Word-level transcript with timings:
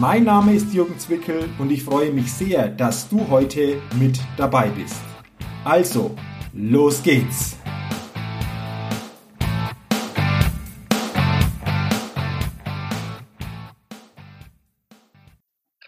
Mein 0.00 0.22
Name 0.22 0.54
ist 0.54 0.72
Jürgen 0.72 0.96
Zwickel 0.96 1.48
und 1.58 1.72
ich 1.72 1.82
freue 1.82 2.12
mich 2.12 2.32
sehr, 2.32 2.68
dass 2.68 3.08
du 3.08 3.28
heute 3.28 3.82
mit 3.98 4.20
dabei 4.36 4.68
bist. 4.68 5.00
Also, 5.64 6.14
los 6.52 7.02
geht's! 7.02 7.56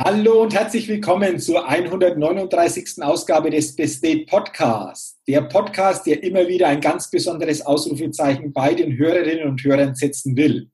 Hallo 0.01 0.43
und 0.43 0.55
herzlich 0.55 0.89
willkommen 0.89 1.39
zur 1.39 1.69
139. 1.69 3.01
Ausgabe 3.03 3.51
des 3.51 3.77
Best 3.77 4.03
Date 4.03 4.29
Podcasts. 4.29 5.21
Der 5.29 5.43
Podcast, 5.43 6.05
der 6.07 6.21
immer 6.25 6.49
wieder 6.49 6.67
ein 6.67 6.81
ganz 6.81 7.09
besonderes 7.09 7.65
Ausrufezeichen 7.65 8.53
bei 8.53 8.75
den 8.75 8.99
Hörerinnen 8.99 9.47
und 9.47 9.63
Hörern 9.63 9.95
setzen 9.95 10.37
will. 10.37 10.69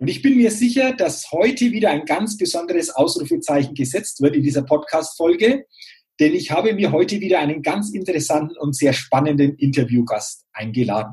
Und 0.00 0.08
ich 0.08 0.22
bin 0.22 0.38
mir 0.38 0.50
sicher, 0.50 0.94
dass 0.94 1.30
heute 1.30 1.72
wieder 1.72 1.90
ein 1.90 2.06
ganz 2.06 2.38
besonderes 2.38 2.88
Ausrufezeichen 2.88 3.74
gesetzt 3.74 4.22
wird 4.22 4.34
in 4.34 4.42
dieser 4.42 4.62
Podcast-Folge, 4.62 5.66
denn 6.18 6.34
ich 6.34 6.50
habe 6.50 6.72
mir 6.72 6.90
heute 6.90 7.20
wieder 7.20 7.38
einen 7.38 7.60
ganz 7.60 7.90
interessanten 7.90 8.56
und 8.56 8.74
sehr 8.74 8.94
spannenden 8.94 9.56
Interviewgast 9.56 10.46
eingeladen. 10.54 11.12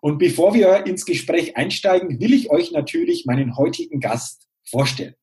Und 0.00 0.18
bevor 0.18 0.52
wir 0.52 0.84
ins 0.84 1.04
Gespräch 1.04 1.56
einsteigen, 1.56 2.18
will 2.18 2.32
ich 2.32 2.50
euch 2.50 2.72
natürlich 2.72 3.24
meinen 3.24 3.56
heutigen 3.56 4.00
Gast 4.00 4.48
vorstellen. 4.68 5.14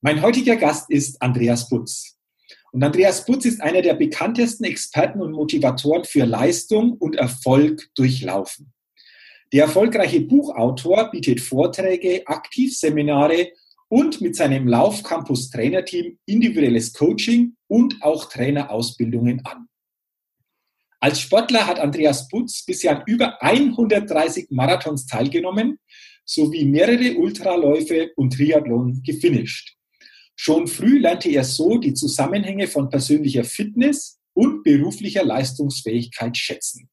Mein 0.00 0.22
heutiger 0.22 0.56
Gast 0.56 0.88
ist 0.88 1.20
Andreas 1.20 1.68
Butz. 1.68 2.16
Und 2.72 2.82
Andreas 2.82 3.26
Butz 3.26 3.44
ist 3.44 3.60
einer 3.60 3.82
der 3.82 3.94
bekanntesten 3.94 4.64
Experten 4.64 5.20
und 5.20 5.32
Motivatoren 5.32 6.04
für 6.04 6.24
Leistung 6.24 6.92
und 6.92 7.16
Erfolg 7.16 7.90
durchlaufen. 7.94 8.73
Der 9.54 9.66
erfolgreiche 9.66 10.20
Buchautor 10.20 11.12
bietet 11.12 11.40
Vorträge, 11.40 12.26
Aktivseminare 12.26 13.52
und 13.86 14.20
mit 14.20 14.34
seinem 14.34 14.66
Laufcampus 14.66 15.48
Trainerteam 15.50 16.18
individuelles 16.26 16.92
Coaching 16.92 17.54
und 17.68 18.02
auch 18.02 18.24
Trainerausbildungen 18.24 19.46
an. 19.46 19.68
Als 20.98 21.20
Sportler 21.20 21.68
hat 21.68 21.78
Andreas 21.78 22.26
Butz 22.26 22.64
bisher 22.64 22.96
an 22.96 23.04
über 23.06 23.40
130 23.40 24.48
Marathons 24.50 25.06
teilgenommen 25.06 25.78
sowie 26.24 26.64
mehrere 26.64 27.14
Ultraläufe 27.16 28.10
und 28.16 28.32
Triathlon 28.32 29.04
gefinisht. 29.04 29.76
Schon 30.34 30.66
früh 30.66 30.98
lernte 30.98 31.30
er 31.30 31.44
so 31.44 31.78
die 31.78 31.94
Zusammenhänge 31.94 32.66
von 32.66 32.88
persönlicher 32.88 33.44
Fitness 33.44 34.18
und 34.32 34.64
beruflicher 34.64 35.24
Leistungsfähigkeit 35.24 36.36
schätzen. 36.36 36.90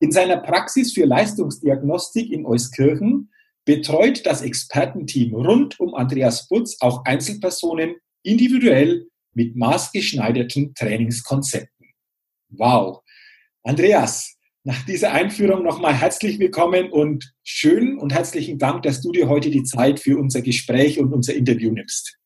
In 0.00 0.12
seiner 0.12 0.36
Praxis 0.36 0.92
für 0.92 1.06
Leistungsdiagnostik 1.06 2.30
in 2.30 2.46
Euskirchen 2.46 3.32
betreut 3.64 4.24
das 4.26 4.42
Expertenteam 4.42 5.34
rund 5.34 5.78
um 5.80 5.94
Andreas 5.94 6.46
Butz 6.46 6.76
auch 6.80 7.04
Einzelpersonen 7.04 7.96
individuell 8.22 9.08
mit 9.34 9.56
maßgeschneiderten 9.56 10.74
Trainingskonzepten. 10.74 11.86
Wow. 12.50 13.02
Andreas, 13.64 14.36
nach 14.62 14.84
dieser 14.86 15.12
Einführung 15.12 15.64
nochmal 15.64 15.94
herzlich 15.94 16.38
willkommen 16.38 16.90
und 16.90 17.34
schön 17.42 17.98
und 17.98 18.14
herzlichen 18.14 18.58
Dank, 18.58 18.84
dass 18.84 19.00
du 19.00 19.10
dir 19.10 19.28
heute 19.28 19.50
die 19.50 19.64
Zeit 19.64 19.98
für 19.98 20.16
unser 20.18 20.42
Gespräch 20.42 21.00
und 21.00 21.12
unser 21.12 21.34
Interview 21.34 21.72
nimmst. 21.72 22.18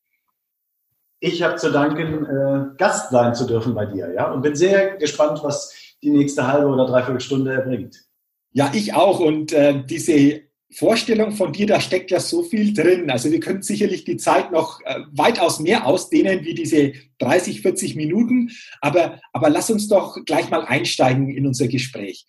Ich 1.19 1.41
habe 1.41 1.55
zu 1.55 1.71
danken, 1.71 2.25
äh, 2.25 2.75
Gast 2.77 3.11
sein 3.11 3.33
zu 3.33 3.47
dürfen 3.47 3.73
bei 3.73 3.85
dir, 3.85 4.13
ja, 4.13 4.31
und 4.31 4.41
bin 4.41 4.55
sehr 4.55 4.97
gespannt, 4.97 5.39
was 5.41 5.73
die 6.03 6.11
nächste 6.11 6.47
halbe 6.47 6.67
oder 6.67 6.85
dreiviertel 6.85 7.21
Stunde 7.21 7.53
erbringt. 7.53 8.03
Ja, 8.51 8.71
ich 8.73 8.93
auch. 8.93 9.19
Und 9.19 9.51
äh, 9.53 9.83
diese 9.85 10.41
Vorstellung 10.71 11.31
von 11.31 11.53
dir, 11.53 11.67
da 11.67 11.79
steckt 11.79 12.11
ja 12.11 12.19
so 12.19 12.43
viel 12.43 12.73
drin. 12.73 13.09
Also 13.09 13.31
wir 13.31 13.39
können 13.39 13.61
sicherlich 13.61 14.05
die 14.05 14.17
Zeit 14.17 14.51
noch 14.51 14.81
äh, 14.85 15.01
weitaus 15.11 15.59
mehr 15.59 15.85
ausdehnen 15.85 16.43
wie 16.45 16.53
diese 16.53 16.93
30, 17.19 17.61
40 17.61 17.95
Minuten. 17.95 18.51
Aber, 18.81 19.19
aber 19.33 19.49
lass 19.49 19.69
uns 19.69 19.87
doch 19.87 20.17
gleich 20.25 20.49
mal 20.49 20.65
einsteigen 20.65 21.29
in 21.29 21.47
unser 21.47 21.67
Gespräch. 21.67 22.25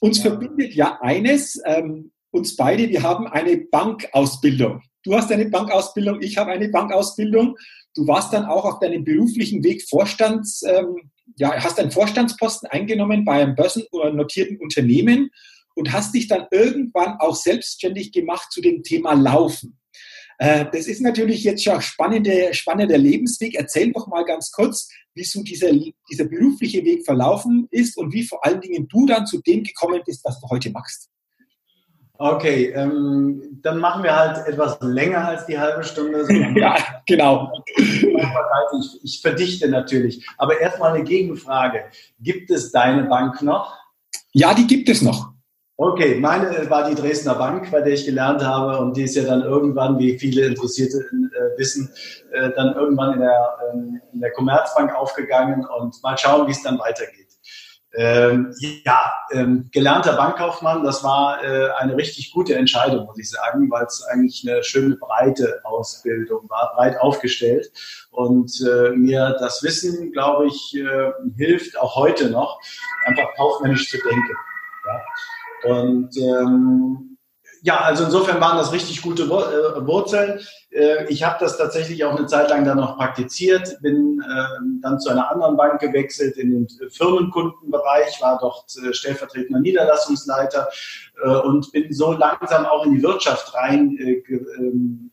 Uns 0.00 0.18
ja. 0.18 0.30
verbindet 0.30 0.74
ja 0.74 0.98
eines, 1.00 1.60
ähm, 1.64 2.12
uns 2.30 2.56
beide, 2.56 2.88
wir 2.88 3.02
haben 3.02 3.26
eine 3.26 3.56
Bankausbildung. 3.56 4.82
Du 5.04 5.14
hast 5.14 5.30
eine 5.32 5.46
Bankausbildung, 5.46 6.22
ich 6.22 6.38
habe 6.38 6.52
eine 6.52 6.68
Bankausbildung. 6.68 7.56
Du 7.94 8.06
warst 8.06 8.32
dann 8.32 8.46
auch 8.46 8.64
auf 8.64 8.78
deinem 8.78 9.04
beruflichen 9.04 9.62
Weg 9.64 9.82
Vorstands, 9.88 10.62
ähm, 10.62 11.11
ja, 11.36 11.52
hast 11.62 11.78
einen 11.78 11.90
Vorstandsposten 11.90 12.68
eingenommen 12.70 13.24
bei 13.24 13.42
einem 13.42 13.54
börsennotierten 13.54 14.58
Unternehmen 14.58 15.30
und 15.74 15.92
hast 15.92 16.14
dich 16.14 16.28
dann 16.28 16.46
irgendwann 16.50 17.16
auch 17.18 17.36
selbstständig 17.36 18.12
gemacht 18.12 18.52
zu 18.52 18.60
dem 18.60 18.82
Thema 18.82 19.14
Laufen. 19.14 19.78
Äh, 20.38 20.66
das 20.72 20.86
ist 20.86 21.00
natürlich 21.00 21.44
jetzt 21.44 21.64
schon 21.64 21.74
ein 21.74 21.82
spannender, 22.54 22.98
Lebensweg. 22.98 23.54
Erzähl 23.54 23.92
doch 23.92 24.08
mal 24.08 24.24
ganz 24.24 24.50
kurz, 24.50 24.88
wie 25.14 25.24
so 25.24 25.42
dieser, 25.42 25.70
dieser 26.10 26.24
berufliche 26.24 26.84
Weg 26.84 27.04
verlaufen 27.04 27.68
ist 27.70 27.96
und 27.96 28.12
wie 28.12 28.24
vor 28.24 28.44
allen 28.44 28.60
Dingen 28.60 28.88
du 28.88 29.06
dann 29.06 29.26
zu 29.26 29.40
dem 29.40 29.62
gekommen 29.62 30.00
bist, 30.04 30.24
was 30.24 30.40
du 30.40 30.48
heute 30.48 30.70
machst. 30.70 31.08
Okay, 32.24 32.66
ähm, 32.76 33.58
dann 33.62 33.78
machen 33.78 34.04
wir 34.04 34.14
halt 34.16 34.46
etwas 34.46 34.78
länger 34.80 35.26
als 35.26 35.44
die 35.46 35.58
halbe 35.58 35.82
Stunde. 35.82 36.24
ja, 36.54 36.76
genau. 37.04 37.52
Ich, 37.76 38.06
ich 39.02 39.20
verdichte 39.20 39.66
natürlich. 39.68 40.24
Aber 40.38 40.60
erstmal 40.60 40.94
eine 40.94 41.02
Gegenfrage. 41.02 41.86
Gibt 42.20 42.52
es 42.52 42.70
deine 42.70 43.08
Bank 43.08 43.42
noch? 43.42 43.76
Ja, 44.30 44.54
die 44.54 44.68
gibt 44.68 44.88
es 44.88 45.02
noch. 45.02 45.32
Okay, 45.76 46.20
meine 46.20 46.70
war 46.70 46.88
die 46.88 46.94
Dresdner 46.94 47.34
Bank, 47.34 47.72
bei 47.72 47.80
der 47.80 47.94
ich 47.94 48.04
gelernt 48.04 48.44
habe 48.44 48.78
und 48.78 48.96
die 48.96 49.02
ist 49.02 49.16
ja 49.16 49.24
dann 49.24 49.42
irgendwann, 49.42 49.98
wie 49.98 50.16
viele 50.16 50.46
Interessierte 50.46 50.98
äh, 50.98 51.58
wissen, 51.58 51.90
äh, 52.30 52.50
dann 52.54 52.76
irgendwann 52.76 53.14
in 53.14 53.20
der, 53.20 53.58
ähm, 53.72 54.00
in 54.12 54.20
der 54.20 54.30
Commerzbank 54.30 54.94
aufgegangen 54.94 55.66
und 55.66 56.00
mal 56.04 56.16
schauen, 56.16 56.46
wie 56.46 56.52
es 56.52 56.62
dann 56.62 56.78
weitergeht. 56.78 57.31
Ähm, 57.94 58.54
ja, 58.84 59.12
ähm, 59.32 59.68
gelernter 59.70 60.14
Bankkaufmann, 60.14 60.82
das 60.82 61.04
war 61.04 61.44
äh, 61.44 61.70
eine 61.72 61.96
richtig 61.96 62.32
gute 62.32 62.54
Entscheidung, 62.54 63.04
muss 63.04 63.18
ich 63.18 63.28
sagen, 63.28 63.70
weil 63.70 63.84
es 63.84 64.02
eigentlich 64.04 64.48
eine 64.48 64.64
schöne 64.64 64.96
breite 64.96 65.60
Ausbildung 65.64 66.48
war, 66.48 66.72
breit 66.74 66.98
aufgestellt. 66.98 67.70
Und 68.10 68.50
äh, 68.66 68.90
mir 68.90 69.36
das 69.38 69.62
Wissen, 69.62 70.10
glaube 70.12 70.46
ich, 70.46 70.74
äh, 70.74 71.12
hilft 71.36 71.78
auch 71.78 71.94
heute 71.96 72.30
noch, 72.30 72.60
einfach 73.04 73.28
kaufmännisch 73.36 73.90
zu 73.90 73.98
denken. 73.98 74.36
Ja? 74.86 75.70
Und 75.70 76.16
ähm, 76.16 77.11
ja, 77.64 77.80
also 77.80 78.04
insofern 78.04 78.40
waren 78.40 78.58
das 78.58 78.72
richtig 78.72 79.02
gute 79.02 79.22
äh, 79.22 79.86
Wurzeln. 79.86 80.40
Äh, 80.70 81.06
ich 81.08 81.22
habe 81.22 81.36
das 81.38 81.56
tatsächlich 81.56 82.04
auch 82.04 82.16
eine 82.16 82.26
Zeit 82.26 82.50
lang 82.50 82.64
dann 82.64 82.78
noch 82.78 82.96
praktiziert, 82.96 83.78
bin 83.80 84.20
ähm, 84.20 84.80
dann 84.82 84.98
zu 84.98 85.10
einer 85.10 85.30
anderen 85.30 85.56
Bank 85.56 85.80
gewechselt 85.80 86.36
in 86.36 86.50
den 86.50 86.90
Firmenkundenbereich, 86.90 88.20
war 88.20 88.38
dort 88.40 88.64
äh, 88.84 88.92
stellvertretender 88.92 89.60
Niederlassungsleiter 89.60 90.68
und 91.44 91.70
bin 91.70 91.92
so 91.92 92.12
langsam 92.12 92.66
auch 92.66 92.84
in 92.84 92.96
die 92.96 93.02
Wirtschaft 93.02 93.54
rein, 93.54 93.96
ähm, 93.98 95.12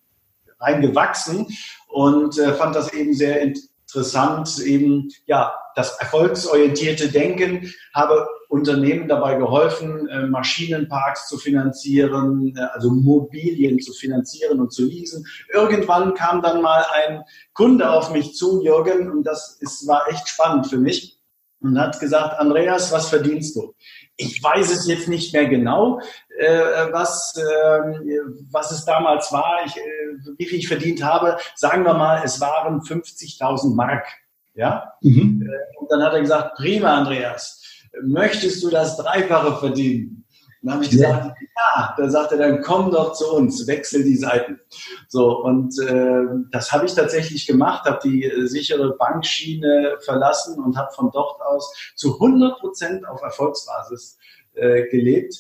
reingewachsen 0.60 1.46
und 1.88 2.36
fand 2.58 2.76
das 2.76 2.92
eben 2.94 3.14
sehr 3.14 3.42
interessant, 3.90 4.60
eben 4.60 5.10
ja 5.26 5.54
das 5.76 5.98
erfolgsorientierte 6.00 7.10
Denken, 7.10 7.74
habe 7.94 8.28
Unternehmen 8.48 9.08
dabei 9.08 9.36
geholfen, 9.36 10.08
äh, 10.08 10.28
Maschinenparks 10.28 11.28
zu 11.28 11.38
finanzieren, 11.38 12.54
äh, 12.56 12.62
also 12.74 12.92
Mobilien 12.92 13.80
zu 13.80 13.94
finanzieren 13.94 14.60
und 14.60 14.72
zu 14.74 14.86
leasen. 14.86 15.26
Irgendwann 15.54 16.14
kam 16.14 16.42
dann 16.42 16.62
mal 16.62 16.86
ein 16.94 17.24
Kunde 17.54 17.90
auf 17.90 18.12
mich 18.12 18.36
zu, 18.36 18.64
Jürgen, 18.64 19.10
und 19.12 19.24
das 19.24 19.58
ist, 19.60 19.88
war 19.88 20.08
echt 20.10 20.28
spannend 20.28 20.68
für 20.68 20.78
mich, 20.78 21.20
und 21.62 21.80
hat 21.80 22.00
gesagt, 22.00 22.40
Andreas, 22.40 22.92
was 22.92 23.10
verdienst 23.10 23.56
du? 23.56 23.76
Ich 24.22 24.44
weiß 24.44 24.70
es 24.70 24.86
jetzt 24.86 25.08
nicht 25.08 25.32
mehr 25.32 25.48
genau, 25.48 26.02
äh, 26.38 26.92
was, 26.92 27.34
äh, 27.38 28.22
was 28.52 28.70
es 28.72 28.84
damals 28.84 29.32
war, 29.32 29.62
ich, 29.66 29.78
äh, 29.78 30.36
wie 30.38 30.46
viel 30.46 30.60
ich 30.60 30.68
verdient 30.68 31.02
habe. 31.02 31.38
Sagen 31.56 31.86
wir 31.86 31.94
mal, 31.94 32.22
es 32.26 32.42
waren 32.42 32.82
50.000 32.82 33.76
Mark. 33.76 34.06
Ja? 34.56 34.94
Mhm. 35.02 35.42
Äh, 35.42 35.80
und 35.80 35.90
dann 35.90 36.04
hat 36.04 36.14
er 36.14 36.20
gesagt, 36.20 36.58
prima, 36.58 36.98
Andreas, 36.98 37.64
möchtest 38.04 38.62
du 38.62 38.70
das 38.70 38.98
Dreifache 38.98 39.56
verdienen? 39.56 40.19
Dann 40.62 40.74
habe 40.74 40.84
ich 40.84 40.92
gesagt, 40.92 41.26
ja. 41.26 41.36
ja, 41.56 41.94
da 41.98 42.10
sagt 42.10 42.32
er 42.34 42.38
dann, 42.38 42.62
komm 42.62 42.92
doch 42.92 43.14
zu 43.14 43.32
uns, 43.34 43.66
wechsel 43.68 44.04
die 44.04 44.18
Seiten. 44.18 44.60
So, 45.08 45.44
und 45.44 45.74
äh, 45.80 46.26
das 46.52 46.72
habe 46.72 46.86
ich 46.86 46.94
tatsächlich 46.94 47.48
gemacht, 47.48 47.86
habe 47.86 48.00
die 48.04 48.26
äh, 48.26 48.48
sichere 48.48 48.96
Bankschiene 48.98 49.98
verlassen 50.02 50.62
und 50.62 50.78
habe 50.78 50.92
von 50.94 51.12
dort 51.12 51.42
aus 51.42 51.74
zu 51.96 52.16
100 52.16 52.60
Prozent 52.60 53.08
auf 53.08 53.22
Erfolgsbasis 53.22 54.18
äh, 54.56 54.88
gelebt. 54.90 55.36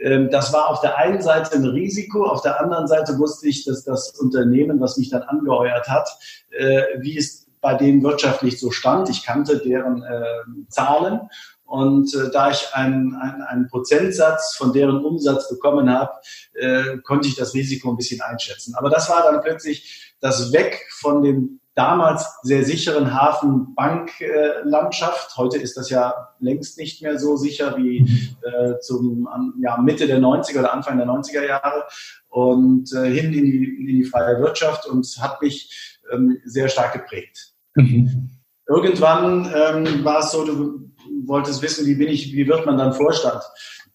Ähm, 0.00 0.30
das 0.30 0.52
war 0.52 0.68
auf 0.68 0.80
der 0.80 0.96
einen 0.96 1.22
Seite 1.22 1.56
ein 1.56 1.66
Risiko, 1.66 2.24
auf 2.24 2.42
der 2.42 2.60
anderen 2.60 2.86
Seite 2.86 3.18
wusste 3.18 3.48
ich, 3.48 3.64
dass 3.64 3.84
das 3.84 4.10
Unternehmen, 4.18 4.80
was 4.80 4.96
mich 4.96 5.10
dann 5.10 5.22
angeheuert 5.22 5.88
hat, 5.88 6.08
äh, 6.50 6.82
wie 7.00 7.18
es 7.18 7.46
bei 7.60 7.74
denen 7.74 8.02
wirtschaftlich 8.02 8.60
so 8.60 8.70
stand. 8.70 9.08
Ich 9.08 9.24
kannte 9.24 9.58
deren 9.58 10.02
äh, 10.02 10.22
Zahlen 10.68 11.20
und 11.64 12.14
äh, 12.14 12.30
da 12.30 12.50
ich 12.50 12.68
einen, 12.72 13.14
einen, 13.14 13.42
einen 13.42 13.68
Prozentsatz 13.68 14.56
von 14.56 14.72
deren 14.72 15.04
Umsatz 15.04 15.48
bekommen 15.48 15.90
habe, 15.90 16.12
äh, 16.54 16.98
konnte 16.98 17.28
ich 17.28 17.36
das 17.36 17.54
Risiko 17.54 17.90
ein 17.90 17.96
bisschen 17.96 18.20
einschätzen. 18.20 18.74
Aber 18.76 18.90
das 18.90 19.08
war 19.08 19.22
dann 19.22 19.40
plötzlich 19.42 20.14
das 20.20 20.52
Weg 20.52 20.84
von 21.00 21.22
dem 21.22 21.60
damals 21.74 22.26
sehr 22.42 22.64
sicheren 22.64 23.14
Hafenbanklandschaft. 23.14 25.36
Heute 25.36 25.58
ist 25.58 25.76
das 25.76 25.90
ja 25.90 26.30
längst 26.38 26.78
nicht 26.78 27.02
mehr 27.02 27.18
so 27.18 27.36
sicher 27.36 27.76
wie 27.76 28.08
äh, 28.42 28.78
zum 28.80 29.28
ja, 29.60 29.76
Mitte 29.78 30.06
der 30.06 30.20
90er 30.20 30.60
oder 30.60 30.72
Anfang 30.72 30.98
der 30.98 31.08
90er 31.08 31.44
Jahre 31.44 31.82
und 32.28 32.92
äh, 32.92 33.10
hin 33.10 33.32
in 33.32 33.44
die, 33.44 33.64
in 33.80 33.86
die 33.86 34.04
freie 34.04 34.38
Wirtschaft 34.40 34.86
und 34.86 35.04
hat 35.20 35.42
mich 35.42 35.98
ähm, 36.12 36.38
sehr 36.44 36.68
stark 36.68 36.92
geprägt. 36.92 37.54
Mhm. 37.74 38.30
Irgendwann 38.68 39.52
ähm, 39.54 40.04
war 40.04 40.20
es 40.20 40.30
so, 40.30 40.44
du 40.44 40.92
wolltest 41.26 41.62
wissen, 41.62 41.86
wie 41.86 41.94
bin 41.94 42.08
ich, 42.08 42.32
wie 42.32 42.46
wird 42.46 42.66
man 42.66 42.78
dann 42.78 42.92
Vorstand? 42.92 43.42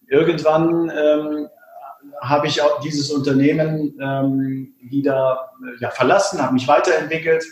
Irgendwann 0.08 0.90
ähm, 0.90 1.48
habe 2.20 2.46
ich 2.46 2.60
auch 2.62 2.80
dieses 2.80 3.10
Unternehmen 3.10 3.98
ähm, 4.00 4.74
wieder 4.80 5.50
ja, 5.80 5.90
verlassen, 5.90 6.42
habe 6.42 6.54
mich 6.54 6.68
weiterentwickelt, 6.68 7.44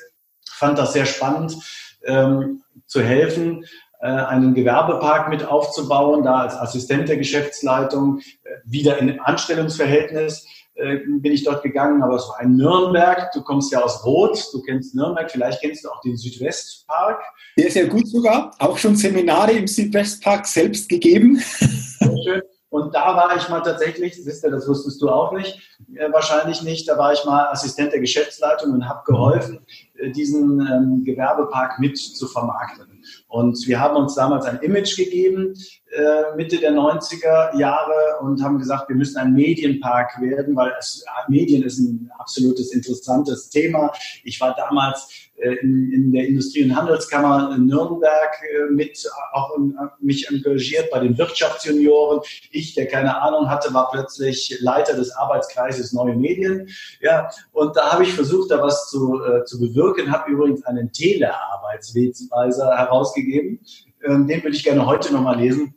fand 0.50 0.78
das 0.78 0.92
sehr 0.92 1.06
spannend, 1.06 1.56
ähm, 2.04 2.62
zu 2.86 3.02
helfen, 3.02 3.64
äh, 4.00 4.06
einen 4.06 4.54
Gewerbepark 4.54 5.28
mit 5.28 5.44
aufzubauen, 5.44 6.22
da 6.22 6.40
als 6.40 6.56
Assistent 6.56 7.08
der 7.08 7.16
Geschäftsleitung, 7.16 8.20
äh, 8.44 8.50
wieder 8.64 8.98
in 8.98 9.20
Anstellungsverhältnis 9.20 10.46
äh, 10.78 10.98
bin 11.06 11.32
ich 11.32 11.44
dort 11.44 11.62
gegangen, 11.62 12.02
aber 12.02 12.16
es 12.16 12.28
war 12.28 12.40
in 12.40 12.56
Nürnberg. 12.56 13.32
Du 13.32 13.42
kommst 13.42 13.72
ja 13.72 13.82
aus 13.82 14.04
Rot, 14.04 14.38
du 14.52 14.62
kennst 14.62 14.94
Nürnberg, 14.94 15.30
vielleicht 15.30 15.60
kennst 15.60 15.84
du 15.84 15.88
auch 15.90 16.00
den 16.02 16.16
Südwestpark. 16.16 17.20
Der 17.56 17.66
ist 17.66 17.74
ja 17.74 17.86
gut 17.86 18.06
sogar, 18.08 18.54
auch 18.60 18.78
schon 18.78 18.94
Seminare 18.94 19.52
im 19.52 19.66
Südwestpark 19.66 20.46
selbst 20.46 20.88
gegeben. 20.88 21.36
Sehr 21.38 22.16
schön. 22.24 22.42
Und 22.70 22.94
da 22.94 23.16
war 23.16 23.34
ich 23.36 23.48
mal 23.48 23.60
tatsächlich, 23.60 24.14
wisst 24.24 24.44
ihr, 24.44 24.50
das 24.50 24.68
wusstest 24.68 25.00
du 25.00 25.08
auch 25.08 25.32
nicht, 25.32 25.58
äh, 25.94 26.12
wahrscheinlich 26.12 26.62
nicht, 26.62 26.86
da 26.88 26.98
war 26.98 27.12
ich 27.12 27.24
mal 27.24 27.46
Assistent 27.46 27.92
der 27.92 28.00
Geschäftsleitung 28.00 28.72
und 28.72 28.88
habe 28.88 29.02
geholfen, 29.06 29.60
äh, 29.94 30.10
diesen 30.10 30.60
ähm, 30.60 31.02
Gewerbepark 31.02 31.78
mit 31.78 31.96
zu 31.96 32.26
vermarkten. 32.28 33.02
Und 33.26 33.66
wir 33.66 33.80
haben 33.80 33.96
uns 33.96 34.14
damals 34.14 34.44
ein 34.44 34.58
Image 34.58 34.96
gegeben, 34.96 35.54
äh, 35.98 36.36
Mitte 36.36 36.58
der 36.58 36.72
90er 36.72 37.58
Jahre, 37.58 38.20
und 38.20 38.42
haben 38.42 38.58
gesagt, 38.58 38.88
wir 38.88 38.96
müssen 38.96 39.18
ein 39.18 39.32
Medienpark 39.34 40.20
werden, 40.20 40.54
weil 40.54 40.72
es, 40.78 41.04
Medien 41.28 41.62
ist 41.62 41.78
ein 41.78 42.10
absolutes 42.18 42.72
interessantes 42.72 43.50
Thema. 43.50 43.92
Ich 44.24 44.40
war 44.40 44.54
damals 44.54 45.28
äh, 45.36 45.54
in, 45.62 45.92
in 45.92 46.12
der 46.12 46.26
Industrie- 46.26 46.64
und 46.64 46.74
Handelskammer 46.74 47.54
in 47.54 47.66
Nürnberg 47.66 48.30
äh, 48.42 48.72
mit 48.72 49.08
auch 49.32 49.56
in, 49.56 49.76
mich 50.00 50.28
engagiert 50.28 50.90
bei 50.90 51.00
den 51.00 51.16
Wirtschaftsjunioren. 51.16 52.20
Ich, 52.50 52.74
der 52.74 52.86
keine 52.86 53.20
Ahnung 53.20 53.48
hatte, 53.48 53.72
war 53.72 53.90
plötzlich 53.90 54.58
Leiter 54.60 54.94
des 54.94 55.12
Arbeitskreises 55.12 55.92
Neue 55.92 56.16
Medien. 56.16 56.68
Ja, 57.00 57.30
und 57.52 57.76
da 57.76 57.92
habe 57.92 58.02
ich 58.02 58.12
versucht, 58.12 58.50
da 58.50 58.60
was 58.62 58.90
zu, 58.90 59.20
äh, 59.22 59.44
zu 59.44 59.60
bewirken, 59.60 60.10
habe 60.10 60.30
übrigens 60.30 60.64
einen 60.64 60.92
Telearbeitswegweiser 60.92 62.76
herausgegeben. 62.76 63.60
Ähm, 64.04 64.26
den 64.26 64.42
würde 64.42 64.56
ich 64.56 64.64
gerne 64.64 64.86
heute 64.86 65.12
nochmal 65.12 65.38
lesen. 65.38 65.74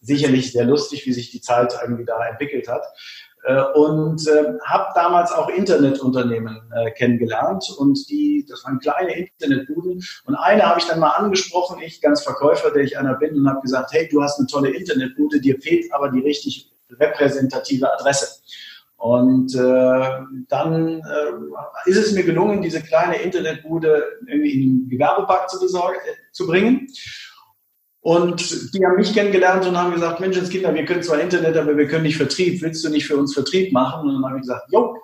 Sicherlich 0.00 0.52
sehr 0.52 0.64
lustig, 0.64 1.06
wie 1.06 1.12
sich 1.12 1.30
die 1.30 1.40
Zeit 1.40 1.74
irgendwie 1.82 2.04
da 2.04 2.24
entwickelt 2.26 2.68
hat. 2.68 2.82
Äh, 3.44 3.62
und 3.74 4.26
äh, 4.28 4.54
habe 4.64 4.86
damals 4.94 5.32
auch 5.32 5.48
Internetunternehmen 5.48 6.60
äh, 6.74 6.92
kennengelernt 6.92 7.64
und 7.76 8.08
die, 8.08 8.46
das 8.48 8.64
waren 8.64 8.78
kleine 8.78 9.16
Internetbuden 9.16 10.00
und 10.26 10.34
eine 10.36 10.62
habe 10.62 10.78
ich 10.78 10.86
dann 10.86 11.00
mal 11.00 11.10
angesprochen, 11.10 11.80
ich 11.82 12.00
ganz 12.00 12.22
Verkäufer, 12.22 12.70
der 12.70 12.84
ich 12.84 12.96
einer 12.96 13.14
bin 13.14 13.34
und 13.36 13.48
habe 13.48 13.60
gesagt, 13.60 13.92
hey, 13.92 14.08
du 14.08 14.22
hast 14.22 14.38
eine 14.38 14.46
tolle 14.46 14.70
Internetbude, 14.70 15.40
dir 15.40 15.60
fehlt 15.60 15.92
aber 15.92 16.10
die 16.10 16.20
richtig 16.20 16.72
repräsentative 16.88 17.92
Adresse. 17.92 18.42
Und 18.96 19.52
äh, 19.56 20.10
dann 20.46 21.00
äh, 21.00 21.90
ist 21.90 21.96
es 21.96 22.12
mir 22.12 22.22
gelungen, 22.22 22.62
diese 22.62 22.80
kleine 22.80 23.20
Internetbude 23.20 24.04
irgendwie 24.28 24.52
in 24.52 24.60
den 24.60 24.88
Gewerbepark 24.88 25.50
zu, 25.50 25.58
besorgen, 25.58 25.98
äh, 26.06 26.14
zu 26.30 26.46
bringen. 26.46 26.86
Und 28.02 28.74
die 28.74 28.84
haben 28.84 28.96
mich 28.96 29.14
kennengelernt 29.14 29.64
und 29.64 29.78
haben 29.78 29.94
gesagt, 29.94 30.18
Menschenskinder, 30.18 30.74
wir 30.74 30.84
können 30.84 31.04
zwar 31.04 31.20
Internet, 31.20 31.56
aber 31.56 31.76
wir 31.76 31.86
können 31.86 32.02
nicht 32.02 32.16
Vertrieb. 32.16 32.60
Willst 32.60 32.84
du 32.84 32.90
nicht 32.90 33.06
für 33.06 33.16
uns 33.16 33.32
Vertrieb 33.32 33.72
machen? 33.72 34.08
Und 34.08 34.14
dann 34.16 34.24
habe 34.24 34.38
ich 34.38 34.42
gesagt, 34.42 34.66
jo, 34.72 34.96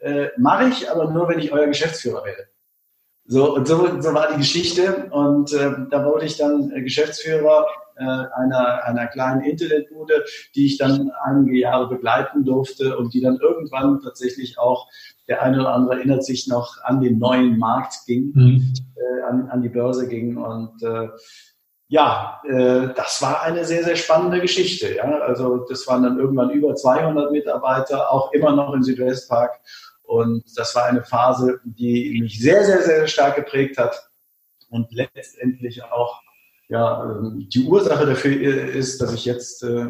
äh, 0.00 0.26
mache 0.38 0.68
ich, 0.68 0.90
aber 0.90 1.08
nur, 1.12 1.28
wenn 1.28 1.38
ich 1.38 1.52
euer 1.52 1.68
Geschäftsführer 1.68 2.24
werde. 2.24 2.48
So, 3.26 3.54
und 3.54 3.68
so, 3.68 4.00
so 4.00 4.12
war 4.12 4.32
die 4.32 4.38
Geschichte. 4.38 5.08
Und 5.12 5.52
äh, 5.52 5.70
da 5.88 6.04
wurde 6.04 6.26
ich 6.26 6.36
dann 6.36 6.72
äh, 6.72 6.82
Geschäftsführer 6.82 7.64
äh, 7.96 8.02
einer, 8.02 8.84
einer 8.86 9.06
kleinen 9.06 9.42
Internetbude, 9.42 10.24
die 10.56 10.66
ich 10.66 10.78
dann 10.78 11.12
einige 11.24 11.56
Jahre 11.56 11.88
begleiten 11.88 12.44
durfte 12.44 12.98
und 12.98 13.14
die 13.14 13.20
dann 13.20 13.36
irgendwann 13.36 14.00
tatsächlich 14.02 14.58
auch, 14.58 14.88
der 15.28 15.42
eine 15.42 15.60
oder 15.60 15.74
andere 15.74 15.98
erinnert 15.98 16.24
sich 16.24 16.48
noch, 16.48 16.82
an 16.82 17.00
den 17.00 17.18
neuen 17.18 17.56
Markt 17.58 17.94
ging, 18.06 18.32
mhm. 18.34 18.74
äh, 18.96 19.22
an, 19.22 19.48
an 19.48 19.62
die 19.62 19.68
Börse 19.68 20.08
ging. 20.08 20.36
Und 20.36 20.82
äh, 20.82 21.08
ja, 21.92 22.40
äh, 22.48 22.94
das 22.96 23.20
war 23.20 23.42
eine 23.42 23.66
sehr, 23.66 23.84
sehr 23.84 23.96
spannende 23.96 24.40
Geschichte. 24.40 24.94
Ja? 24.96 25.04
Also 25.18 25.66
das 25.68 25.86
waren 25.86 26.02
dann 26.02 26.18
irgendwann 26.18 26.48
über 26.48 26.74
200 26.74 27.30
Mitarbeiter, 27.30 28.10
auch 28.10 28.32
immer 28.32 28.56
noch 28.56 28.72
im 28.72 28.82
Südwestpark. 28.82 29.60
Und 30.02 30.42
das 30.56 30.74
war 30.74 30.86
eine 30.86 31.04
Phase, 31.04 31.60
die 31.64 32.18
mich 32.18 32.40
sehr, 32.40 32.64
sehr, 32.64 32.80
sehr 32.80 33.06
stark 33.08 33.36
geprägt 33.36 33.76
hat 33.76 34.08
und 34.70 34.90
letztendlich 34.90 35.84
auch 35.84 36.22
ja, 36.70 37.04
ähm, 37.04 37.46
die 37.52 37.64
Ursache 37.64 38.06
dafür 38.06 38.40
ist, 38.74 39.02
dass 39.02 39.12
ich 39.12 39.26
jetzt 39.26 39.62
äh, 39.62 39.88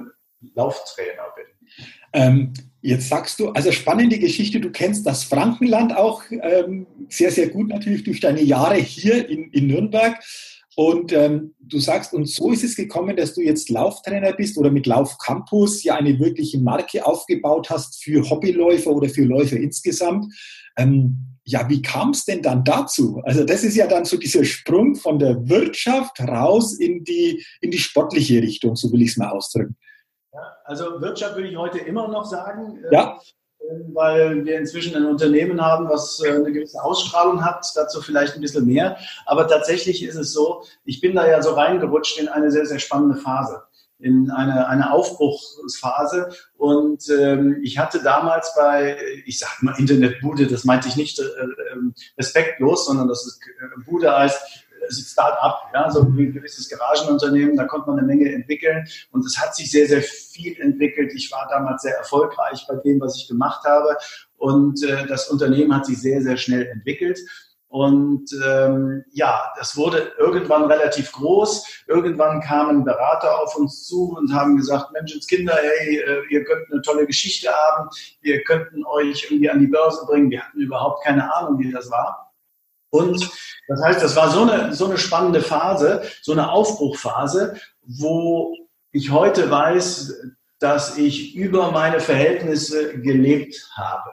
Lauftrainer 0.56 1.28
bin. 1.37 1.87
Ähm, 2.12 2.52
jetzt 2.81 3.10
sagst 3.10 3.38
du, 3.38 3.50
also 3.50 3.70
spannende 3.70 4.19
Geschichte, 4.19 4.58
du 4.58 4.72
kennst 4.72 5.06
das 5.06 5.22
Frankenland 5.22 5.96
auch 5.96 6.24
ähm, 6.31 6.88
sehr, 7.08 7.31
sehr 7.31 7.48
gut 7.48 7.69
natürlich 7.69 8.03
durch 8.03 8.19
deine 8.19 8.43
Jahre 8.43 8.74
hier 8.74 9.29
in, 9.29 9.53
in 9.53 9.69
Nürnberg. 9.69 10.19
Und 10.74 11.12
ähm, 11.12 11.55
du 11.58 11.79
sagst, 11.79 12.14
und 12.14 12.26
so 12.26 12.50
ist 12.50 12.64
es 12.64 12.76
gekommen, 12.76 13.17
dass 13.17 13.34
du 13.34 13.43
jetzt 13.43 13.69
Lauftrainer 13.69 14.32
bist 14.32 14.56
oder 14.56 14.70
mit 14.70 14.86
Lauf 14.86 15.19
Campus 15.19 15.82
ja 15.82 15.96
eine 15.96 16.19
wirkliche 16.19 16.58
Marke 16.58 17.05
aufgebaut 17.05 17.69
hast 17.69 18.02
für 18.02 18.29
Hobbyläufer 18.29 18.91
oder 18.91 19.08
für 19.08 19.24
Läufer 19.24 19.56
insgesamt. 19.56 20.32
Ähm, 20.79 21.32
ja, 21.44 21.69
wie 21.69 21.82
kam 21.82 22.10
es 22.10 22.24
denn 22.24 22.41
dann 22.41 22.64
dazu? 22.64 23.20
Also 23.24 23.44
das 23.44 23.64
ist 23.64 23.76
ja 23.76 23.86
dann 23.86 24.05
so 24.05 24.17
dieser 24.17 24.44
Sprung 24.44 24.94
von 24.94 25.19
der 25.19 25.48
Wirtschaft 25.48 26.20
raus 26.20 26.79
in 26.79 27.05
die, 27.05 27.44
in 27.60 27.70
die 27.70 27.79
sportliche 27.79 28.41
Richtung, 28.41 28.76
so 28.76 28.91
will 28.93 29.02
ich 29.02 29.10
es 29.10 29.17
mal 29.17 29.31
ausdrücken. 29.31 29.76
Ja, 30.32 30.56
also 30.64 31.00
Wirtschaft 31.00 31.36
würde 31.36 31.48
ich 31.48 31.56
heute 31.56 31.79
immer 31.81 32.08
noch 32.08 32.24
sagen. 32.24 32.82
Ja. 32.91 33.19
Weil 33.92 34.44
wir 34.44 34.58
inzwischen 34.58 34.96
ein 34.96 35.06
Unternehmen 35.06 35.60
haben, 35.60 35.88
was 35.88 36.22
äh, 36.22 36.31
eine 36.31 36.52
gewisse 36.52 36.82
Ausstrahlung 36.82 37.44
hat, 37.44 37.66
dazu 37.74 38.00
vielleicht 38.00 38.34
ein 38.34 38.40
bisschen 38.40 38.66
mehr. 38.66 38.96
Aber 39.26 39.48
tatsächlich 39.48 40.02
ist 40.02 40.16
es 40.16 40.32
so, 40.32 40.64
ich 40.84 41.00
bin 41.00 41.14
da 41.14 41.26
ja 41.26 41.42
so 41.42 41.52
reingerutscht 41.52 42.19
in 42.19 42.28
eine 42.28 42.50
sehr, 42.50 42.66
sehr 42.66 42.78
spannende 42.78 43.16
Phase 43.16 43.62
in 44.02 44.31
eine, 44.31 44.66
eine 44.69 44.92
Aufbruchsphase. 44.92 46.31
Und 46.56 47.08
ähm, 47.08 47.60
ich 47.62 47.78
hatte 47.78 48.02
damals 48.02 48.52
bei, 48.56 48.98
ich 49.24 49.38
sage 49.38 49.52
mal 49.60 49.78
Internetbude, 49.78 50.46
das 50.48 50.64
meinte 50.64 50.88
ich 50.88 50.96
nicht 50.96 51.19
äh, 51.20 51.22
äh, 51.22 51.92
respektlos, 52.19 52.86
sondern 52.86 53.08
das 53.08 53.26
ist 53.26 53.40
äh, 53.42 53.81
Bude 53.84 54.14
heißt, 54.14 54.61
Start-up, 54.91 55.70
ja, 55.74 55.91
so 55.91 56.03
ein 56.03 56.15
gewisses 56.15 56.69
Garagenunternehmen, 56.69 57.56
da 57.56 57.65
konnte 57.65 57.89
man 57.89 57.98
eine 57.98 58.06
Menge 58.06 58.32
entwickeln 58.32 58.86
und 59.10 59.24
es 59.24 59.39
hat 59.39 59.55
sich 59.55 59.70
sehr, 59.70 59.86
sehr 59.86 60.03
viel 60.03 60.60
entwickelt. 60.60 61.12
Ich 61.15 61.31
war 61.32 61.48
damals 61.51 61.82
sehr 61.82 61.96
erfolgreich 61.96 62.65
bei 62.69 62.77
dem, 62.77 63.01
was 63.01 63.17
ich 63.17 63.29
gemacht 63.29 63.65
habe 63.65 63.96
und 64.36 64.82
äh, 64.82 65.06
das 65.06 65.29
Unternehmen 65.29 65.74
hat 65.74 65.86
sich 65.86 66.01
sehr, 66.01 66.20
sehr 66.22 66.36
schnell 66.36 66.67
entwickelt. 66.67 67.19
Und 67.72 68.31
ähm, 68.46 69.03
ja, 69.12 69.51
das 69.56 69.79
wurde 69.79 70.12
irgendwann 70.19 70.65
relativ 70.65 71.10
groß. 71.12 71.84
Irgendwann 71.86 72.43
kamen 72.43 72.84
Berater 72.84 73.41
auf 73.41 73.56
uns 73.56 73.84
zu 73.84 74.15
und 74.15 74.31
haben 74.34 74.58
gesagt, 74.58 74.93
Menschenskinder, 74.93 75.55
hey, 75.55 75.96
äh, 75.96 76.22
ihr 76.29 76.44
könnt 76.44 76.70
eine 76.70 76.82
tolle 76.82 77.06
Geschichte 77.06 77.48
haben, 77.51 77.89
wir 78.20 78.44
könnten 78.44 78.84
euch 78.84 79.24
irgendwie 79.24 79.48
an 79.48 79.60
die 79.60 79.69
Börse 79.69 80.05
bringen. 80.05 80.31
Wir 80.31 80.43
hatten 80.43 80.60
überhaupt 80.60 81.03
keine 81.03 81.34
Ahnung, 81.34 81.58
wie 81.60 81.72
das 81.72 81.91
war. 81.91 82.31
Und 82.93 83.31
das 83.69 83.82
heißt, 83.82 84.03
das 84.03 84.17
war 84.17 84.31
so 84.31 84.43
eine, 84.43 84.75
so 84.75 84.84
eine 84.87 84.99
spannende 84.99 85.41
Phase, 85.41 86.03
so 86.20 86.32
eine 86.32 86.51
Aufbruchphase, 86.51 87.56
wo 87.82 88.55
ich 88.93 89.11
heute 89.11 89.51
weiß, 89.51 90.15
dass 90.58 90.99
ich 90.99 91.34
über 91.34 91.72
meine 91.72 92.01
Verhältnisse 92.01 93.01
gelebt 93.01 93.70
habe. 93.75 94.11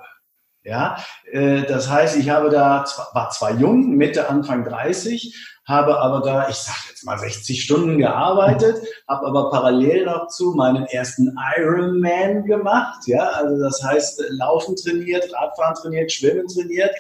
Ja, 0.64 0.98
äh, 1.32 1.64
das 1.64 1.90
heißt, 1.90 2.18
ich 2.18 2.30
habe 2.30 2.50
da, 2.50 2.86
war 3.14 3.30
zwar 3.32 3.56
jung, 3.56 3.96
Mitte, 3.96 4.30
Anfang 4.30 4.64
30, 4.64 5.36
habe 5.66 6.00
aber 6.00 6.22
da, 6.22 6.50
ich 6.50 6.56
sage 6.56 6.78
jetzt 6.90 7.06
mal 7.06 7.18
60 7.18 7.62
Stunden 7.62 7.98
gearbeitet, 7.98 8.78
habe 9.08 9.28
aber 9.28 9.52
parallel 9.52 10.06
noch 10.06 10.28
zu 10.28 10.54
meinen 10.56 10.86
ersten 10.86 11.38
Ironman 11.58 12.46
gemacht. 12.46 13.08
Ja, 13.08 13.30
also 13.30 13.62
das 13.62 13.84
heißt, 13.84 14.24
Laufen 14.30 14.76
trainiert, 14.76 15.32
Radfahren 15.34 15.76
trainiert, 15.76 16.12
Schwimmen 16.12 16.48
trainiert, 16.48 16.96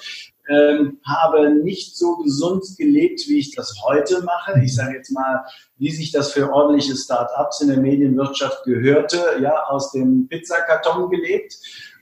ähm, 0.49 0.99
habe 1.05 1.53
nicht 1.53 1.95
so 1.97 2.17
gesund 2.17 2.65
gelebt, 2.77 3.21
wie 3.27 3.39
ich 3.39 3.55
das 3.55 3.75
heute 3.85 4.23
mache. 4.23 4.59
Ich 4.63 4.75
sage 4.75 4.95
jetzt 4.95 5.11
mal, 5.11 5.45
wie 5.77 5.91
sich 5.91 6.11
das 6.11 6.31
für 6.31 6.51
ordentliche 6.51 6.95
Start-ups 6.95 7.61
in 7.61 7.69
der 7.69 7.79
Medienwirtschaft 7.79 8.63
gehörte, 8.63 9.19
ja, 9.41 9.63
aus 9.67 9.91
dem 9.91 10.27
Pizzakarton 10.27 11.09
gelebt. 11.09 11.55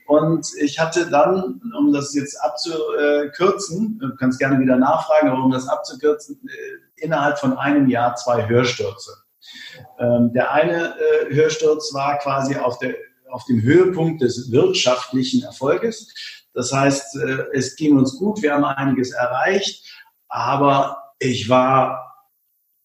Und 0.06 0.48
ich 0.58 0.78
hatte 0.78 1.06
dann, 1.10 1.60
um 1.76 1.92
das 1.92 2.14
jetzt 2.14 2.40
abzukürzen, 2.42 3.98
du 3.98 4.16
kannst 4.16 4.38
gerne 4.38 4.58
wieder 4.58 4.76
nachfragen, 4.76 5.28
aber 5.28 5.44
um 5.44 5.50
das 5.50 5.68
abzukürzen, 5.68 6.40
äh, 6.48 7.04
innerhalb 7.04 7.38
von 7.38 7.58
einem 7.58 7.88
Jahr 7.88 8.16
zwei 8.16 8.48
Hörstürze. 8.48 9.12
Ähm, 9.98 10.32
der 10.32 10.50
eine 10.52 10.94
äh, 10.98 11.34
Hörsturz 11.34 11.92
war 11.92 12.18
quasi 12.18 12.56
auf, 12.56 12.78
der, 12.78 12.94
auf 13.30 13.44
dem 13.44 13.60
Höhepunkt 13.60 14.22
des 14.22 14.50
wirtschaftlichen 14.50 15.42
Erfolges. 15.42 16.37
Das 16.58 16.72
heißt, 16.72 17.16
äh, 17.18 17.44
es 17.52 17.76
ging 17.76 17.96
uns 17.96 18.18
gut, 18.18 18.42
wir 18.42 18.52
haben 18.52 18.64
einiges 18.64 19.12
erreicht, 19.12 19.84
aber 20.28 20.98
ich 21.20 21.48
war 21.48 22.04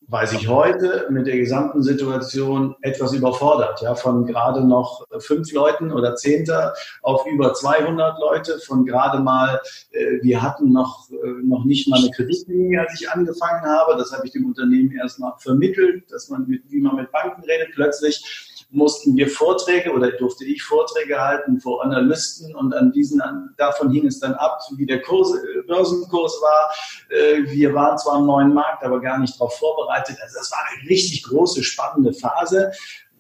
weiß 0.08 0.34
ich 0.34 0.48
heute 0.48 1.08
mit 1.10 1.26
der 1.26 1.38
gesamten 1.38 1.82
Situation 1.82 2.76
etwas 2.82 3.14
überfordert. 3.14 3.82
Ja, 3.82 3.96
von 3.96 4.28
gerade 4.28 4.64
noch 4.64 5.08
fünf 5.20 5.52
Leuten 5.54 5.92
oder 5.92 6.16
Zehnter 6.16 6.76
auf 7.02 7.26
über 7.26 7.56
200 7.56 8.20
Leute, 8.20 8.60
von 8.60 8.86
gerade 8.86 9.20
mal, 9.20 9.60
äh, 9.92 10.22
wir 10.22 10.44
hatten 10.44 10.72
noch, 10.72 11.10
äh, 11.10 11.16
noch 11.44 11.66
nicht 11.66 11.90
mal 11.90 12.00
eine 12.00 12.12
Kreditlinie, 12.12 12.82
als 12.82 13.02
ich 13.02 13.10
angefangen 13.10 13.64
habe. 13.66 13.96
Das 13.98 14.12
habe 14.12 14.28
ich 14.28 14.34
dem 14.34 14.46
Unternehmen 14.46 14.92
erstmal 14.92 15.34
vermittelt, 15.40 16.12
dass 16.12 16.30
man 16.30 16.46
wie 16.48 16.82
man 16.82 16.96
mit 16.96 17.12
Banken 17.12 17.42
redet. 17.44 17.70
Plötzlich 17.74 18.53
mussten 18.74 19.16
wir 19.16 19.30
Vorträge 19.30 19.92
oder 19.92 20.12
durfte 20.12 20.46
ich 20.46 20.64
Vorträge 20.64 21.20
halten 21.22 21.60
vor 21.60 21.84
Analysten 21.84 22.54
und 22.56 22.74
an 22.74 22.92
diesen, 22.92 23.22
davon 23.58 23.92
hing 23.92 24.06
es 24.08 24.20
dann 24.20 24.34
ab, 24.34 24.60
wie 24.76 24.86
der 24.86 25.02
Kurs, 25.02 25.32
äh, 25.34 25.62
Börsenkurs 25.68 26.34
war. 26.42 26.74
Äh, 27.10 27.44
wir 27.52 27.74
waren 27.74 27.98
zwar 27.98 28.20
im 28.20 28.26
neuen 28.26 28.54
Markt, 28.54 28.84
aber 28.84 29.00
gar 29.00 29.20
nicht 29.20 29.36
darauf 29.36 29.58
vorbereitet. 29.58 30.18
Also 30.22 30.40
das 30.40 30.52
war 30.52 30.60
eine 30.72 30.90
richtig 30.90 31.24
große, 31.24 31.64
spannende 31.64 32.14
Phase 32.14 32.72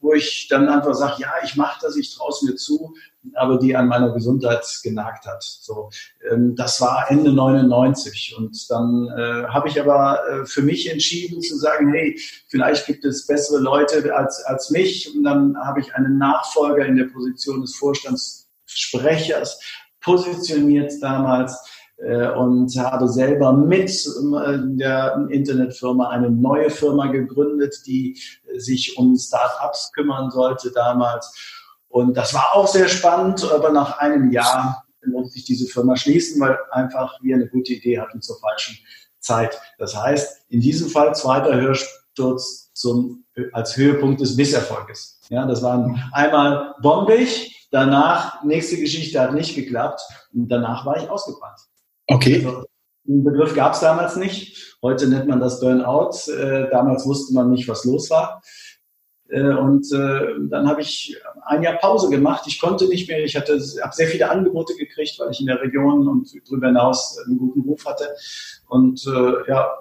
wo 0.03 0.13
ich 0.13 0.50
dann 0.50 0.67
einfach 0.67 0.93
sage, 0.93 1.22
ja, 1.22 1.31
ich 1.43 1.55
mache 1.55 1.79
das, 1.81 1.95
ich 1.95 2.13
traue 2.13 2.29
es 2.29 2.41
mir 2.41 2.55
zu, 2.55 2.93
aber 3.36 3.58
die 3.58 3.75
an 3.75 3.88
meiner 3.88 4.12
Gesundheit 4.12 4.65
genagt 4.84 5.25
hat. 5.25 5.44
So, 5.44 5.89
ähm, 6.30 6.56
das 6.56 6.82
war 6.82 7.10
Ende 7.10 7.32
99 7.32 8.36
und 8.38 8.70
dann 8.70 9.08
äh, 9.18 9.48
habe 9.48 9.70
ich 9.70 9.80
aber 9.80 10.20
äh, 10.27 10.46
für 10.46 10.62
mich 10.62 10.92
entschieden 10.92 11.42
zu 11.42 11.58
sagen, 11.58 11.92
hey, 11.94 12.20
vielleicht 12.48 12.86
gibt 12.86 13.06
es 13.06 13.25
bessere 13.25 13.60
Leute 13.60 14.13
als 14.15 14.44
als 14.46 14.70
mich 14.70 15.13
und 15.15 15.24
dann 15.24 15.58
habe 15.58 15.80
ich 15.80 15.94
einen 15.96 16.18
Nachfolger 16.18 16.86
in 16.86 16.96
der 16.96 17.06
Position 17.06 17.62
des 17.62 17.75
Vorstandssprechers 17.75 19.60
positioniert 20.01 20.92
damals 21.01 21.58
äh, 21.98 22.30
und 22.30 22.75
habe 22.77 23.08
selber 23.08 23.53
mit 23.53 23.89
äh, 23.89 24.58
der 24.62 25.27
Internetfirma 25.30 26.10
eine 26.10 26.30
neue 26.30 26.70
Firma 26.70 27.08
gegründet, 27.08 27.75
die 27.86 28.20
sich 28.58 28.98
um 28.98 29.15
Startups 29.15 29.92
kümmern 29.94 30.30
sollte 30.30 30.72
damals. 30.72 31.62
Und 31.93 32.17
das 32.17 32.33
war 32.33 32.55
auch 32.55 32.67
sehr 32.67 32.89
spannend, 32.89 33.47
aber 33.51 33.71
nach 33.71 34.00
einem 34.00 34.31
Jahr 34.31 34.83
musste 35.05 35.38
ich 35.38 35.45
diese 35.45 35.67
Firma 35.67 35.95
schließen, 35.95 36.41
weil 36.41 36.57
einfach 36.71 37.21
wir 37.21 37.35
eine 37.35 37.47
gute 37.47 37.73
Idee 37.73 38.00
hatten 38.00 38.19
zur 38.19 38.39
falschen 38.39 38.79
Zeit. 39.19 39.62
Das 39.77 39.95
heißt, 39.95 40.45
in 40.50 40.59
diesem 40.59 40.89
Fall 40.89 41.13
zweiter 41.13 41.53
Hörsturz 41.53 42.71
zum, 42.73 43.25
als 43.51 43.77
Höhepunkt 43.77 44.21
des 44.21 44.35
Misserfolges. 44.35 45.19
Ja, 45.29 45.45
das 45.45 45.62
waren 45.62 46.01
einmal 46.13 46.73
bombig, 46.81 47.67
danach, 47.69 48.43
nächste 48.43 48.77
Geschichte 48.77 49.21
hat 49.21 49.35
nicht 49.35 49.53
geklappt 49.53 50.01
und 50.33 50.47
danach 50.47 50.88
war 50.88 50.97
ich 50.97 51.07
ausgebrannt. 51.07 51.59
Okay. 52.07 52.43
Also, 52.43 52.63
den 53.03 53.23
Begriff 53.23 53.53
gab 53.53 53.73
es 53.73 53.81
damals 53.81 54.15
nicht. 54.15 54.77
Heute 54.81 55.07
nennt 55.07 55.27
man 55.27 55.39
das 55.39 55.59
Burnout. 55.59 56.31
Äh, 56.31 56.71
damals 56.71 57.05
wusste 57.05 57.35
man 57.35 57.51
nicht, 57.51 57.67
was 57.67 57.83
los 57.85 58.09
war. 58.09 58.41
Äh, 59.33 59.55
und 59.55 59.91
äh, 59.91 60.47
dann 60.47 60.67
habe 60.67 60.81
ich 60.81 61.17
ein 61.45 61.63
Jahr 61.63 61.77
Pause 61.77 62.09
gemacht. 62.09 62.43
Ich 62.45 62.61
konnte 62.61 62.87
nicht 62.87 63.09
mehr. 63.09 63.23
Ich 63.23 63.35
hatte, 63.35 63.53
habe 63.53 63.95
sehr 63.95 64.07
viele 64.07 64.29
Angebote 64.29 64.75
gekriegt, 64.75 65.17
weil 65.19 65.31
ich 65.31 65.39
in 65.39 65.47
der 65.47 65.59
Region 65.59 66.07
und 66.07 66.31
darüber 66.47 66.67
hinaus 66.67 67.17
einen 67.25 67.39
guten 67.39 67.61
Ruf 67.61 67.83
hatte. 67.85 68.09
Und 68.67 69.05
äh, 69.07 69.49
ja, 69.49 69.71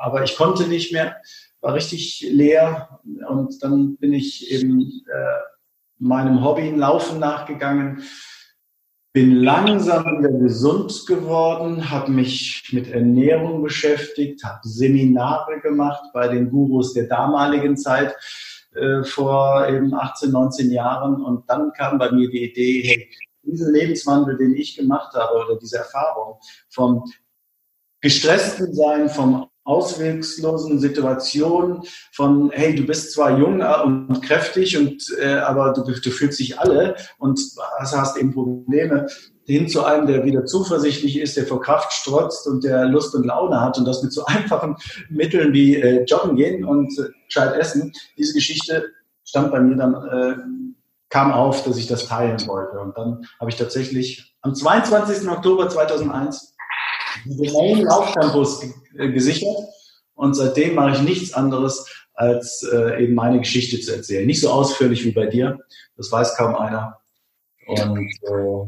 aber 0.00 0.24
ich 0.24 0.36
konnte 0.36 0.66
nicht 0.66 0.92
mehr. 0.92 1.16
War 1.60 1.74
richtig 1.74 2.26
leer. 2.28 2.98
Und 3.28 3.62
dann 3.62 3.96
bin 3.98 4.12
ich 4.12 4.50
eben 4.50 5.04
meinem 5.98 6.44
Hobby 6.44 6.70
Laufen 6.70 7.20
nachgegangen 7.20 8.02
bin 9.12 9.42
langsam 9.42 10.04
wieder 10.06 10.32
gesund 10.32 11.04
geworden, 11.06 11.90
habe 11.90 12.10
mich 12.10 12.70
mit 12.72 12.90
Ernährung 12.90 13.62
beschäftigt, 13.62 14.42
habe 14.42 14.60
Seminare 14.62 15.60
gemacht 15.60 16.02
bei 16.14 16.28
den 16.28 16.48
Gurus 16.48 16.94
der 16.94 17.08
damaligen 17.08 17.76
Zeit 17.76 18.16
äh, 18.74 19.04
vor 19.04 19.68
eben 19.68 19.94
18, 19.94 20.30
19 20.30 20.70
Jahren. 20.70 21.22
Und 21.22 21.48
dann 21.48 21.72
kam 21.72 21.98
bei 21.98 22.10
mir 22.10 22.30
die 22.30 22.50
Idee, 22.50 22.82
hey, 22.82 23.10
diesen 23.42 23.72
Lebenswandel, 23.72 24.36
den 24.36 24.54
ich 24.54 24.76
gemacht 24.76 25.14
habe 25.14 25.44
oder 25.44 25.58
diese 25.58 25.78
Erfahrung 25.78 26.38
vom 26.68 27.04
gestressten 28.00 28.74
Sein, 28.74 29.08
vom 29.08 29.48
auswegslosen 29.64 30.80
Situation 30.80 31.84
von, 32.12 32.50
hey, 32.52 32.74
du 32.74 32.84
bist 32.84 33.12
zwar 33.12 33.38
jung 33.38 33.60
und 33.60 34.20
kräftig, 34.22 34.76
und, 34.76 35.14
äh, 35.20 35.34
aber 35.34 35.72
du, 35.72 35.82
du 35.84 36.10
fühlst 36.10 36.40
dich 36.40 36.58
alle 36.58 36.96
und 37.18 37.40
hast 37.78 38.16
eben 38.16 38.32
Probleme, 38.32 39.06
hin 39.46 39.68
zu 39.68 39.84
einem, 39.84 40.06
der 40.06 40.24
wieder 40.24 40.44
zuversichtlich 40.44 41.18
ist, 41.18 41.36
der 41.36 41.46
vor 41.46 41.60
Kraft 41.60 41.92
strotzt 41.92 42.46
und 42.46 42.64
der 42.64 42.84
Lust 42.86 43.14
und 43.14 43.26
Laune 43.26 43.60
hat 43.60 43.78
und 43.78 43.84
das 43.84 44.02
mit 44.02 44.12
so 44.12 44.24
einfachen 44.26 44.76
Mitteln 45.08 45.52
wie 45.52 45.76
äh, 45.76 46.04
Joggen 46.04 46.36
gehen 46.36 46.64
und 46.64 46.92
äh, 46.98 47.58
essen. 47.58 47.92
Diese 48.16 48.34
Geschichte 48.34 48.86
stand 49.24 49.50
bei 49.50 49.60
mir 49.60 49.76
dann, 49.76 49.94
äh, 49.94 50.36
kam 51.08 51.32
auf, 51.32 51.64
dass 51.64 51.76
ich 51.76 51.86
das 51.86 52.06
teilen 52.06 52.46
wollte. 52.46 52.78
Und 52.78 52.96
dann 52.96 53.26
habe 53.38 53.50
ich 53.50 53.56
tatsächlich 53.56 54.34
am 54.40 54.54
22. 54.54 55.28
Oktober 55.28 55.68
2001 55.68 56.54
den 57.26 57.52
Main 57.52 57.82
Laufcampus 57.82 58.64
äh, 58.96 59.10
gesichert 59.10 59.56
und 60.14 60.34
seitdem 60.34 60.74
mache 60.74 60.92
ich 60.92 61.02
nichts 61.02 61.34
anderes, 61.34 61.86
als 62.14 62.62
äh, 62.72 63.02
eben 63.04 63.14
meine 63.14 63.40
Geschichte 63.40 63.80
zu 63.80 63.94
erzählen. 63.94 64.26
Nicht 64.26 64.40
so 64.40 64.50
ausführlich 64.50 65.04
wie 65.04 65.12
bei 65.12 65.26
dir, 65.26 65.58
das 65.96 66.10
weiß 66.12 66.36
kaum 66.36 66.54
einer. 66.54 67.01
Und, 67.66 68.08
äh, 68.22 68.66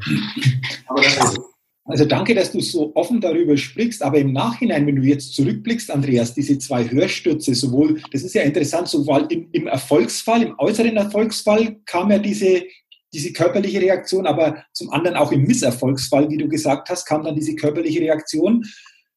also 1.87 2.07
danke, 2.07 2.35
dass 2.35 2.51
du 2.51 2.61
so 2.61 2.93
offen 2.95 3.21
darüber 3.21 3.59
sprichst, 3.59 4.03
aber 4.03 4.19
im 4.19 4.33
Nachhinein, 4.33 4.87
wenn 4.87 4.97
du 4.97 5.03
jetzt 5.03 5.35
zurückblickst, 5.35 5.91
Andreas, 5.91 6.33
diese 6.33 6.59
zwei 6.59 6.91
Hörstürze, 6.91 7.55
sowohl, 7.55 8.01
das 8.11 8.23
ist 8.23 8.35
ja 8.35 8.43
interessant, 8.43 8.89
sowohl 8.89 9.27
im, 9.29 9.49
im 9.53 9.67
Erfolgsfall, 9.67 10.43
im 10.43 10.59
äußeren 10.59 10.97
Erfolgsfall 10.97 11.77
kam 11.85 12.11
ja 12.11 12.19
diese, 12.19 12.63
diese 13.13 13.35
körperliche 13.35 13.83
Reaktion, 13.83 14.27
aber 14.27 14.65
zum 14.73 14.91
anderen 14.93 15.17
auch 15.17 15.31
im 15.31 15.43
Misserfolgsfall, 15.43 16.31
wie 16.31 16.39
du 16.39 16.49
gesagt 16.49 16.89
hast, 16.89 17.05
kam 17.05 17.23
dann 17.23 17.35
diese 17.35 17.55
körperliche 17.55 18.01
Reaktion. 18.01 18.65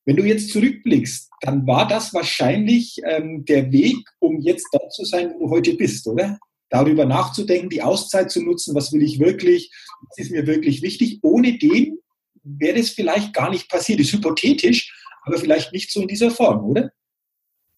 Wenn 0.03 0.17
du 0.17 0.23
jetzt 0.23 0.51
zurückblickst, 0.51 1.29
dann 1.41 1.65
war 1.67 1.87
das 1.87 2.13
wahrscheinlich 2.13 3.01
ähm, 3.05 3.45
der 3.45 3.71
Weg, 3.71 3.97
um 4.19 4.41
jetzt 4.41 4.67
da 4.73 4.89
zu 4.89 5.05
sein, 5.05 5.31
wo 5.33 5.47
du 5.47 5.51
heute 5.51 5.73
bist, 5.75 6.05
oder? 6.05 6.37
Darüber 6.69 7.05
nachzudenken, 7.05 7.69
die 7.69 7.81
Auszeit 7.81 8.31
zu 8.31 8.41
nutzen, 8.41 8.75
was 8.75 8.91
will 8.91 9.01
ich 9.01 9.19
wirklich, 9.19 9.71
was 10.01 10.17
ist 10.17 10.31
mir 10.31 10.45
wirklich 10.47 10.81
wichtig. 10.81 11.19
Ohne 11.21 11.57
den 11.57 11.99
wäre 12.43 12.79
es 12.79 12.89
vielleicht 12.89 13.33
gar 13.33 13.49
nicht 13.49 13.69
passiert. 13.69 13.99
Ist 13.99 14.13
hypothetisch, 14.13 14.93
aber 15.23 15.37
vielleicht 15.37 15.73
nicht 15.73 15.91
so 15.91 16.01
in 16.01 16.07
dieser 16.07 16.31
Form, 16.31 16.65
oder? 16.65 16.91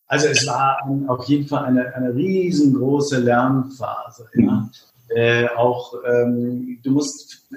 Also 0.08 0.28
es 0.28 0.46
war 0.48 0.80
auf 1.08 1.26
jeden 1.26 1.48
Fall 1.48 1.66
eine, 1.66 1.94
eine 1.94 2.16
riesengroße 2.16 3.20
Lernphase. 3.20 4.28
Ja. 4.34 4.70
Äh, 5.10 5.48
auch 5.50 5.94
ähm, 6.08 6.80
du 6.84 6.92
musst 6.92 7.48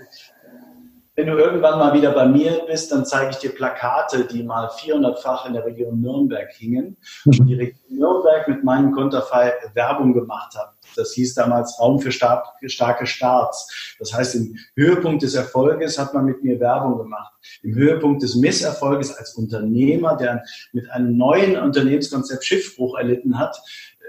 wenn 1.14 1.26
du 1.26 1.36
irgendwann 1.36 1.78
mal 1.78 1.92
wieder 1.92 2.12
bei 2.12 2.26
mir 2.26 2.62
bist, 2.66 2.90
dann 2.90 3.04
zeige 3.04 3.30
ich 3.30 3.36
dir 3.36 3.54
Plakate, 3.54 4.24
die 4.24 4.42
mal 4.42 4.68
400-fach 4.68 5.46
in 5.46 5.52
der 5.52 5.66
Region 5.66 6.00
Nürnberg 6.00 6.50
hingen 6.52 6.96
und 7.26 7.46
die 7.46 7.54
Region 7.54 7.98
Nürnberg 7.98 8.48
mit 8.48 8.64
meinem 8.64 8.92
Konterfei 8.92 9.52
Werbung 9.74 10.14
gemacht 10.14 10.56
hat. 10.56 10.72
Das 10.96 11.12
hieß 11.12 11.34
damals 11.34 11.78
Raum 11.78 12.00
für 12.00 12.10
starke 12.12 13.06
Starts. 13.06 13.96
Das 13.98 14.14
heißt, 14.14 14.36
im 14.36 14.56
Höhepunkt 14.74 15.22
des 15.22 15.34
Erfolges 15.34 15.98
hat 15.98 16.14
man 16.14 16.24
mit 16.24 16.42
mir 16.42 16.58
Werbung 16.60 16.96
gemacht. 16.96 17.32
Im 17.62 17.74
Höhepunkt 17.74 18.22
des 18.22 18.34
Misserfolges 18.36 19.14
als 19.16 19.34
Unternehmer, 19.34 20.16
der 20.16 20.42
mit 20.72 20.90
einem 20.90 21.16
neuen 21.16 21.58
Unternehmenskonzept 21.58 22.44
Schiffbruch 22.44 22.96
erlitten 22.96 23.38
hat, 23.38 23.60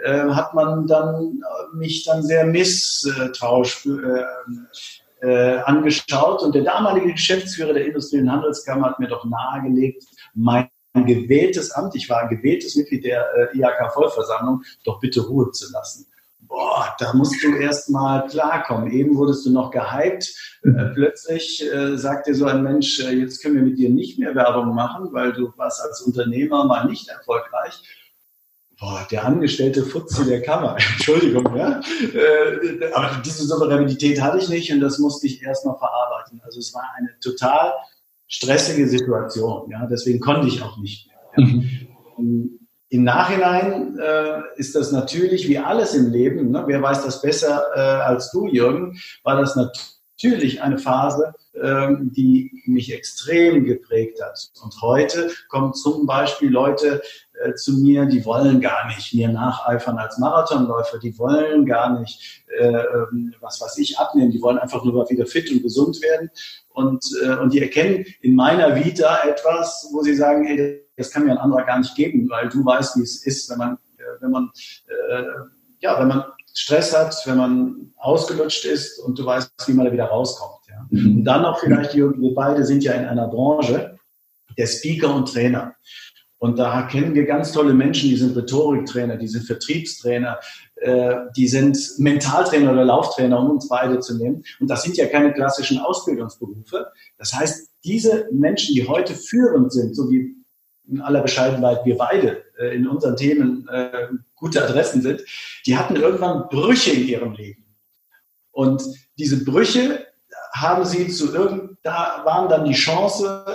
äh, 0.04 0.30
hat 0.30 0.54
man 0.54 0.88
dann 0.88 1.42
äh, 1.42 1.76
mich 1.76 2.06
dann 2.06 2.24
sehr 2.24 2.46
misstrauisch 2.46 3.88
äh, 5.24 5.58
angeschaut. 5.60 6.44
Und 6.44 6.54
der 6.54 6.64
damalige 6.64 7.14
Geschäftsführer 7.14 7.74
der 7.74 7.86
Industrie- 7.86 8.20
und 8.20 8.32
Handelskammer 8.32 8.88
hat 8.88 9.00
mir 9.00 9.08
doch 9.08 9.26
nahegelegt, 9.26 10.04
mein 10.36 10.70
gewähltes 10.94 11.72
Amt, 11.72 11.96
ich 11.96 12.10
war 12.10 12.22
ein 12.22 12.30
gewähltes 12.30 12.76
Mitglied 12.76 13.06
der 13.06 13.26
äh, 13.36 13.58
IHK-Vollversammlung, 13.58 14.62
doch 14.86 15.00
bitte 15.00 15.22
Ruhe 15.22 15.52
zu 15.52 15.72
lassen 15.72 16.06
boah, 16.54 16.96
da 17.00 17.14
musst 17.14 17.44
du 17.44 17.56
erst 17.56 17.90
mal 17.90 18.28
klarkommen. 18.28 18.92
Eben 18.92 19.18
wurdest 19.18 19.46
du 19.46 19.52
noch 19.52 19.72
gehypt. 19.72 20.34
Äh, 20.64 20.86
plötzlich 20.94 21.64
äh, 21.72 21.98
sagt 21.98 22.28
dir 22.28 22.36
so 22.36 22.46
ein 22.46 22.64
Mensch, 22.64 23.00
äh, 23.00 23.12
jetzt 23.12 23.42
können 23.42 23.56
wir 23.56 23.64
mit 23.64 23.78
dir 23.78 23.90
nicht 23.90 24.20
mehr 24.20 24.36
Werbung 24.36 24.74
machen, 24.76 25.10
weil 25.12 25.34
du 25.34 25.52
warst 25.58 25.82
als 25.82 26.02
Unternehmer 26.02 26.66
mal 26.66 26.86
nicht 26.86 27.10
erfolgreich. 27.10 27.82
Boah, 28.84 29.08
der 29.10 29.24
angestellte 29.24 29.82
Futzi 29.84 30.26
der 30.26 30.42
Kammer. 30.42 30.76
Entschuldigung, 30.94 31.56
ja. 31.56 31.80
Äh, 32.14 32.92
aber 32.94 33.22
diese 33.24 33.46
Souveränität 33.46 34.22
hatte 34.22 34.40
ich 34.40 34.50
nicht 34.50 34.74
und 34.74 34.82
das 34.82 35.00
musste 35.00 35.26
ich 35.26 35.42
erst 35.42 35.66
mal 35.66 35.78
verarbeiten. 35.78 36.42
Also 36.44 36.60
es 36.60 36.74
war 36.74 36.84
eine 36.98 37.18
total 37.22 37.72
stressige 38.28 38.86
Situation. 38.90 39.72
Ja, 39.72 39.86
deswegen 39.86 40.20
konnte 40.20 40.50
ich 40.50 40.62
auch 40.62 40.78
nicht 40.80 41.08
mehr. 41.08 41.18
Ja. 41.38 41.54
Mhm. 42.18 42.60
Im 42.90 43.04
Nachhinein 43.06 43.98
äh, 43.98 44.42
ist 44.58 44.76
das 44.76 44.92
natürlich 44.92 45.48
wie 45.48 45.60
alles 45.60 45.96
im 45.96 46.12
Leben, 46.12 46.52
ne? 46.52 46.66
wer 46.68 46.82
weiß 46.82 47.06
das 47.06 47.22
besser 47.22 47.64
äh, 47.74 47.80
als 47.80 48.32
du, 48.32 48.48
Jürgen, 48.48 49.00
war 49.24 49.40
das 49.40 49.56
natürlich 49.56 50.62
eine 50.62 50.78
Phase, 50.78 51.34
ähm, 51.60 52.12
die 52.14 52.52
mich 52.66 52.94
extrem 52.94 53.64
geprägt 53.64 54.22
hat. 54.22 54.52
Und 54.62 54.82
heute 54.82 55.32
kommen 55.48 55.74
zum 55.74 56.06
Beispiel 56.06 56.50
Leute 56.50 57.02
äh, 57.42 57.56
zu 57.56 57.74
mir, 57.74 58.06
die 58.06 58.24
wollen 58.26 58.62
gar 58.62 58.88
nicht 58.88 59.14
mir 59.14 59.30
nacheifern 59.30 59.98
als 59.98 60.18
Marathonläufer, 60.18 61.00
die 61.00 61.18
wollen 61.18 61.66
gar 61.66 62.00
nicht, 62.00 62.44
äh, 62.60 62.68
ähm, 62.68 63.34
was 63.42 63.60
weiß 63.60 63.78
ich, 63.80 63.98
abnehmen, 63.98 64.32
die 64.32 64.42
wollen 64.42 64.58
einfach 64.58 64.84
nur 64.84 65.10
wieder 65.10 65.26
fit 65.26 65.52
und 65.52 65.64
gesund 65.64 66.02
werden. 66.02 66.30
Und, 66.70 67.04
äh, 67.24 67.36
und 67.36 67.54
die 67.54 67.62
erkennen 67.62 68.06
in 68.22 68.36
meiner 68.36 68.76
Vita 68.76 69.24
etwas, 69.28 69.90
wo 69.92 70.02
sie 70.02 70.16
sagen, 70.16 70.46
hey, 70.46 70.84
das 70.96 71.12
kann 71.12 71.26
mir 71.26 71.32
ein 71.32 71.38
anderer 71.38 71.64
gar 71.64 71.80
nicht 71.80 71.96
geben, 71.96 72.30
weil 72.30 72.50
du 72.50 72.64
weißt, 72.64 72.98
wie 72.98 73.04
es 73.04 73.26
ist, 73.26 73.50
wenn 73.50 73.58
man, 73.58 73.74
äh, 73.98 74.22
wenn 74.22 74.32
man, 74.32 74.52
äh, 74.88 75.24
ja, 75.80 76.00
wenn 76.00 76.08
man 76.08 76.24
Stress 76.54 76.96
hat, 76.96 77.16
wenn 77.26 77.38
man 77.38 77.94
ausgelutscht 77.98 78.66
ist 78.66 79.00
und 79.00 79.18
du 79.18 79.26
weißt, 79.26 79.52
wie 79.66 79.74
man 79.74 79.88
da 79.88 79.92
wieder 79.92 80.06
rauskommt. 80.06 80.68
Ja. 80.70 80.86
Mhm. 80.90 81.18
Und 81.18 81.24
dann 81.26 81.42
noch 81.42 81.60
vielleicht, 81.60 81.96
wir 81.96 82.36
beide 82.36 82.64
sind 82.64 82.84
ja 82.84 82.94
in 82.94 83.06
einer 83.06 83.28
Branche 83.28 83.98
der 84.58 84.68
Speaker 84.68 85.14
und 85.16 85.32
Trainer. 85.32 85.76
Und 86.44 86.60
da 86.60 86.82
kennen 86.82 87.16
wir 87.16 87.26
ganz 87.26 87.54
tolle 87.54 87.74
Menschen, 87.74 88.10
die 88.10 88.18
sind 88.18 88.36
Rhetoriktrainer, 88.36 89.16
die 89.16 89.30
sind 89.30 89.46
Vertriebstrainer, 89.46 90.42
äh, 90.76 91.16
die 91.38 91.48
sind 91.48 91.78
Mentaltrainer 92.00 92.74
oder 92.74 92.84
Lauftrainer, 92.84 93.40
um 93.40 93.52
uns 93.52 93.70
beide 93.70 94.00
zu 94.00 94.18
nehmen. 94.18 94.44
Und 94.60 94.70
das 94.70 94.84
sind 94.84 94.98
ja 94.98 95.06
keine 95.06 95.32
klassischen 95.32 95.80
Ausbildungsberufe. 95.80 96.88
Das 97.18 97.32
heißt, 97.32 97.70
diese 97.86 98.28
Menschen, 98.34 98.76
die 98.76 98.86
heute 98.86 99.16
führend 99.16 99.72
sind, 99.72 99.96
so 99.96 100.12
wie 100.12 100.36
in 100.86 101.00
aller 101.00 101.22
Bescheidenheit 101.22 101.86
wir 101.86 101.96
beide 101.96 102.44
äh, 102.60 102.76
in 102.76 102.90
unseren 102.90 103.16
Themen 103.16 103.66
äh, 103.70 104.10
gute 104.36 104.62
Adressen 104.66 105.02
sind, 105.02 105.22
die 105.66 105.78
hatten 105.78 105.96
irgendwann 105.96 106.50
Brüche 106.50 106.92
in 106.92 107.08
ihrem 107.08 107.32
Leben. 107.32 107.64
Und 108.52 108.84
diese 109.18 109.46
Brüche 109.46 110.08
haben 110.54 110.84
sie 110.84 111.08
zu 111.08 111.34
irgend, 111.34 111.78
da 111.84 112.22
waren 112.26 112.50
dann 112.50 112.66
die 112.66 112.74
Chance, 112.74 113.46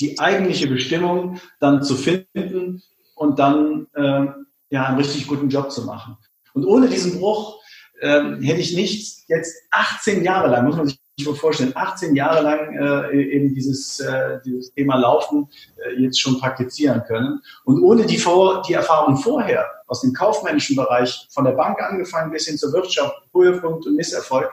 die 0.00 0.18
eigentliche 0.18 0.68
Bestimmung 0.68 1.40
dann 1.60 1.82
zu 1.82 1.96
finden 1.96 2.82
und 3.14 3.38
dann 3.38 3.86
äh, 3.94 4.26
ja 4.70 4.86
einen 4.86 4.98
richtig 4.98 5.26
guten 5.26 5.48
Job 5.48 5.72
zu 5.72 5.84
machen. 5.84 6.16
Und 6.54 6.64
ohne 6.64 6.88
diesen 6.88 7.18
Bruch 7.18 7.60
äh, 8.00 8.22
hätte 8.40 8.60
ich 8.60 8.74
nicht 8.74 9.28
jetzt 9.28 9.54
18 9.70 10.24
Jahre 10.24 10.48
lang, 10.48 10.66
muss 10.66 10.76
man 10.76 10.86
sich 10.86 11.00
ich 11.18 11.26
mir 11.26 11.34
vorstellen, 11.34 11.72
18 11.74 12.14
Jahre 12.14 12.42
lang 12.42 12.76
äh, 12.76 13.20
eben 13.20 13.52
dieses, 13.52 13.98
äh, 13.98 14.38
dieses 14.44 14.72
Thema 14.72 14.96
Laufen 14.96 15.48
äh, 15.76 16.00
jetzt 16.00 16.20
schon 16.20 16.38
praktizieren 16.38 17.02
können. 17.06 17.40
Und 17.64 17.82
ohne 17.82 18.06
die, 18.06 18.18
Vor 18.18 18.62
die 18.62 18.74
Erfahrung 18.74 19.16
vorher 19.16 19.66
aus 19.88 20.00
dem 20.02 20.12
kaufmännischen 20.12 20.76
Bereich, 20.76 21.26
von 21.30 21.44
der 21.44 21.52
Bank 21.52 21.82
angefangen 21.82 22.30
bis 22.30 22.46
hin 22.46 22.56
zur 22.56 22.72
Wirtschaft, 22.72 23.14
Höhepunkt 23.34 23.86
und 23.86 23.96
Misserfolg, 23.96 24.50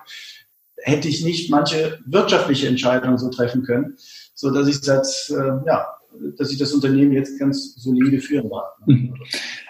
hätte 0.78 1.08
ich 1.08 1.24
nicht 1.24 1.52
manche 1.52 2.00
wirtschaftliche 2.06 2.68
Entscheidungen 2.68 3.18
so 3.18 3.30
treffen 3.30 3.64
können, 3.64 3.98
so 4.36 4.52
dass 4.52 4.68
ich 4.68 4.78
seit, 4.78 5.08
äh, 5.30 5.66
ja, 5.66 5.88
dass 6.38 6.52
ich 6.52 6.58
das 6.58 6.74
Unternehmen 6.74 7.14
jetzt 7.14 7.40
ganz 7.40 7.76
solide 7.76 8.20
führen 8.20 8.50
war. 8.50 8.76
Mhm. 8.86 9.16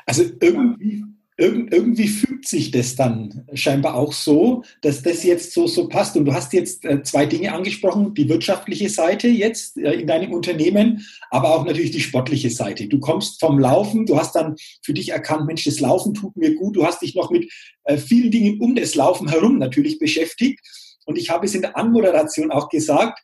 Also 0.05 0.23
irgendwie 0.41 1.03
Irgend, 1.37 1.73
irgendwie 1.73 2.07
fügt 2.07 2.47
sich 2.47 2.71
das 2.71 2.95
dann 2.95 3.45
scheinbar 3.53 3.95
auch 3.95 4.13
so, 4.13 4.63
dass 4.81 5.01
das 5.01 5.23
jetzt 5.23 5.51
so, 5.51 5.67
so 5.67 5.89
passt. 5.89 6.15
Und 6.15 6.23
du 6.23 6.33
hast 6.33 6.53
jetzt 6.53 6.85
äh, 6.85 7.03
zwei 7.03 7.25
Dinge 7.25 7.51
angesprochen, 7.51 8.13
die 8.13 8.29
wirtschaftliche 8.29 8.87
Seite 8.89 9.27
jetzt 9.27 9.77
äh, 9.77 9.95
in 9.95 10.07
deinem 10.07 10.31
Unternehmen, 10.31 11.05
aber 11.31 11.53
auch 11.53 11.65
natürlich 11.65 11.91
die 11.91 11.99
sportliche 11.99 12.49
Seite. 12.49 12.87
Du 12.87 13.01
kommst 13.01 13.41
vom 13.41 13.59
Laufen, 13.59 14.05
du 14.05 14.17
hast 14.17 14.33
dann 14.33 14.55
für 14.81 14.93
dich 14.93 15.09
erkannt, 15.09 15.45
Mensch, 15.45 15.65
das 15.65 15.81
Laufen 15.81 16.13
tut 16.13 16.37
mir 16.37 16.55
gut. 16.55 16.77
Du 16.77 16.85
hast 16.85 17.01
dich 17.01 17.15
noch 17.15 17.29
mit 17.29 17.51
äh, 17.83 17.97
vielen 17.97 18.31
Dingen 18.31 18.61
um 18.61 18.73
das 18.73 18.95
Laufen 18.95 19.27
herum 19.27 19.57
natürlich 19.57 19.99
beschäftigt. 19.99 20.61
Und 21.05 21.17
ich 21.17 21.31
habe 21.31 21.47
es 21.47 21.53
in 21.53 21.61
der 21.61 21.75
Anmoderation 21.75 22.49
auch 22.49 22.69
gesagt, 22.69 23.19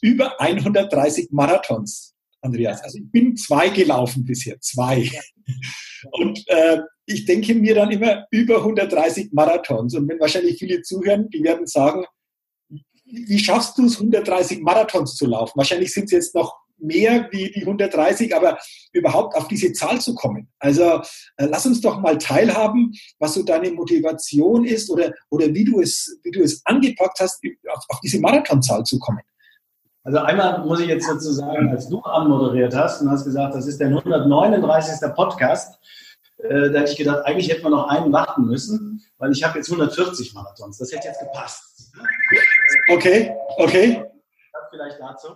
über 0.00 0.40
130 0.40 1.28
Marathons. 1.30 2.14
Andreas. 2.42 2.82
Also 2.82 2.98
ich 2.98 3.10
bin 3.10 3.36
zwei 3.36 3.68
gelaufen 3.68 4.24
bisher, 4.24 4.58
zwei. 4.60 5.10
Und 6.12 6.42
äh, 6.48 6.80
ich 7.06 7.26
denke 7.26 7.54
mir 7.54 7.74
dann 7.74 7.90
immer 7.90 8.26
über 8.30 8.58
130 8.58 9.32
Marathons. 9.32 9.94
Und 9.94 10.08
wenn 10.08 10.20
wahrscheinlich 10.20 10.58
viele 10.58 10.82
zuhören, 10.82 11.28
die 11.28 11.42
werden 11.42 11.66
sagen, 11.66 12.04
wie 13.04 13.38
schaffst 13.38 13.76
du 13.76 13.86
es, 13.86 13.96
130 13.96 14.60
Marathons 14.60 15.16
zu 15.16 15.26
laufen? 15.26 15.56
Wahrscheinlich 15.56 15.92
sind 15.92 16.04
es 16.04 16.12
jetzt 16.12 16.34
noch 16.34 16.54
mehr 16.78 17.28
wie 17.30 17.50
die 17.50 17.60
130, 17.60 18.34
aber 18.34 18.58
überhaupt 18.92 19.36
auf 19.36 19.48
diese 19.48 19.72
Zahl 19.72 20.00
zu 20.00 20.14
kommen. 20.14 20.48
Also 20.58 21.02
äh, 21.36 21.46
lass 21.46 21.66
uns 21.66 21.80
doch 21.80 22.00
mal 22.00 22.16
teilhaben, 22.16 22.92
was 23.18 23.34
so 23.34 23.42
deine 23.42 23.70
Motivation 23.72 24.64
ist 24.64 24.88
oder, 24.90 25.12
oder 25.28 25.52
wie, 25.52 25.64
du 25.64 25.80
es, 25.80 26.18
wie 26.22 26.30
du 26.30 26.42
es 26.42 26.64
angepackt 26.64 27.20
hast, 27.20 27.42
auf, 27.68 27.84
auf 27.88 28.00
diese 28.00 28.20
Marathonzahl 28.20 28.84
zu 28.84 28.98
kommen. 28.98 29.20
Also 30.02 30.18
einmal 30.18 30.64
muss 30.64 30.80
ich 30.80 30.88
jetzt 30.88 31.06
sozusagen, 31.06 31.70
als 31.70 31.88
du 31.88 32.00
anmoderiert 32.00 32.74
hast 32.74 33.02
und 33.02 33.10
hast 33.10 33.24
gesagt, 33.24 33.54
das 33.54 33.66
ist 33.66 33.80
der 33.80 33.88
139. 33.88 35.14
Podcast, 35.14 35.78
äh, 36.38 36.70
da 36.70 36.80
hätte 36.80 36.92
ich 36.92 36.98
gedacht, 36.98 37.26
eigentlich 37.26 37.50
hätten 37.50 37.62
wir 37.62 37.70
noch 37.70 37.88
einen 37.88 38.10
warten 38.12 38.46
müssen, 38.46 39.02
weil 39.18 39.30
ich 39.32 39.44
habe 39.44 39.58
jetzt 39.58 39.70
140 39.70 40.32
Marathons. 40.34 40.78
Das 40.78 40.90
hätte 40.92 41.08
jetzt 41.08 41.20
gepasst. 41.20 41.92
Okay, 42.88 43.36
okay. 43.58 44.04
Das 44.52 44.62
vielleicht 44.70 44.98
dazu. 45.00 45.28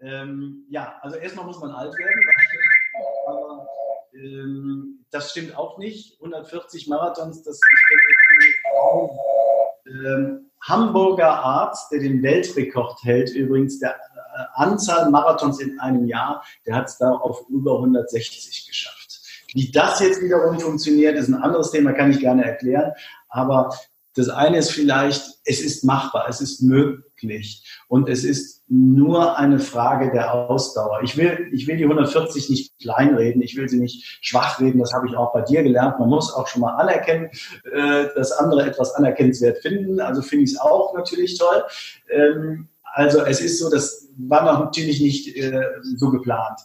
Ähm, 0.00 0.64
ja, 0.68 0.96
also 1.00 1.16
erstmal 1.16 1.46
muss 1.46 1.60
man 1.60 1.70
alt 1.70 1.92
werden, 1.96 2.20
aber 3.26 3.66
ähm, 4.14 5.04
das 5.10 5.30
stimmt 5.30 5.56
auch 5.56 5.78
nicht. 5.78 6.20
140 6.20 6.88
Marathons, 6.88 7.42
das 7.42 7.54
ist 7.54 7.62
ähm, 9.86 10.50
Hamburger 10.62 11.30
Arzt, 11.30 11.90
der 11.92 12.00
den 12.00 12.22
Weltrekord 12.22 12.98
hält, 13.02 13.30
übrigens 13.30 13.78
der 13.78 13.96
Anzahl 14.54 15.10
Marathons 15.10 15.60
in 15.60 15.78
einem 15.80 16.06
Jahr, 16.06 16.44
der 16.66 16.76
hat 16.76 16.88
es 16.88 16.98
da 16.98 17.10
auf 17.10 17.44
über 17.48 17.76
160 17.76 18.66
geschafft. 18.66 19.20
Wie 19.54 19.70
das 19.70 20.00
jetzt 20.00 20.22
wiederum 20.22 20.60
funktioniert, 20.60 21.16
ist 21.16 21.28
ein 21.28 21.34
anderes 21.34 21.70
Thema, 21.70 21.92
kann 21.92 22.10
ich 22.10 22.20
gerne 22.20 22.44
erklären. 22.44 22.92
Aber 23.28 23.70
das 24.14 24.28
eine 24.28 24.58
ist 24.58 24.72
vielleicht, 24.72 25.38
es 25.44 25.60
ist 25.60 25.84
machbar, 25.84 26.26
es 26.28 26.40
ist 26.40 26.60
möglich 26.60 27.64
und 27.86 28.08
es 28.08 28.24
ist 28.24 28.64
nur 28.68 29.38
eine 29.38 29.60
Frage 29.60 30.10
der 30.10 30.34
Ausdauer. 30.34 31.02
Ich 31.02 31.16
will, 31.16 31.48
ich 31.52 31.66
will 31.68 31.76
die 31.76 31.84
140 31.84 32.50
nicht 32.50 32.78
kleinreden, 32.80 33.40
ich 33.42 33.56
will 33.56 33.68
sie 33.68 33.78
nicht 33.78 34.18
schwach 34.20 34.60
reden, 34.60 34.80
das 34.80 34.92
habe 34.92 35.06
ich 35.08 35.16
auch 35.16 35.32
bei 35.32 35.42
dir 35.42 35.62
gelernt. 35.62 36.00
Man 36.00 36.08
muss 36.08 36.34
auch 36.34 36.48
schon 36.48 36.62
mal 36.62 36.74
anerkennen, 36.74 37.30
äh, 37.72 38.06
dass 38.14 38.32
andere 38.32 38.66
etwas 38.66 38.92
anerkennenswert 38.94 39.58
finden. 39.58 40.00
Also 40.00 40.20
finde 40.20 40.44
ich 40.44 40.52
es 40.52 40.60
auch 40.60 40.94
natürlich 40.94 41.38
toll. 41.38 41.62
Ähm, 42.96 43.04
also 43.04 43.24
es 43.24 43.40
ist 43.40 43.58
so, 43.58 43.70
das 43.70 44.08
war 44.16 44.60
natürlich 44.60 45.00
nicht 45.00 45.36
äh, 45.36 45.62
so 45.96 46.10
geplant 46.10 46.60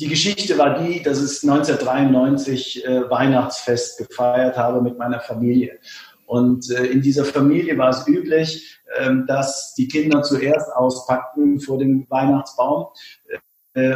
die 0.00 0.08
Geschichte 0.08 0.56
war 0.56 0.78
die, 0.78 1.02
dass 1.02 1.18
ich 1.18 1.42
1993 1.48 2.84
äh, 2.84 3.10
Weihnachtsfest 3.10 3.98
gefeiert 3.98 4.56
habe 4.56 4.80
mit 4.80 4.96
meiner 4.96 5.20
Familie. 5.20 5.78
Und 6.26 6.70
äh, 6.70 6.86
in 6.86 7.02
dieser 7.02 7.24
Familie 7.24 7.76
war 7.76 7.90
es 7.90 8.06
üblich, 8.08 8.80
äh, 8.96 9.10
dass 9.26 9.74
die 9.74 9.88
Kinder 9.88 10.22
zuerst 10.22 10.72
auspackten 10.72 11.60
vor 11.60 11.78
dem 11.78 12.06
Weihnachtsbaum 12.08 12.86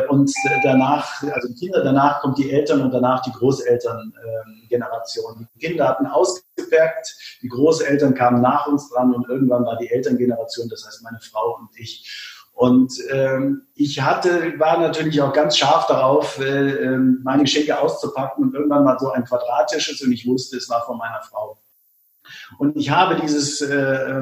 und 0.08 0.32
danach, 0.62 1.22
also 1.22 1.48
die 1.48 1.54
Kinder, 1.54 1.82
danach 1.82 2.20
kommt 2.20 2.36
die 2.38 2.50
Eltern 2.50 2.82
und 2.82 2.92
danach 2.92 3.22
die 3.22 3.32
Großelterngeneration. 3.32 5.34
Ähm, 5.38 5.48
die 5.54 5.66
Kinder 5.66 5.88
hatten 5.88 6.06
ausgepackt, 6.06 7.16
die 7.42 7.48
Großeltern 7.48 8.14
kamen 8.14 8.40
nach 8.40 8.68
uns 8.68 8.88
dran 8.90 9.12
und 9.12 9.28
irgendwann 9.28 9.64
war 9.64 9.76
die 9.76 9.90
Elterngeneration, 9.90 10.68
das 10.68 10.86
heißt 10.86 11.02
meine 11.02 11.18
Frau 11.20 11.56
und 11.58 11.70
ich. 11.74 12.08
Und 12.52 12.92
ähm, 13.10 13.66
ich 13.74 14.00
hatte, 14.00 14.56
war 14.60 14.78
natürlich 14.78 15.20
auch 15.20 15.32
ganz 15.32 15.56
scharf 15.56 15.88
darauf, 15.88 16.38
äh, 16.38 16.84
ähm, 16.84 17.20
meine 17.24 17.42
Geschenke 17.42 17.76
auszupacken 17.76 18.44
und 18.44 18.54
irgendwann 18.54 18.84
mal 18.84 18.96
so 19.00 19.10
ein 19.10 19.24
quadratisches 19.24 20.00
und 20.02 20.12
ich 20.12 20.24
wusste, 20.24 20.56
es 20.56 20.70
war 20.70 20.86
von 20.86 20.96
meiner 20.96 21.20
Frau. 21.22 21.58
Und 22.58 22.76
ich 22.76 22.90
habe 22.90 23.20
dieses 23.20 23.60
äh, 23.60 24.20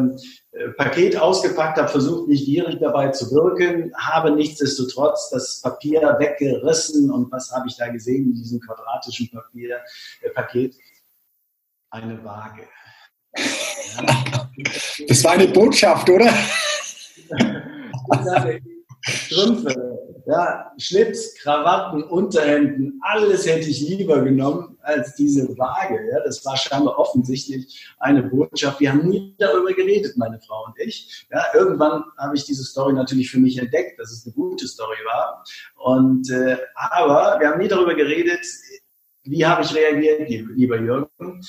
äh, 0.53 0.69
Paket 0.77 1.17
ausgepackt, 1.17 1.79
habe 1.79 1.89
versucht, 1.89 2.29
nicht 2.29 2.45
gierig 2.45 2.79
dabei 2.81 3.09
zu 3.09 3.31
wirken, 3.31 3.93
habe 3.97 4.31
nichtsdestotrotz 4.33 5.31
das 5.31 5.61
Papier 5.63 6.01
weggerissen. 6.19 7.11
Und 7.11 7.33
was 7.33 7.51
habe 7.53 7.69
ich 7.69 7.77
da 7.77 7.89
gesehen 7.89 8.27
in 8.27 8.35
diesem 8.35 8.61
quadratischen 8.61 9.31
Papier, 9.31 9.81
äh, 10.21 10.31
Paket? 10.31 10.77
Eine 11.91 12.23
Waage. 12.25 12.63
Ja. 13.37 14.49
Das 15.09 15.25
war 15.25 15.33
eine 15.33 15.49
Botschaft, 15.49 16.09
oder? 16.09 16.33
Strümpfe, 19.03 19.99
ja, 20.27 20.73
Schlips, 20.79 21.35
Krawatten, 21.37 22.05
Unterhemden, 22.05 23.01
alles 23.03 23.47
hätte 23.47 23.69
ich 23.69 23.81
lieber 23.81 24.23
genommen 24.23 24.79
als 24.83 25.15
diese 25.15 25.49
Waage. 25.59 25.99
Ja. 26.11 26.21
Das 26.25 26.45
war 26.45 26.57
scheinbar 26.57 26.99
offensichtlich 26.99 27.89
eine 27.99 28.23
Botschaft. 28.23 28.81
Wir 28.81 28.93
haben 28.93 29.09
nie 29.09 29.35
darüber 29.39 29.73
geredet, 29.73 30.17
meine 30.17 30.41
Frau 30.41 30.67
und 30.67 30.79
ich. 30.79 31.27
Ja, 31.31 31.45
irgendwann 31.55 32.05
habe 32.19 32.37
ich 32.37 32.45
diese 32.45 32.65
Story 32.65 32.93
natürlich 32.93 33.31
für 33.31 33.39
mich 33.39 33.59
entdeckt, 33.59 33.99
dass 33.99 34.13
es 34.13 34.25
eine 34.25 34.35
gute 34.35 34.67
Story 34.69 34.99
war. 35.05 35.45
Und, 35.77 36.31
äh, 36.31 36.59
aber 36.75 37.41
wir 37.41 37.49
haben 37.49 37.61
nie 37.61 37.69
darüber 37.69 37.95
geredet, 37.95 38.47
wie 39.25 39.47
habe 39.47 39.63
ich 39.63 39.75
reagiert, 39.75 40.29
lieber 40.29 40.79
Jürgen 40.79 41.41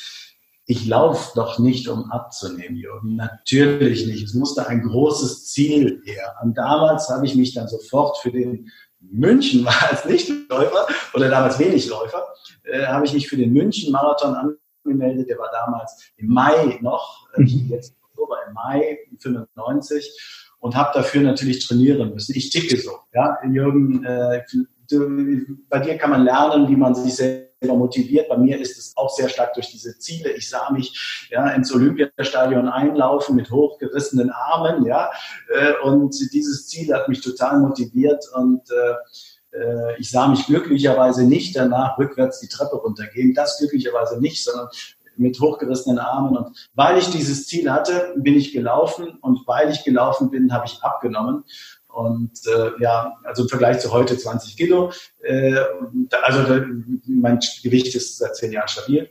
ich 0.65 0.87
laufe 0.87 1.33
doch 1.35 1.59
nicht, 1.59 1.89
um 1.89 2.11
abzunehmen, 2.11 2.77
Jürgen. 2.77 3.15
Natürlich 3.15 4.05
nicht. 4.07 4.23
Es 4.23 4.33
musste 4.33 4.67
ein 4.67 4.81
großes 4.83 5.47
Ziel 5.47 6.01
her. 6.05 6.35
Und 6.41 6.57
damals 6.57 7.09
habe 7.09 7.25
ich 7.25 7.35
mich 7.35 7.53
dann 7.53 7.67
sofort 7.67 8.17
für 8.19 8.31
den 8.31 8.71
München 9.11 9.65
war 9.65 9.75
als 9.89 10.05
Nichtläufer 10.05 10.87
oder 11.13 11.29
damals 11.29 11.59
wenig 11.59 11.89
Läufer, 11.89 12.25
äh, 12.63 12.85
habe 12.85 13.05
ich 13.05 13.13
mich 13.13 13.27
für 13.27 13.37
den 13.37 13.51
München-Marathon 13.51 14.57
angemeldet. 14.85 15.29
Der 15.29 15.37
war 15.37 15.51
damals 15.51 16.11
im 16.17 16.27
Mai 16.27 16.79
noch, 16.81 17.27
äh, 17.35 17.41
mhm. 17.41 17.67
jetzt 17.69 17.95
Oktober, 18.01 18.37
im 18.47 18.53
Mai 18.53 18.99
95 19.19 20.53
und 20.59 20.75
habe 20.75 20.91
dafür 20.93 21.21
natürlich 21.21 21.67
trainieren 21.67 22.13
müssen. 22.13 22.33
Ich 22.35 22.49
ticke 22.49 22.77
so. 22.77 22.91
Ja, 23.13 23.37
Jürgen, 23.45 24.03
äh, 24.05 24.41
bei 25.69 25.79
dir 25.79 25.97
kann 25.97 26.11
man 26.11 26.23
lernen, 26.23 26.69
wie 26.69 26.75
man 26.75 26.95
sich 26.95 27.15
selbst 27.15 27.52
motiviert. 27.67 28.29
Bei 28.29 28.37
mir 28.37 28.59
ist 28.59 28.77
es 28.77 28.93
auch 28.95 29.09
sehr 29.09 29.29
stark 29.29 29.53
durch 29.53 29.69
diese 29.69 29.97
Ziele. 29.97 30.31
Ich 30.31 30.49
sah 30.49 30.71
mich 30.71 31.27
ja, 31.31 31.49
ins 31.51 31.73
Olympiastadion 31.73 32.67
einlaufen 32.67 33.35
mit 33.35 33.49
hochgerissenen 33.49 34.31
Armen, 34.31 34.85
ja, 34.85 35.09
äh, 35.49 35.73
und 35.83 36.15
dieses 36.33 36.67
Ziel 36.67 36.93
hat 36.93 37.07
mich 37.07 37.21
total 37.21 37.59
motiviert 37.59 38.23
und 38.35 38.61
äh, 38.71 39.57
äh, 39.57 39.99
ich 39.99 40.09
sah 40.09 40.27
mich 40.27 40.45
glücklicherweise 40.45 41.25
nicht 41.25 41.55
danach 41.55 41.97
rückwärts 41.97 42.39
die 42.39 42.47
Treppe 42.47 42.75
runtergehen. 42.75 43.33
Das 43.33 43.57
glücklicherweise 43.59 44.19
nicht, 44.19 44.43
sondern 44.43 44.67
mit 45.15 45.39
hochgerissenen 45.39 45.99
Armen. 45.99 46.35
Und 46.35 46.69
weil 46.73 46.97
ich 46.97 47.09
dieses 47.11 47.47
Ziel 47.47 47.71
hatte, 47.71 48.13
bin 48.17 48.35
ich 48.35 48.51
gelaufen 48.51 49.17
und 49.21 49.47
weil 49.47 49.69
ich 49.69 49.83
gelaufen 49.83 50.31
bin, 50.31 50.51
habe 50.53 50.65
ich 50.65 50.81
abgenommen. 50.81 51.43
Und 51.93 52.31
äh, 52.47 52.71
ja, 52.81 53.13
also 53.23 53.43
im 53.43 53.49
Vergleich 53.49 53.79
zu 53.79 53.91
heute 53.91 54.17
20 54.17 54.57
Kilo. 54.57 54.91
Äh, 55.21 55.55
also 56.23 56.43
da, 56.43 56.65
mein 57.05 57.39
Gewicht 57.61 57.93
ist 57.95 58.17
seit 58.17 58.35
zehn 58.35 58.51
Jahren 58.51 58.67
stabil. 58.67 59.09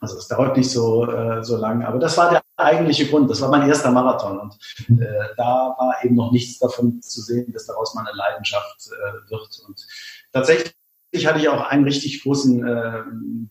Also 0.00 0.18
es 0.18 0.26
dauert 0.26 0.56
nicht 0.56 0.70
so, 0.70 1.08
äh, 1.08 1.44
so 1.44 1.56
lange. 1.56 1.86
Aber 1.86 2.00
das 2.00 2.16
war 2.16 2.30
der 2.30 2.42
eigentliche 2.56 3.06
Grund. 3.06 3.30
Das 3.30 3.40
war 3.40 3.50
mein 3.50 3.68
erster 3.68 3.92
Marathon. 3.92 4.40
Und 4.40 4.58
äh, 5.00 5.28
da 5.36 5.76
war 5.78 5.94
eben 6.02 6.16
noch 6.16 6.32
nichts 6.32 6.58
davon 6.58 7.00
zu 7.00 7.20
sehen, 7.20 7.52
dass 7.52 7.66
daraus 7.66 7.94
meine 7.94 8.10
Leidenschaft 8.12 8.88
äh, 8.88 9.30
wird. 9.30 9.62
Und 9.66 9.86
tatsächlich 10.32 10.74
ich 11.10 11.26
hatte 11.26 11.38
ich 11.38 11.48
auch 11.48 11.62
einen 11.62 11.84
richtig 11.84 12.22
großen 12.22 12.66
äh, 12.66 13.02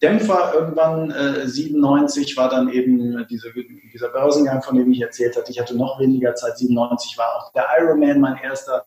Dämpfer 0.01 0.53
irgendwann. 0.53 1.11
Äh, 1.11 1.47
97 1.47 2.37
war 2.37 2.49
dann 2.49 2.69
eben 2.69 3.25
diese, 3.29 3.51
dieser 3.93 4.09
Börsengang, 4.09 4.61
von 4.61 4.75
dem 4.75 4.91
ich 4.91 5.01
erzählt 5.01 5.35
hatte. 5.35 5.51
Ich 5.51 5.59
hatte 5.59 5.75
noch 5.75 5.99
weniger 5.99 6.35
Zeit. 6.35 6.57
97 6.57 7.17
war 7.17 7.35
auch 7.35 7.51
der 7.53 7.65
Ironman 7.79 8.19
mein 8.19 8.37
erster. 8.37 8.85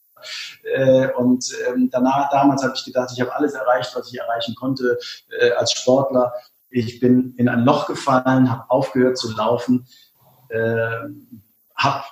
Äh, 0.63 1.09
und 1.13 1.45
ähm, 1.69 1.89
danach, 1.91 2.31
damals 2.31 2.63
habe 2.63 2.75
ich 2.77 2.85
gedacht, 2.85 3.11
ich 3.13 3.21
habe 3.21 3.35
alles 3.35 3.55
erreicht, 3.55 3.91
was 3.95 4.13
ich 4.13 4.19
erreichen 4.19 4.55
konnte 4.55 4.99
äh, 5.41 5.51
als 5.53 5.73
Sportler. 5.73 6.33
Ich 6.69 7.01
bin 7.01 7.35
in 7.37 7.49
ein 7.49 7.65
Loch 7.65 7.87
gefallen, 7.87 8.51
habe 8.51 8.71
aufgehört 8.71 9.19
zu 9.19 9.35
laufen, 9.35 9.87
äh, 10.51 10.87
habe 11.75 12.05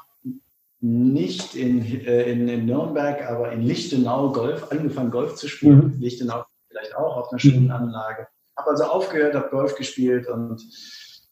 nicht 0.80 1.54
in, 1.54 1.84
äh, 2.04 2.30
in, 2.30 2.48
in, 2.48 2.66
Nürnberg, 2.66 3.28
aber 3.28 3.52
in 3.52 3.62
Lichtenau 3.62 4.32
Golf, 4.32 4.70
angefangen 4.70 5.10
Golf 5.10 5.34
zu 5.34 5.48
spielen. 5.48 5.94
Mhm. 5.96 6.00
Lichtenau 6.00 6.44
vielleicht 6.68 6.94
auch 6.96 7.16
auf 7.16 7.30
einer 7.30 7.38
schönen 7.38 7.64
mhm. 7.64 7.72
Anlage. 7.72 8.28
Habe 8.56 8.70
also 8.70 8.84
aufgehört, 8.84 9.34
habe 9.34 9.48
Golf 9.50 9.76
gespielt 9.76 10.28
und 10.28 10.62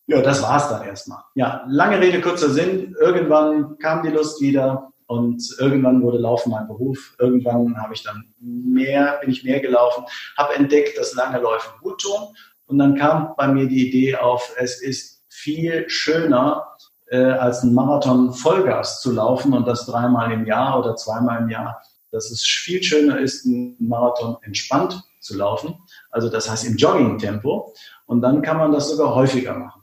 ja, 0.09 0.23
das 0.23 0.41
war 0.43 0.59
es 0.59 0.69
dann 0.69 0.85
erstmal. 0.85 1.23
Ja, 1.35 1.65
lange 1.69 2.01
Rede, 2.01 2.21
kurzer 2.21 2.51
Sinn. 2.51 2.95
Irgendwann 3.01 3.77
kam 3.79 4.05
die 4.05 4.11
Lust 4.11 4.41
wieder 4.41 4.93
und 5.07 5.43
irgendwann 5.59 6.01
wurde 6.03 6.19
Laufen 6.19 6.51
mein 6.51 6.69
Beruf. 6.69 7.17
Irgendwann 7.19 7.77
habe 7.83 7.95
ich 7.95 8.05
dann 8.05 8.33
mehr, 8.39 9.19
bin 9.21 9.31
ich 9.31 9.43
mehr 9.43 9.61
gelaufen, 9.61 10.05
habe 10.39 10.55
entdeckt, 10.55 10.97
dass 10.97 11.15
lange 11.15 11.41
Läufe 11.41 11.71
gut 11.81 12.01
tun. 12.01 12.35
Und 12.67 12.79
dann 12.79 12.97
kam 12.97 13.35
bei 13.37 13.49
mir 13.49 13.67
die 13.67 13.89
Idee 13.89 14.17
auf, 14.17 14.55
es 14.57 14.81
ist 14.81 15.25
viel 15.29 15.89
schöner, 15.89 16.67
äh, 17.09 17.19
als 17.19 17.63
einen 17.63 17.75
Marathon 17.75 18.33
Vollgas 18.33 19.01
zu 19.01 19.13
laufen 19.13 19.53
und 19.53 19.67
das 19.67 19.87
dreimal 19.87 20.33
im 20.33 20.47
Jahr 20.47 20.79
oder 20.79 20.97
zweimal 20.97 21.43
im 21.43 21.49
Jahr, 21.49 21.83
dass 22.11 22.31
es 22.31 22.43
viel 22.43 22.83
schöner 22.83 23.19
ist, 23.19 23.45
einen 23.45 23.77
Marathon 23.79 24.37
entspannt 24.43 25.03
zu 25.27 25.37
laufen. 25.37 25.75
Also 26.11 26.29
das 26.29 26.49
heißt 26.51 26.65
im 26.67 26.77
Jogging-Tempo. 26.77 27.75
Und 28.07 28.23
dann 28.23 28.43
kann 28.43 28.57
man 28.57 28.73
das 28.73 28.91
sogar 28.91 29.15
häufiger 29.15 29.55
machen. 29.55 29.83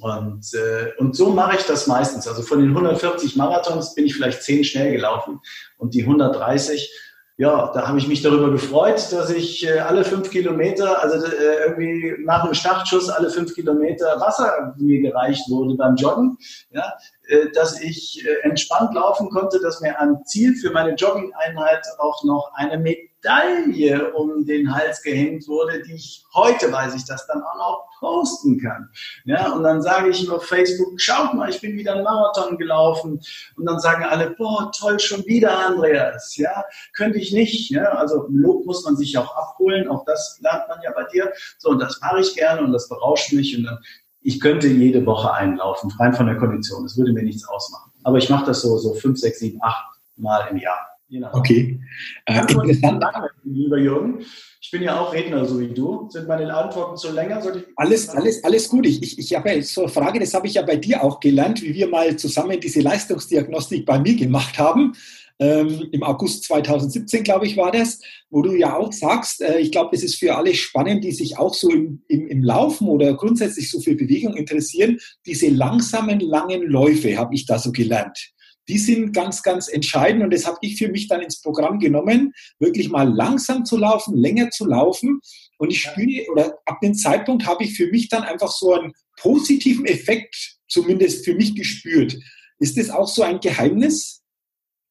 Und, 0.00 0.52
äh, 0.54 0.92
und 0.98 1.16
so 1.16 1.30
mache 1.30 1.56
ich 1.56 1.66
das 1.66 1.86
meistens. 1.86 2.28
Also 2.28 2.42
von 2.42 2.60
den 2.60 2.70
140 2.70 3.36
Marathons 3.36 3.94
bin 3.94 4.06
ich 4.06 4.14
vielleicht 4.14 4.42
10 4.42 4.64
schnell 4.64 4.92
gelaufen 4.92 5.40
und 5.78 5.94
die 5.94 6.02
130 6.02 6.90
ja, 7.36 7.72
da 7.74 7.88
habe 7.88 7.98
ich 7.98 8.06
mich 8.06 8.22
darüber 8.22 8.52
gefreut, 8.52 9.10
dass 9.10 9.28
ich 9.30 9.66
äh, 9.66 9.80
alle 9.80 10.04
fünf 10.04 10.30
Kilometer, 10.30 11.02
also 11.02 11.26
äh, 11.26 11.64
irgendwie 11.64 12.14
nach 12.24 12.44
dem 12.44 12.54
Startschuss 12.54 13.08
alle 13.08 13.28
fünf 13.28 13.54
Kilometer 13.54 14.20
Wasser 14.20 14.72
mir 14.78 15.00
gereicht 15.00 15.50
wurde 15.50 15.74
beim 15.74 15.96
Joggen, 15.96 16.38
ja, 16.70 16.92
äh, 17.26 17.50
dass 17.52 17.80
ich 17.80 18.24
äh, 18.24 18.48
entspannt 18.48 18.94
laufen 18.94 19.30
konnte, 19.30 19.58
dass 19.60 19.80
mir 19.80 20.00
am 20.00 20.24
Ziel 20.26 20.54
für 20.54 20.70
meine 20.70 20.94
Jogging-Einheit 20.94 21.84
auch 21.98 22.22
noch 22.22 22.52
eine 22.54 22.78
Medaille 23.24 24.12
um 24.12 24.44
den 24.44 24.74
Hals 24.74 25.02
gehängt 25.02 25.48
wurde, 25.48 25.82
die 25.82 25.94
ich 25.94 26.24
heute 26.34 26.70
weiß 26.70 26.94
ich 26.94 27.04
das 27.04 27.26
dann 27.26 27.42
auch 27.42 27.56
noch 27.56 27.88
posten 27.98 28.60
kann. 28.60 28.90
Ja, 29.24 29.52
und 29.52 29.62
dann 29.62 29.80
sage 29.82 30.10
ich 30.10 30.28
auf 30.30 30.44
Facebook, 30.44 31.00
schaut 31.00 31.34
mal, 31.34 31.48
ich 31.48 31.60
bin 31.60 31.76
wieder 31.76 31.94
einen 31.94 32.04
Marathon 32.04 32.58
gelaufen. 32.58 33.20
Und 33.56 33.66
dann 33.66 33.80
sagen 33.80 34.04
alle, 34.04 34.30
boah, 34.30 34.70
toll, 34.76 34.98
schon 35.00 35.24
wieder, 35.26 35.66
Andreas. 35.66 36.36
Ja, 36.36 36.64
könnte 36.92 37.18
ich 37.18 37.32
nicht. 37.32 37.70
Ja, 37.70 37.84
also 37.94 38.26
Lob 38.30 38.66
muss 38.66 38.84
man 38.84 38.96
sich 38.96 39.16
auch 39.16 39.34
abholen. 39.36 39.88
Auch 39.88 40.04
das 40.04 40.38
lernt 40.42 40.68
man 40.68 40.78
ja 40.82 40.92
bei 40.92 41.04
dir. 41.04 41.32
So, 41.58 41.70
und 41.70 41.78
das 41.78 42.00
mache 42.00 42.20
ich 42.20 42.34
gerne 42.34 42.62
und 42.62 42.72
das 42.72 42.88
berauscht 42.88 43.32
mich. 43.32 43.56
Und 43.56 43.64
dann, 43.64 43.78
ich 44.20 44.40
könnte 44.40 44.68
jede 44.68 45.04
Woche 45.06 45.32
einlaufen, 45.32 45.92
rein 45.98 46.14
von 46.14 46.26
der 46.26 46.36
Kondition. 46.36 46.82
Das 46.82 46.96
würde 46.98 47.12
mir 47.12 47.22
nichts 47.22 47.46
ausmachen. 47.48 47.92
Aber 48.02 48.18
ich 48.18 48.28
mache 48.28 48.46
das 48.46 48.60
so, 48.60 48.76
so 48.78 48.94
fünf, 48.94 49.18
sechs, 49.18 49.38
sieben, 49.38 49.58
acht 49.62 49.84
Mal 50.16 50.46
im 50.50 50.58
Jahr. 50.58 50.93
Genau. 51.14 51.28
Okay. 51.32 51.78
Äh, 52.26 52.40
interessant. 52.40 53.00
Lange, 53.00 53.30
lieber 53.44 53.78
Jürgen. 53.78 54.26
Ich 54.60 54.68
bin 54.72 54.82
ja 54.82 54.98
auch 54.98 55.14
Redner, 55.14 55.44
so 55.44 55.60
wie 55.60 55.68
du. 55.68 56.08
Sind 56.10 56.26
meine 56.26 56.52
Antworten 56.52 56.96
zu 56.96 57.12
länger? 57.12 57.40
alles, 57.76 58.08
alles, 58.08 58.42
alles 58.42 58.68
gut. 58.68 58.84
Ich, 58.84 59.00
ich, 59.00 59.18
ich 59.20 59.36
habe 59.36 59.50
ja 59.50 59.62
so 59.62 59.82
eine 59.82 59.92
Frage, 59.92 60.18
das 60.18 60.34
habe 60.34 60.48
ich 60.48 60.54
ja 60.54 60.62
bei 60.62 60.74
dir 60.74 61.04
auch 61.04 61.20
gelernt, 61.20 61.62
wie 61.62 61.72
wir 61.72 61.86
mal 61.86 62.16
zusammen 62.16 62.58
diese 62.58 62.80
Leistungsdiagnostik 62.80 63.86
bei 63.86 64.00
mir 64.00 64.16
gemacht 64.16 64.58
haben. 64.58 64.94
Ähm, 65.38 65.88
Im 65.92 66.02
August 66.02 66.44
2017, 66.44 67.22
glaube 67.22 67.46
ich, 67.46 67.56
war 67.56 67.70
das, 67.70 68.00
wo 68.30 68.42
du 68.42 68.52
ja 68.56 68.76
auch 68.76 68.92
sagst, 68.92 69.40
äh, 69.40 69.60
ich 69.60 69.70
glaube, 69.70 69.90
das 69.92 70.02
ist 70.02 70.16
für 70.16 70.34
alle 70.34 70.52
spannend, 70.54 71.04
die 71.04 71.12
sich 71.12 71.38
auch 71.38 71.54
so 71.54 71.70
im, 71.70 72.02
im, 72.08 72.26
im 72.26 72.42
Laufen 72.42 72.88
oder 72.88 73.14
grundsätzlich 73.14 73.70
so 73.70 73.78
für 73.78 73.94
Bewegung 73.94 74.34
interessieren, 74.34 74.98
diese 75.26 75.48
langsamen, 75.48 76.18
langen 76.18 76.62
Läufe, 76.62 77.16
habe 77.16 77.36
ich 77.36 77.46
da 77.46 77.60
so 77.60 77.70
gelernt 77.70 78.33
die 78.68 78.78
sind 78.78 79.12
ganz, 79.12 79.42
ganz 79.42 79.68
entscheidend 79.68 80.22
und 80.22 80.32
das 80.32 80.46
habe 80.46 80.58
ich 80.62 80.76
für 80.76 80.88
mich 80.88 81.08
dann 81.08 81.20
ins 81.20 81.40
Programm 81.40 81.78
genommen, 81.78 82.32
wirklich 82.58 82.88
mal 82.88 83.08
langsam 83.08 83.64
zu 83.64 83.76
laufen, 83.76 84.16
länger 84.16 84.50
zu 84.50 84.66
laufen 84.66 85.20
und 85.58 85.70
ich 85.70 85.82
spüre, 85.82 86.26
oder 86.30 86.58
ab 86.66 86.80
dem 86.80 86.94
Zeitpunkt 86.94 87.46
habe 87.46 87.64
ich 87.64 87.76
für 87.76 87.88
mich 87.88 88.08
dann 88.08 88.22
einfach 88.22 88.50
so 88.50 88.74
einen 88.74 88.92
positiven 89.16 89.86
Effekt 89.86 90.56
zumindest 90.68 91.24
für 91.24 91.34
mich 91.34 91.54
gespürt. 91.54 92.16
Ist 92.58 92.76
das 92.78 92.90
auch 92.90 93.08
so 93.08 93.22
ein 93.22 93.40
Geheimnis? 93.40 94.22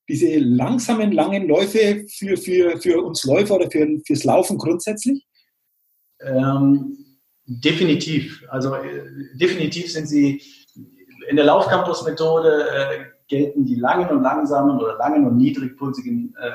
Diese 0.09 0.38
langsamen, 0.38 1.12
langen 1.12 1.47
Läufe 1.47 2.05
für, 2.09 2.38
für, 2.38 2.79
für 2.81 3.01
uns 3.01 3.23
Läufer 3.23 3.55
oder 3.55 3.71
für, 3.71 3.88
fürs 4.05 4.23
Laufen 4.23 4.57
grundsätzlich? 4.57 5.25
Ähm, 6.21 7.19
definitiv. 7.45 8.43
Also 8.49 8.75
äh, 8.75 9.05
definitiv 9.36 9.91
sind 9.91 10.07
sie 10.07 10.41
in 11.29 11.36
der 11.36 11.45
Laufcampus-Methode 11.45 12.69
äh, 12.69 13.05
gelten 13.27 13.65
die 13.65 13.75
langen 13.75 14.09
und 14.09 14.23
langsamen 14.23 14.79
oder 14.79 14.97
langen 14.97 15.25
und 15.27 15.38
niedrigpulsigen 15.38 16.36
äh, 16.39 16.51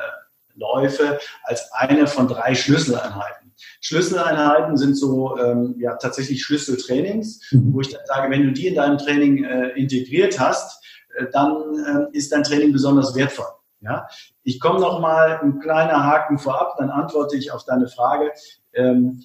Läufe 0.54 1.18
als 1.44 1.70
eine 1.72 2.06
von 2.06 2.28
drei 2.28 2.54
Schlüsseleinheiten. 2.54 3.52
Schlüsseleinheiten 3.80 4.76
sind 4.76 4.94
so 4.96 5.38
ähm, 5.38 5.76
ja 5.78 5.96
tatsächlich 5.96 6.42
Schlüsseltrainings, 6.42 7.52
mhm. 7.52 7.72
wo 7.72 7.80
ich 7.80 7.90
dann 7.90 8.02
sage, 8.06 8.30
wenn 8.30 8.44
du 8.44 8.52
die 8.52 8.68
in 8.68 8.74
deinem 8.74 8.98
Training 8.98 9.44
äh, 9.44 9.68
integriert 9.70 10.38
hast, 10.38 10.84
äh, 11.16 11.26
dann 11.32 12.08
äh, 12.12 12.16
ist 12.16 12.32
dein 12.32 12.44
Training 12.44 12.72
besonders 12.72 13.14
wertvoll. 13.14 13.46
Ja, 13.80 14.08
ich 14.42 14.58
komme 14.58 14.80
noch 14.80 15.00
mal 15.00 15.38
ein 15.40 15.60
kleiner 15.60 16.04
Haken 16.04 16.38
vorab, 16.38 16.76
dann 16.78 16.90
antworte 16.90 17.36
ich 17.36 17.52
auf 17.52 17.64
deine 17.64 17.86
Frage. 17.86 18.32
Ähm, 18.72 19.24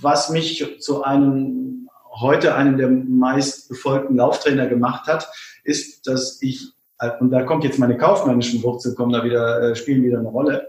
was 0.00 0.30
mich 0.30 0.80
zu 0.80 1.02
einem 1.02 1.81
heute 2.20 2.54
einem 2.54 2.76
der 2.76 2.88
meist 2.88 3.68
befolgten 3.68 4.16
Lauftrainer 4.16 4.66
gemacht 4.66 5.06
hat, 5.06 5.28
ist, 5.64 6.06
dass 6.06 6.40
ich 6.42 6.72
und 7.18 7.30
da 7.30 7.42
kommt 7.42 7.64
jetzt 7.64 7.80
meine 7.80 7.96
kaufmännischen 7.96 8.62
Wurzeln 8.62 8.94
kommen 8.94 9.12
da 9.12 9.24
wieder 9.24 9.60
äh, 9.60 9.74
spielen 9.74 10.04
wieder 10.04 10.20
eine 10.20 10.28
Rolle, 10.28 10.68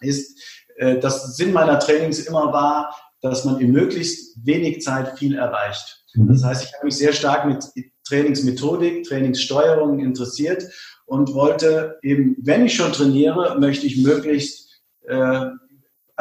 ist, 0.00 0.38
äh, 0.76 0.98
das 0.98 1.36
Sinn 1.36 1.52
meiner 1.52 1.78
Trainings 1.78 2.20
immer 2.20 2.52
war, 2.52 2.94
dass 3.20 3.44
man 3.44 3.60
in 3.60 3.72
möglichst 3.72 4.36
wenig 4.44 4.82
Zeit 4.82 5.18
viel 5.18 5.36
erreicht. 5.36 6.04
Mhm. 6.14 6.28
Das 6.28 6.44
heißt, 6.44 6.64
ich 6.64 6.74
habe 6.74 6.84
mich 6.84 6.96
sehr 6.96 7.12
stark 7.12 7.46
mit 7.46 7.64
Trainingsmethodik, 8.04 9.04
Trainingssteuerung 9.04 10.00
interessiert 10.00 10.64
und 11.06 11.34
wollte 11.34 11.98
eben, 12.02 12.36
wenn 12.42 12.66
ich 12.66 12.74
schon 12.74 12.92
trainiere, 12.92 13.58
möchte 13.58 13.86
ich 13.86 14.02
möglichst 14.02 14.82
äh, 15.06 15.46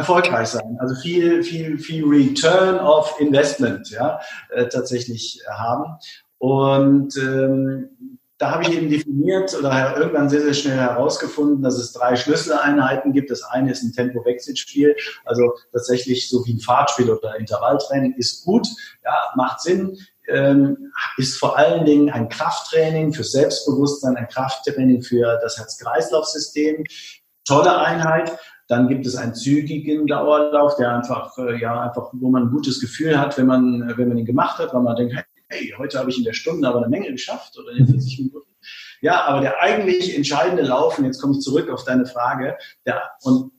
erfolgreich 0.01 0.49
sein. 0.49 0.77
Also 0.79 0.95
viel, 0.95 1.43
viel, 1.43 1.79
viel 1.79 2.05
Return 2.05 2.79
of 2.79 3.15
Investment 3.19 3.89
ja, 3.89 4.19
äh, 4.49 4.67
tatsächlich 4.67 5.41
haben. 5.49 5.97
Und 6.37 7.15
ähm, 7.17 8.17
da 8.41 8.49
habe 8.49 8.63
ich 8.63 8.75
eben 8.75 8.89
definiert 8.89 9.55
oder 9.57 9.95
irgendwann 9.95 10.27
sehr, 10.27 10.41
sehr 10.41 10.55
schnell 10.55 10.77
herausgefunden, 10.77 11.61
dass 11.61 11.75
es 11.75 11.93
drei 11.93 12.15
Schlüsseleinheiten 12.15 13.13
gibt. 13.13 13.29
Das 13.29 13.43
eine 13.43 13.71
ist 13.71 13.83
ein 13.83 13.93
Tempo-Wechselspiel, 13.93 14.95
also 15.25 15.53
tatsächlich 15.71 16.27
so 16.27 16.43
wie 16.47 16.55
ein 16.55 16.59
Fahrtspiel 16.59 17.11
oder 17.11 17.37
Intervalltraining 17.37 18.15
ist 18.17 18.43
gut, 18.43 18.67
ja, 19.05 19.13
macht 19.35 19.61
Sinn, 19.61 19.95
ähm, 20.27 20.91
ist 21.17 21.37
vor 21.37 21.55
allen 21.55 21.85
Dingen 21.85 22.09
ein 22.09 22.29
Krafttraining 22.29 23.13
für 23.13 23.23
Selbstbewusstsein, 23.23 24.17
ein 24.17 24.27
Krafttraining 24.27 25.03
für 25.03 25.39
das 25.43 25.59
Herz-Kreislauf-System. 25.59 26.83
Tolle 27.45 27.77
Einheit. 27.77 28.37
Dann 28.71 28.87
gibt 28.87 29.05
es 29.05 29.17
einen 29.17 29.35
zügigen 29.35 30.07
Dauerlauf, 30.07 30.77
der 30.77 30.95
einfach, 30.95 31.37
äh, 31.37 31.59
ja, 31.59 31.81
einfach, 31.81 32.11
wo 32.13 32.29
man 32.29 32.43
ein 32.43 32.51
gutes 32.51 32.79
Gefühl 32.79 33.19
hat, 33.19 33.37
wenn 33.37 33.45
man, 33.45 33.97
wenn 33.97 34.07
man 34.07 34.17
ihn 34.17 34.25
gemacht 34.25 34.59
hat, 34.59 34.73
weil 34.73 34.81
man 34.81 34.95
denkt, 34.95 35.13
hey, 35.49 35.75
heute 35.77 35.99
habe 35.99 36.09
ich 36.09 36.17
in 36.17 36.23
der 36.23 36.31
Stunde 36.31 36.65
aber 36.65 36.77
eine 36.77 36.87
Menge 36.87 37.11
geschafft 37.11 37.59
oder 37.59 37.73
in 37.73 37.85
40 37.85 38.17
mhm. 38.17 38.25
Minuten. 38.27 38.49
Ja, 39.01 39.25
aber 39.25 39.41
der 39.41 39.59
eigentlich 39.59 40.15
entscheidende 40.15 40.63
Lauf, 40.63 40.97
und 40.97 41.03
jetzt 41.03 41.21
komme 41.21 41.33
ich 41.33 41.41
zurück 41.41 41.69
auf 41.69 41.83
deine 41.83 42.05
Frage, 42.05 42.55
der, 42.85 43.01
und 43.23 43.51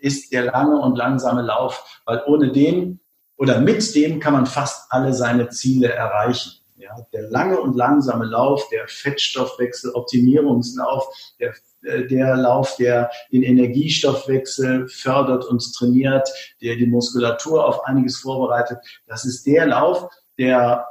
ist 0.00 0.32
der 0.32 0.46
lange 0.46 0.80
und 0.80 0.96
langsame 0.96 1.42
Lauf, 1.42 2.00
weil 2.06 2.22
ohne 2.26 2.50
den 2.50 3.00
oder 3.36 3.60
mit 3.60 3.94
dem 3.94 4.18
kann 4.18 4.32
man 4.32 4.46
fast 4.46 4.90
alle 4.90 5.12
seine 5.12 5.50
Ziele 5.50 5.92
erreichen. 5.92 6.52
Ja, 6.88 6.96
der 7.12 7.28
lange 7.28 7.60
und 7.60 7.76
langsame 7.76 8.24
Lauf, 8.24 8.66
der 8.70 8.88
Fettstoffwechsel-Optimierungslauf, 8.88 11.06
der, 11.38 11.52
äh, 11.82 12.06
der 12.06 12.34
Lauf, 12.36 12.76
der 12.76 13.10
den 13.30 13.42
Energiestoffwechsel 13.42 14.88
fördert 14.88 15.44
und 15.44 15.62
trainiert, 15.74 16.26
der 16.62 16.76
die 16.76 16.86
Muskulatur 16.86 17.66
auf 17.66 17.84
einiges 17.84 18.16
vorbereitet, 18.18 18.78
das 19.06 19.26
ist 19.26 19.46
der 19.46 19.66
Lauf, 19.66 20.08
der 20.38 20.86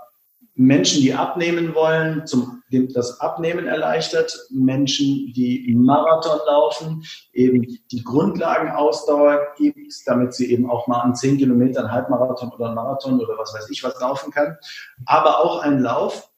Menschen, 0.57 1.01
die 1.01 1.13
abnehmen 1.13 1.75
wollen, 1.75 2.25
zum, 2.25 2.63
das 2.71 3.19
Abnehmen 3.21 3.67
erleichtert, 3.67 4.35
Menschen, 4.49 5.31
die 5.35 5.73
Marathon 5.77 6.39
laufen, 6.47 7.03
eben 7.31 7.79
die 7.91 8.03
Grundlagenausdauer 8.03 9.53
gibt, 9.55 9.93
damit 10.07 10.33
sie 10.33 10.51
eben 10.51 10.69
auch 10.69 10.87
mal 10.87 11.01
an 11.01 11.15
zehn 11.15 11.37
Kilometern 11.37 11.91
Halbmarathon 11.91 12.51
oder 12.51 12.73
Marathon 12.73 13.19
oder 13.19 13.37
was 13.37 13.53
weiß 13.53 13.69
ich 13.69 13.83
was 13.83 13.99
laufen 14.01 14.31
kann, 14.31 14.57
aber 15.05 15.39
auch 15.43 15.61
ein 15.61 15.79
Lauf, 15.79 16.31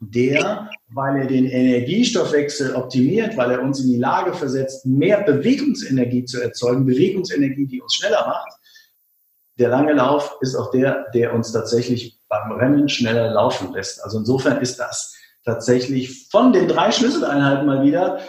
der, 0.00 0.68
weil 0.88 1.18
er 1.18 1.26
den 1.28 1.46
Energiestoffwechsel 1.46 2.74
optimiert, 2.74 3.36
weil 3.36 3.52
er 3.52 3.62
uns 3.62 3.78
in 3.78 3.92
die 3.92 3.98
Lage 3.98 4.34
versetzt, 4.34 4.84
mehr 4.84 5.22
Bewegungsenergie 5.22 6.24
zu 6.24 6.42
erzeugen, 6.42 6.84
Bewegungsenergie, 6.84 7.68
die 7.68 7.80
uns 7.80 7.94
schneller 7.94 8.26
macht. 8.26 8.52
Der 9.60 9.68
lange 9.68 9.92
Lauf 9.92 10.36
ist 10.40 10.56
auch 10.56 10.72
der, 10.72 11.06
der 11.14 11.32
uns 11.32 11.52
tatsächlich 11.52 12.18
beim 12.32 12.52
Rennen 12.52 12.88
schneller 12.88 13.30
laufen 13.30 13.74
lässt. 13.74 14.02
Also 14.02 14.18
insofern 14.18 14.60
ist 14.62 14.78
das 14.78 15.14
tatsächlich 15.44 16.28
von 16.30 16.52
den 16.52 16.66
drei 16.66 16.90
Schlüsseleinheiten 16.90 17.66
mal 17.66 17.84
wieder 17.84 18.20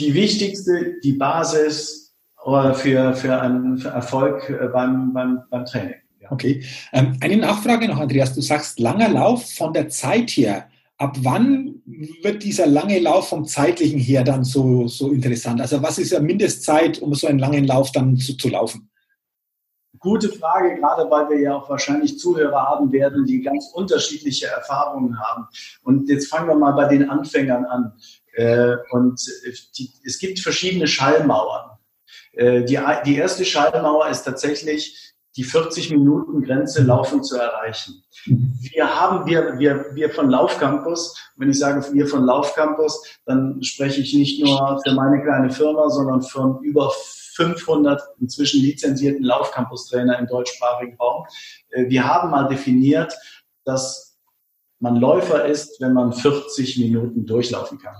die 0.00 0.14
wichtigste, 0.14 0.94
die 1.04 1.12
Basis 1.12 2.14
äh, 2.46 2.72
für, 2.72 3.14
für 3.14 3.40
einen 3.40 3.76
für 3.76 3.90
Erfolg 3.90 4.48
äh, 4.48 4.68
beim, 4.68 5.12
beim, 5.12 5.42
beim 5.50 5.66
Training. 5.66 5.96
Ja. 6.18 6.32
Okay. 6.32 6.64
Ähm, 6.92 7.18
eine 7.20 7.36
Nachfrage 7.36 7.86
noch, 7.88 8.00
Andreas. 8.00 8.34
Du 8.34 8.40
sagst 8.40 8.80
langer 8.80 9.10
Lauf 9.10 9.52
von 9.52 9.74
der 9.74 9.90
Zeit 9.90 10.30
her. 10.30 10.68
Ab 10.96 11.18
wann 11.20 11.82
wird 12.22 12.42
dieser 12.42 12.66
lange 12.66 12.98
Lauf 13.00 13.28
vom 13.28 13.44
zeitlichen 13.44 13.98
her 13.98 14.24
dann 14.24 14.44
so, 14.44 14.88
so 14.88 15.12
interessant? 15.12 15.60
Also 15.60 15.82
was 15.82 15.98
ist 15.98 16.12
ja 16.12 16.20
Mindestzeit, 16.20 17.00
um 17.00 17.14
so 17.14 17.26
einen 17.26 17.38
langen 17.38 17.64
Lauf 17.64 17.92
dann 17.92 18.16
zu, 18.16 18.36
zu 18.36 18.48
laufen? 18.48 18.88
Gute 20.04 20.28
Frage, 20.28 20.74
gerade 20.74 21.10
weil 21.10 21.30
wir 21.30 21.40
ja 21.40 21.54
auch 21.54 21.70
wahrscheinlich 21.70 22.18
Zuhörer 22.18 22.60
haben 22.60 22.92
werden, 22.92 23.24
die 23.24 23.40
ganz 23.40 23.70
unterschiedliche 23.72 24.48
Erfahrungen 24.48 25.18
haben. 25.18 25.48
Und 25.82 26.10
jetzt 26.10 26.28
fangen 26.28 26.46
wir 26.46 26.56
mal 26.56 26.72
bei 26.72 26.88
den 26.88 27.08
Anfängern 27.08 27.64
an. 27.64 27.94
Äh, 28.34 28.76
und 28.90 29.18
die, 29.78 29.90
es 30.04 30.18
gibt 30.18 30.40
verschiedene 30.40 30.86
Schallmauern. 30.86 31.70
Äh, 32.34 32.64
die, 32.64 32.78
die 33.06 33.16
erste 33.16 33.46
Schallmauer 33.46 34.08
ist 34.10 34.24
tatsächlich 34.24 35.14
die 35.36 35.44
40 35.44 35.90
Minuten 35.90 36.42
Grenze 36.42 36.82
laufen 36.82 37.24
zu 37.24 37.38
erreichen. 37.38 38.04
Wir 38.26 39.00
haben, 39.00 39.24
wir, 39.24 39.58
wir, 39.58 39.86
wir 39.94 40.10
von 40.10 40.28
Laufcampus, 40.28 41.16
wenn 41.36 41.48
ich 41.48 41.58
sage 41.58 41.82
wir 41.94 42.06
von 42.06 42.24
Laufcampus, 42.24 43.02
dann 43.24 43.62
spreche 43.62 44.02
ich 44.02 44.12
nicht 44.12 44.44
nur 44.44 44.82
für 44.84 44.92
meine 44.92 45.22
kleine 45.22 45.48
Firma, 45.48 45.88
sondern 45.88 46.20
von 46.20 46.62
über 46.62 46.92
500 47.34 48.02
inzwischen 48.20 48.60
lizenzierten 48.60 49.24
Laufcampus-Trainer 49.24 50.18
im 50.18 50.26
deutschsprachigen 50.26 50.96
Raum. 50.96 51.26
Äh, 51.70 51.88
wir 51.88 52.06
haben 52.06 52.30
mal 52.30 52.48
definiert, 52.48 53.14
dass 53.64 54.18
man 54.78 54.96
Läufer 54.96 55.44
ist, 55.44 55.80
wenn 55.80 55.94
man 55.94 56.12
40 56.12 56.78
Minuten 56.78 57.26
durchlaufen 57.26 57.78
kann. 57.78 57.96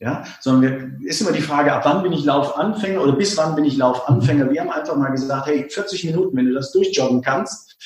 Ja, 0.00 0.22
sondern 0.40 1.00
wir, 1.00 1.08
ist 1.08 1.20
immer 1.20 1.32
die 1.32 1.40
Frage, 1.40 1.72
ab 1.72 1.84
wann 1.84 2.04
bin 2.04 2.12
ich 2.12 2.24
Laufanfänger 2.24 3.02
oder 3.02 3.12
bis 3.12 3.36
wann 3.36 3.56
bin 3.56 3.64
ich 3.64 3.76
Laufanfänger? 3.76 4.48
Wir 4.48 4.60
haben 4.60 4.70
einfach 4.70 4.94
mal 4.94 5.10
gesagt, 5.10 5.46
hey, 5.48 5.68
40 5.68 6.04
Minuten, 6.04 6.36
wenn 6.36 6.46
du 6.46 6.54
das 6.54 6.70
durchjoggen 6.70 7.20
kannst, 7.20 7.76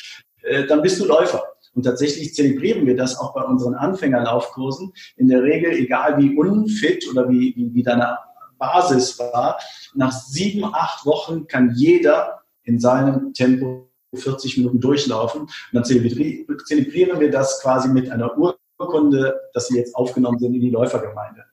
äh, 0.43 0.67
dann 0.67 0.83
bist 0.83 1.01
du 1.01 1.07
Läufer. 1.07 1.43
Und 1.75 1.85
tatsächlich 1.85 2.35
zelebrieren 2.35 2.87
wir 2.87 2.97
das 2.97 3.19
auch 3.19 3.33
bei 3.33 3.43
unseren 3.43 3.75
Anfängerlaufkursen. 3.75 4.93
In 5.17 5.29
der 5.29 5.43
Regel, 5.43 5.73
egal 5.73 6.19
wie 6.19 6.37
unfit 6.37 7.09
oder 7.11 7.31
wie, 7.31 7.55
wie, 7.57 7.73
wie 7.73 7.83
deine 7.83 8.19
Basis 8.63 9.19
war. 9.19 9.59
Nach 9.95 10.13
sieben, 10.13 10.65
acht 10.65 11.05
Wochen 11.05 11.49
kann 11.49 11.75
jeder 11.75 12.43
in 12.63 12.79
seinem 12.79 13.35
Tempo 13.35 13.89
40 14.15 14.59
Minuten 14.59 14.81
durchlaufen. 14.81 15.43
Und 15.43 15.51
dann 15.73 15.85
zelebrieren 15.85 17.21
wir 17.21 17.31
das 17.31 17.61
quasi 17.61 17.89
mit 17.89 18.11
einer 18.11 18.31
Urkunde, 18.39 19.41
dass 19.53 19.67
sie 19.67 19.79
jetzt 19.79 19.97
aufgenommen 19.97 20.39
sind 20.39 20.55
in 20.55 20.61
die 20.61 20.71
Läufergemeinde 20.71 21.45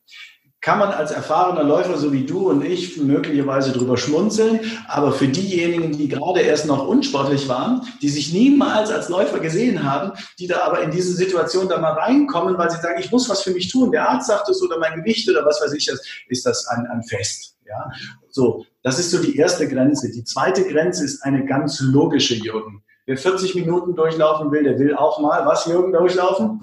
kann 0.62 0.80
man 0.80 0.90
als 0.90 1.12
erfahrener 1.12 1.64
Läufer 1.64 1.98
so 1.98 2.12
wie 2.12 2.26
du 2.26 2.50
und 2.50 2.66
ich 2.66 2.98
möglicherweise 2.98 3.72
drüber 3.72 3.98
schmunzeln. 3.98 4.60
Aber 4.88 5.14
für 5.14 5.28
diejenigen, 5.28 5.94
die 5.94 6.10
gerade 6.10 6.42
erst 6.42 6.66
noch 6.66 6.86
unsportlich 6.86 7.48
waren, 7.48 7.82
die 8.02 8.10
sich 8.10 8.34
niemals 8.34 8.92
als 8.92 9.08
Läufer 9.08 9.40
gesehen 9.40 9.84
haben, 9.84 10.12
die 10.38 10.48
da 10.48 10.62
aber 10.62 10.82
in 10.82 10.92
diese 10.92 11.14
Situation 11.14 11.70
da 11.70 11.80
mal 11.80 11.94
reinkommen, 11.94 12.58
weil 12.58 12.70
sie 12.70 12.82
sagen, 12.82 13.00
ich 13.00 13.12
muss 13.12 13.30
was 13.30 13.42
für 13.42 13.52
mich 13.52 13.72
tun. 13.72 13.92
Der 13.92 14.10
Arzt 14.10 14.28
sagt 14.28 14.50
es 14.50 14.62
oder 14.62 14.78
mein 14.80 14.96
Gewicht 14.96 15.30
oder 15.30 15.46
was 15.46 15.62
weiß 15.62 15.74
ich, 15.74 15.90
ist 16.28 16.46
das 16.46 16.68
ein, 16.68 16.86
ein 16.88 17.04
Fest. 17.04 17.56
Ja, 17.66 17.90
so. 18.30 18.66
Das 18.82 18.98
ist 19.00 19.12
so 19.12 19.22
die 19.22 19.38
erste 19.38 19.68
Grenze. 19.68 20.10
Die 20.12 20.24
zweite 20.24 20.64
Grenze 20.64 21.06
ist 21.06 21.22
eine 21.24 21.46
ganz 21.46 21.80
logische, 21.82 22.34
Jürgen. 22.34 22.84
Wer 23.06 23.18
40 23.18 23.56
Minuten 23.56 23.96
durchlaufen 23.96 24.52
will, 24.52 24.64
der 24.64 24.78
will 24.80 24.96
auch 24.96 25.20
mal 25.20 25.46
was, 25.46 25.66
Jürgen, 25.66 25.92
durchlaufen? 25.92 26.62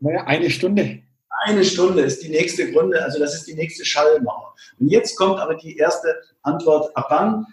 Naja, 0.00 0.24
eine 0.24 0.50
Stunde 0.50 1.01
eine 1.44 1.64
Stunde 1.64 2.02
ist 2.02 2.22
die 2.22 2.28
nächste 2.28 2.70
Gründe, 2.72 3.02
also 3.02 3.18
das 3.18 3.34
ist 3.34 3.46
die 3.46 3.54
nächste 3.54 3.84
Schallmauer. 3.84 4.54
Und 4.78 4.88
jetzt 4.88 5.16
kommt 5.16 5.40
aber 5.40 5.54
die 5.54 5.76
erste 5.76 6.14
Antwort, 6.42 6.96
ab 6.96 7.06
wann 7.10 7.46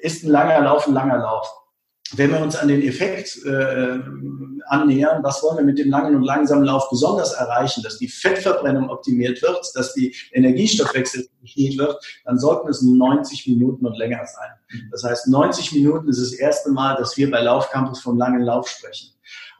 ist 0.00 0.24
ein 0.24 0.30
langer 0.30 0.60
Lauf 0.60 0.86
ein 0.86 0.94
langer 0.94 1.18
Lauf? 1.18 1.46
Wenn 2.16 2.30
wir 2.30 2.40
uns 2.40 2.54
an 2.54 2.68
den 2.68 2.82
Effekt 2.82 3.44
äh, 3.44 3.98
annähern, 4.66 5.22
was 5.22 5.42
wollen 5.42 5.58
wir 5.58 5.64
mit 5.64 5.78
dem 5.78 5.90
langen 5.90 6.14
und 6.14 6.22
langsamen 6.22 6.64
Lauf 6.64 6.88
besonders 6.90 7.32
erreichen, 7.32 7.82
dass 7.82 7.98
die 7.98 8.08
Fettverbrennung 8.08 8.90
optimiert 8.90 9.42
wird, 9.42 9.70
dass 9.74 9.94
die 9.94 10.14
Energiestoffwechsel 10.32 11.26
optimiert 11.40 11.78
wird, 11.78 12.20
dann 12.24 12.38
sollten 12.38 12.68
es 12.68 12.82
90 12.82 13.46
Minuten 13.48 13.86
und 13.86 13.96
länger 13.96 14.24
sein. 14.26 14.50
Das 14.90 15.02
heißt, 15.02 15.28
90 15.28 15.72
Minuten 15.72 16.08
ist 16.08 16.20
das 16.20 16.32
erste 16.32 16.70
Mal, 16.70 16.96
dass 16.96 17.16
wir 17.16 17.30
bei 17.30 17.40
Laufcampus 17.40 18.00
vom 18.00 18.16
langen 18.16 18.42
Lauf 18.42 18.68
sprechen. 18.68 19.13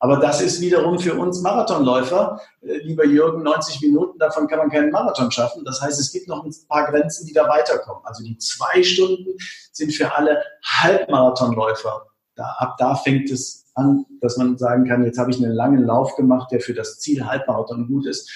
Aber 0.05 0.19
das 0.19 0.43
ist 0.43 0.61
wiederum 0.61 0.99
für 0.99 1.15
uns 1.15 1.41
Marathonläufer, 1.41 2.39
äh, 2.61 2.77
lieber 2.77 3.07
Jürgen, 3.07 3.43
90 3.43 3.81
Minuten, 3.81 4.19
davon 4.19 4.47
kann 4.47 4.59
man 4.59 4.69
keinen 4.69 4.91
Marathon 4.91 5.31
schaffen. 5.31 5.65
Das 5.65 5.81
heißt, 5.81 5.99
es 5.99 6.13
gibt 6.13 6.29
noch 6.29 6.45
ein 6.45 6.55
paar 6.69 6.91
Grenzen, 6.91 7.27
die 7.27 7.33
da 7.33 7.49
weiterkommen. 7.49 8.05
Also 8.05 8.23
die 8.23 8.37
zwei 8.37 8.83
Stunden 8.83 9.31
sind 9.73 9.95
für 9.95 10.15
alle 10.15 10.43
Halbmarathonläufer. 10.63 12.07
Da, 12.35 12.55
ab 12.59 12.77
da 12.77 12.97
fängt 12.97 13.31
es 13.31 13.65
an, 13.77 14.05
dass 14.21 14.37
man 14.37 14.59
sagen 14.59 14.87
kann, 14.87 15.07
jetzt 15.07 15.19
habe 15.19 15.31
ich 15.31 15.43
einen 15.43 15.55
langen 15.55 15.87
Lauf 15.87 16.15
gemacht, 16.17 16.53
der 16.53 16.61
für 16.61 16.75
das 16.75 17.01
Ziel 17.01 17.25
Halbmarathon 17.25 17.89
gut 17.89 18.05
ist. 18.05 18.31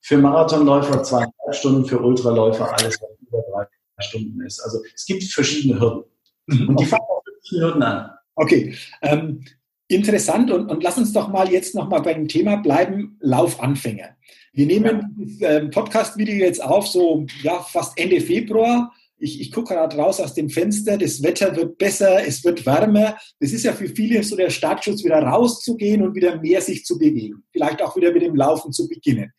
Für 0.00 0.16
Marathonläufer 0.16 1.02
zweieinhalb 1.02 1.54
Stunden, 1.54 1.84
für 1.84 2.00
Ultraläufer 2.00 2.72
alles, 2.72 2.98
was 3.02 3.10
über 3.20 3.42
drei 3.52 3.66
Stunden 3.98 4.40
ist. 4.46 4.60
Also 4.60 4.80
es 4.94 5.04
gibt 5.04 5.24
verschiedene 5.24 5.78
Hürden. 5.78 6.04
Mhm. 6.46 6.70
Und 6.70 6.80
die 6.80 6.86
fangen 6.86 7.04
auf 7.06 7.22
50 7.22 7.60
Hürden 7.60 7.82
an. 7.82 8.10
Okay. 8.34 8.74
Ähm, 9.02 9.44
interessant 9.92 10.50
und, 10.50 10.70
und 10.70 10.82
lass 10.82 10.98
uns 10.98 11.12
doch 11.12 11.28
mal 11.28 11.50
jetzt 11.50 11.74
noch 11.74 11.88
mal 11.88 12.00
bei 12.00 12.14
dem 12.14 12.28
Thema 12.28 12.56
bleiben, 12.56 13.16
Laufanfänger. 13.20 14.16
Wir 14.52 14.66
nehmen 14.66 15.14
ja. 15.18 15.24
das 15.24 15.62
äh, 15.62 15.66
Podcast-Video 15.68 16.34
jetzt 16.34 16.62
auf, 16.62 16.86
so 16.86 17.26
ja, 17.42 17.60
fast 17.60 17.98
Ende 17.98 18.20
Februar. 18.20 18.92
Ich, 19.18 19.40
ich 19.40 19.52
gucke 19.52 19.74
gerade 19.74 19.96
raus 19.96 20.20
aus 20.20 20.34
dem 20.34 20.50
Fenster, 20.50 20.98
das 20.98 21.22
Wetter 21.22 21.54
wird 21.54 21.78
besser, 21.78 22.26
es 22.26 22.44
wird 22.44 22.66
wärmer. 22.66 23.16
Das 23.38 23.52
ist 23.52 23.64
ja 23.64 23.72
für 23.72 23.88
viele 23.88 24.22
so 24.24 24.36
der 24.36 24.50
Startschuss, 24.50 25.04
wieder 25.04 25.22
rauszugehen 25.22 26.02
und 26.02 26.14
wieder 26.14 26.40
mehr 26.40 26.60
sich 26.60 26.84
zu 26.84 26.98
bewegen. 26.98 27.44
Vielleicht 27.52 27.80
auch 27.82 27.96
wieder 27.96 28.12
mit 28.12 28.22
dem 28.22 28.34
Laufen 28.34 28.72
zu 28.72 28.88
beginnen. 28.88 29.32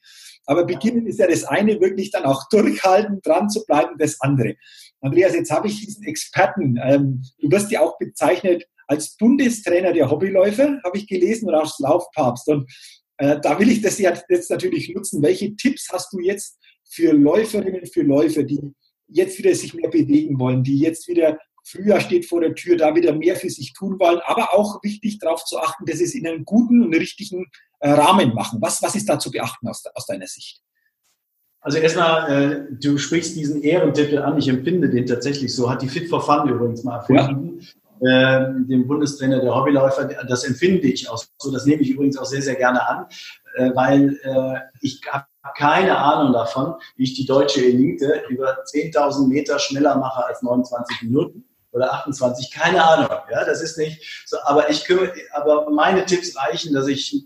Aber 0.45 0.65
beginnen 0.65 1.05
ist 1.05 1.19
ja 1.19 1.27
das 1.27 1.43
eine, 1.43 1.79
wirklich 1.79 2.11
dann 2.11 2.25
auch 2.25 2.47
durchhalten, 2.49 3.19
dran 3.23 3.49
zu 3.49 3.63
bleiben, 3.65 3.95
das 3.97 4.19
andere. 4.21 4.55
Andreas, 5.01 5.35
jetzt 5.35 5.51
habe 5.51 5.67
ich 5.67 5.85
diesen 5.85 6.03
Experten. 6.03 6.77
Ähm, 6.81 7.21
du 7.39 7.51
wirst 7.51 7.71
ja 7.71 7.81
auch 7.81 7.97
bezeichnet 7.97 8.65
als 8.93 9.17
Bundestrainer 9.17 9.93
der 9.93 10.09
Hobbyläufer, 10.09 10.79
habe 10.83 10.97
ich 10.97 11.07
gelesen, 11.07 11.49
und 11.49 11.55
als 11.55 11.79
Laufpapst. 11.79 12.47
Und 12.49 12.71
äh, 13.17 13.39
da 13.41 13.59
will 13.59 13.69
ich 13.69 13.81
das 13.81 13.99
jetzt 13.99 14.49
natürlich 14.49 14.93
nutzen. 14.93 15.21
Welche 15.21 15.55
Tipps 15.55 15.89
hast 15.91 16.13
du 16.13 16.19
jetzt 16.19 16.57
für 16.83 17.13
Läuferinnen, 17.13 17.85
für 17.87 18.03
Läufer, 18.03 18.43
die 18.43 18.73
jetzt 19.07 19.37
wieder 19.37 19.53
sich 19.55 19.73
mehr 19.73 19.89
bewegen 19.89 20.39
wollen, 20.39 20.63
die 20.63 20.79
jetzt 20.79 21.07
wieder 21.07 21.37
Frühjahr 21.65 22.01
steht 22.01 22.25
vor 22.25 22.41
der 22.41 22.55
Tür, 22.55 22.75
da 22.77 22.93
wieder 22.93 23.13
mehr 23.13 23.35
für 23.35 23.49
sich 23.49 23.73
tun 23.73 23.97
wollen, 23.99 24.19
aber 24.25 24.53
auch 24.53 24.83
wichtig 24.83 25.19
darauf 25.19 25.45
zu 25.45 25.57
achten, 25.59 25.85
dass 25.85 25.99
sie 25.99 26.03
es 26.03 26.15
in 26.15 26.27
einem 26.27 26.43
guten 26.43 26.83
und 26.83 26.93
richtigen 26.93 27.45
äh, 27.79 27.89
Rahmen 27.89 28.33
machen. 28.33 28.59
Was, 28.61 28.81
was 28.81 28.95
ist 28.95 29.07
da 29.07 29.17
zu 29.17 29.31
beachten 29.31 29.67
aus, 29.67 29.83
aus 29.93 30.05
deiner 30.05 30.27
Sicht? 30.27 30.61
Also 31.61 31.77
erstmal, 31.77 32.31
äh, 32.31 32.75
du 32.81 32.97
sprichst 32.97 33.37
diesen 33.37 33.63
Ehrentitel 33.63 34.19
an, 34.19 34.37
ich 34.37 34.49
empfinde 34.49 34.89
den 34.89 35.05
tatsächlich 35.05 35.55
so, 35.55 35.69
hat 35.69 35.81
die 35.81 35.87
Fit 35.87 36.09
for 36.09 36.21
Fun 36.21 36.49
übrigens 36.49 36.83
mal 36.83 36.97
erfunden. 36.97 37.59
Ja. 37.61 37.67
Äh, 38.05 38.65
dem 38.67 38.85
Bundestrainer 38.85 39.39
der 39.39 39.55
Hobbyläufer, 39.55 40.09
das 40.27 40.43
empfinde 40.43 40.87
ich 40.87 41.09
auch 41.09 41.23
so, 41.37 41.51
das 41.51 41.65
nehme 41.65 41.83
ich 41.83 41.91
übrigens 41.91 42.17
auch 42.17 42.25
sehr, 42.25 42.41
sehr 42.41 42.55
gerne 42.55 42.85
an, 42.85 43.05
äh, 43.55 43.71
weil 43.75 44.19
äh, 44.23 44.59
ich 44.81 45.01
habe 45.09 45.25
keine 45.55 45.97
Ahnung 45.97 46.33
davon, 46.33 46.75
wie 46.97 47.03
ich 47.03 47.13
die 47.13 47.25
deutsche 47.25 47.63
Elite 47.63 48.23
über 48.27 48.57
10.000 48.65 49.27
Meter 49.27 49.57
schneller 49.57 49.95
mache 49.95 50.25
als 50.25 50.41
29 50.41 51.03
Minuten 51.03 51.45
oder 51.71 51.93
28, 51.93 52.51
keine 52.51 52.83
Ahnung. 52.83 53.09
Ja, 53.31 53.45
das 53.45 53.61
ist 53.61 53.77
nicht 53.77 54.23
so, 54.25 54.37
aber 54.43 54.69
ich 54.69 54.83
kümmere, 54.83 55.13
aber 55.31 55.69
meine 55.69 56.05
Tipps 56.05 56.35
reichen, 56.35 56.73
dass 56.73 56.87
ich 56.87 57.23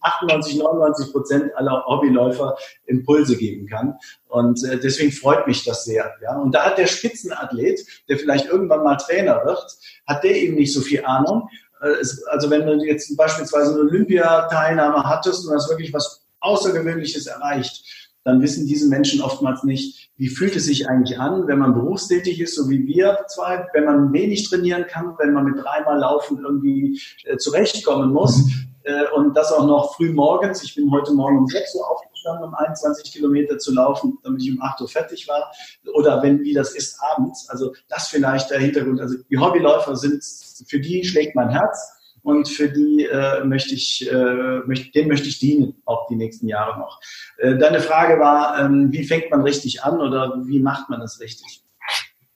98, 0.00 0.58
99 0.58 1.12
Prozent 1.12 1.56
aller 1.56 1.84
Hobbyläufer 1.86 2.56
Impulse 2.86 3.36
geben 3.36 3.66
kann. 3.66 3.94
Und 4.28 4.62
äh, 4.64 4.78
deswegen 4.78 5.12
freut 5.12 5.46
mich 5.46 5.64
das 5.64 5.84
sehr. 5.84 6.12
Ja? 6.22 6.36
Und 6.36 6.54
da 6.54 6.66
hat 6.66 6.78
der 6.78 6.86
Spitzenathlet, 6.86 7.80
der 8.08 8.18
vielleicht 8.18 8.46
irgendwann 8.46 8.84
mal 8.84 8.96
Trainer 8.96 9.42
wird, 9.44 9.76
hat 10.06 10.24
der 10.24 10.34
eben 10.34 10.54
nicht 10.54 10.72
so 10.72 10.80
viel 10.80 11.04
Ahnung. 11.04 11.48
Äh, 11.80 12.04
also 12.30 12.50
wenn 12.50 12.66
du 12.66 12.84
jetzt 12.84 13.16
beispielsweise 13.16 13.72
eine 13.72 13.80
Olympiateilnahme 13.80 15.04
hattest 15.04 15.46
und 15.46 15.54
hast 15.54 15.70
wirklich 15.70 15.92
was 15.92 16.24
Außergewöhnliches 16.40 17.26
erreicht, 17.26 17.84
dann 18.24 18.42
wissen 18.42 18.66
diese 18.66 18.88
Menschen 18.88 19.22
oftmals 19.22 19.64
nicht, 19.64 20.10
wie 20.16 20.28
fühlt 20.28 20.54
es 20.54 20.66
sich 20.66 20.88
eigentlich 20.88 21.18
an, 21.18 21.46
wenn 21.46 21.58
man 21.58 21.72
berufstätig 21.72 22.40
ist, 22.40 22.56
so 22.56 22.68
wie 22.68 22.86
wir 22.86 23.24
zwei, 23.28 23.66
wenn 23.72 23.84
man 23.84 24.12
wenig 24.12 24.48
trainieren 24.48 24.86
kann, 24.86 25.14
wenn 25.18 25.32
man 25.32 25.44
mit 25.44 25.64
dreimal 25.64 25.98
Laufen 25.98 26.38
irgendwie 26.44 27.00
äh, 27.24 27.36
zurechtkommen 27.38 28.12
muss. 28.12 28.42
Äh, 28.88 29.10
und 29.14 29.36
das 29.36 29.52
auch 29.52 29.66
noch 29.66 29.94
früh 29.96 30.12
morgens. 30.12 30.62
Ich 30.62 30.74
bin 30.74 30.90
heute 30.90 31.12
Morgen 31.12 31.38
um 31.38 31.46
6 31.46 31.74
Uhr 31.74 31.90
aufgestanden, 31.90 32.48
um 32.48 32.54
21 32.54 33.12
Kilometer 33.12 33.58
zu 33.58 33.74
laufen, 33.74 34.18
damit 34.22 34.42
ich 34.42 34.50
um 34.50 34.62
8 34.62 34.80
Uhr 34.80 34.88
fertig 34.88 35.28
war. 35.28 35.52
Oder 35.92 36.22
wenn, 36.22 36.40
wie 36.40 36.54
das 36.54 36.74
ist, 36.74 36.98
abends. 37.12 37.50
Also 37.50 37.74
das 37.88 38.08
vielleicht 38.08 38.50
der 38.50 38.60
Hintergrund. 38.60 39.00
Also 39.00 39.16
die 39.30 39.36
Hobbyläufer 39.36 39.94
sind, 39.94 40.24
für 40.66 40.80
die 40.80 41.04
schlägt 41.04 41.34
mein 41.34 41.50
Herz 41.50 41.92
und 42.22 42.48
für 42.48 42.70
die 42.70 43.04
äh, 43.04 43.44
möchte 43.44 43.74
ich, 43.74 44.10
äh, 44.10 44.60
möchte, 44.64 44.90
denen 44.92 45.08
möchte 45.08 45.28
ich 45.28 45.38
dienen, 45.38 45.82
auch 45.84 46.06
die 46.08 46.16
nächsten 46.16 46.48
Jahre 46.48 46.80
noch. 46.80 46.98
Äh, 47.36 47.58
deine 47.58 47.80
Frage 47.80 48.18
war, 48.18 48.58
ähm, 48.58 48.90
wie 48.90 49.04
fängt 49.04 49.30
man 49.30 49.42
richtig 49.42 49.84
an 49.84 50.00
oder 50.00 50.34
wie 50.46 50.60
macht 50.60 50.88
man 50.88 51.02
es 51.02 51.20
richtig? 51.20 51.62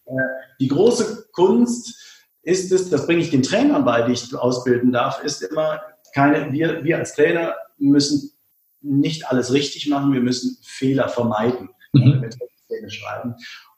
Äh, 0.05 0.13
die 0.61 0.69
große 0.69 1.29
Kunst 1.33 1.99
ist 2.43 2.73
es, 2.73 2.91
das 2.91 3.07
bringe 3.07 3.23
ich 3.23 3.31
den 3.31 3.43
Trainern 3.43 3.85
bei, 3.87 4.03
die 4.03 4.13
ich 4.13 4.35
ausbilden 4.37 4.93
darf, 4.93 5.23
ist 5.25 5.43
immer 5.43 5.81
keine, 6.15 6.53
wir, 6.53 6.85
wir 6.85 6.99
als 6.99 7.15
Trainer 7.15 7.55
müssen 7.79 8.33
nicht 8.81 9.29
alles 9.29 9.53
richtig 9.53 9.89
machen, 9.89 10.13
wir 10.13 10.21
müssen 10.21 10.59
Fehler 10.63 11.09
vermeiden, 11.09 11.71
mhm. 11.93 12.23
wenn 12.23 12.23
wir 12.23 12.31
Pläne 12.67 12.91
schreiben. 12.91 13.35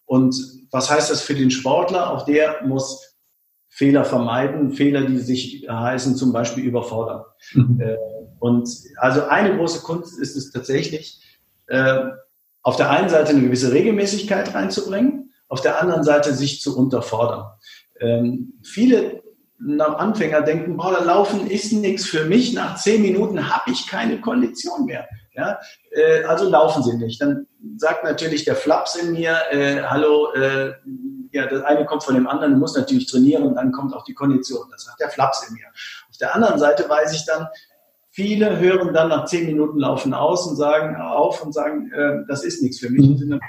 Und 0.07 0.37
was 0.71 0.91
heißt 0.91 1.11
das 1.11 1.23
für 1.23 1.35
den 1.35 1.51
Sportler? 1.51 2.11
Auch 2.11 2.25
der 2.25 2.63
muss 2.65 3.17
Fehler 3.69 4.05
vermeiden, 4.05 4.71
Fehler, 4.71 5.03
die 5.03 5.19
sich 5.19 5.67
heißen 5.69 6.15
zum 6.15 6.33
Beispiel 6.33 6.65
überfordern. 6.65 7.25
Mhm. 7.55 7.81
Äh, 7.81 7.97
und 8.39 8.69
also 8.99 9.25
eine 9.25 9.57
große 9.57 9.83
Kunst 9.83 10.19
ist 10.19 10.37
es 10.37 10.53
tatsächlich, 10.53 11.21
äh, 11.67 12.05
auf 12.63 12.77
der 12.77 12.91
einen 12.91 13.09
Seite 13.09 13.31
eine 13.31 13.43
gewisse 13.43 13.73
Regelmäßigkeit 13.73 14.55
reinzubringen, 14.55 15.33
auf 15.49 15.61
der 15.61 15.81
anderen 15.81 16.05
Seite 16.05 16.33
sich 16.35 16.61
zu 16.61 16.79
unterfordern. 16.79 17.47
Ähm, 18.01 18.55
viele 18.63 19.24
Anfänger 19.61 20.43
denken, 20.43 20.77
boah, 20.77 21.03
Laufen 21.03 21.47
ist 21.47 21.73
nichts 21.73 22.07
für 22.07 22.25
mich. 22.25 22.55
Nach 22.55 22.77
zehn 22.77 23.03
Minuten 23.03 23.55
habe 23.55 23.71
ich 23.71 23.87
keine 23.87 24.21
Kondition 24.21 24.87
mehr. 24.87 25.09
Ja, 25.35 25.59
äh, 25.91 26.25
also 26.25 26.49
laufen 26.49 26.83
sie 26.83 26.97
nicht. 26.97 27.21
Dann 27.21 27.47
sagt 27.77 28.05
natürlich 28.05 28.45
der 28.45 28.55
Flaps 28.55 28.95
in 28.95 29.13
mir, 29.13 29.37
äh, 29.51 29.83
hallo, 29.83 30.33
äh, 30.33 30.73
ja, 31.33 31.47
das 31.47 31.63
eine 31.63 31.85
kommt 31.85 32.05
von 32.05 32.15
dem 32.15 32.29
anderen, 32.29 32.53
du 32.53 32.59
musst 32.61 32.77
natürlich 32.77 33.11
trainieren 33.11 33.43
und 33.43 33.57
dann 33.57 33.73
kommt 33.73 33.95
auch 33.95 34.05
die 34.05 34.15
Kondition. 34.15 34.69
Das 34.71 34.85
sagt 34.85 35.01
der 35.01 35.11
Flaps 35.11 35.49
in 35.49 35.55
mir. 35.55 35.67
Auf 36.09 36.17
der 36.19 36.35
anderen 36.35 36.61
Seite 36.61 36.89
weiß 36.89 37.13
ich 37.13 37.27
dann, 37.27 37.49
viele 38.11 38.61
hören 38.61 38.95
dann 38.95 39.09
nach 39.09 39.25
zehn 39.25 39.47
Minuten 39.47 39.79
Laufen 39.79 40.15
aus 40.15 40.47
und 40.47 40.55
sagen 40.55 40.95
auf 40.97 41.45
und 41.45 41.53
sagen, 41.53 41.91
äh, 41.93 42.25
das 42.29 42.45
ist 42.45 42.63
nichts 42.63 42.79
für 42.79 42.91
mich. 42.91 43.09
Mhm. 43.09 43.41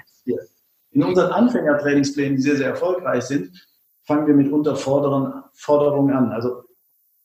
In 0.92 1.04
unseren 1.04 1.32
Anfängertrainingsplänen, 1.32 2.38
die 2.38 2.42
sehr, 2.42 2.56
sehr 2.56 2.70
erfolgreich 2.70 3.26
sind, 3.26 3.52
fangen 4.06 4.28
wir 4.28 4.34
mit 4.34 4.52
Unterforderungen 4.52 6.14
an. 6.14 6.32
Also 6.32 6.64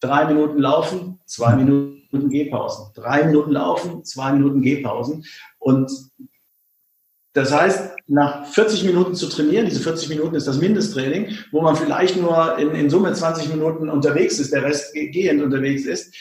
drei 0.00 0.26
Minuten 0.26 0.58
laufen, 0.58 1.20
zwei 1.26 1.54
Minuten 1.54 2.30
Gehpausen. 2.30 2.92
Drei 2.94 3.24
Minuten 3.24 3.52
laufen, 3.52 4.04
zwei 4.04 4.32
Minuten 4.32 4.62
Gehpausen. 4.62 5.24
Und 5.58 5.90
das 7.32 7.52
heißt, 7.52 7.96
nach 8.08 8.44
40 8.46 8.84
Minuten 8.84 9.14
zu 9.14 9.28
trainieren, 9.28 9.66
diese 9.66 9.80
40 9.80 10.08
Minuten 10.08 10.34
ist 10.34 10.48
das 10.48 10.58
Mindesttraining, 10.58 11.36
wo 11.52 11.60
man 11.60 11.76
vielleicht 11.76 12.20
nur 12.20 12.58
in, 12.58 12.70
in 12.72 12.90
Summe 12.90 13.12
20 13.12 13.50
Minuten 13.50 13.88
unterwegs 13.88 14.40
ist, 14.40 14.52
der 14.52 14.64
Rest 14.64 14.92
gehend 14.94 15.40
unterwegs 15.40 15.84
ist, 15.84 16.12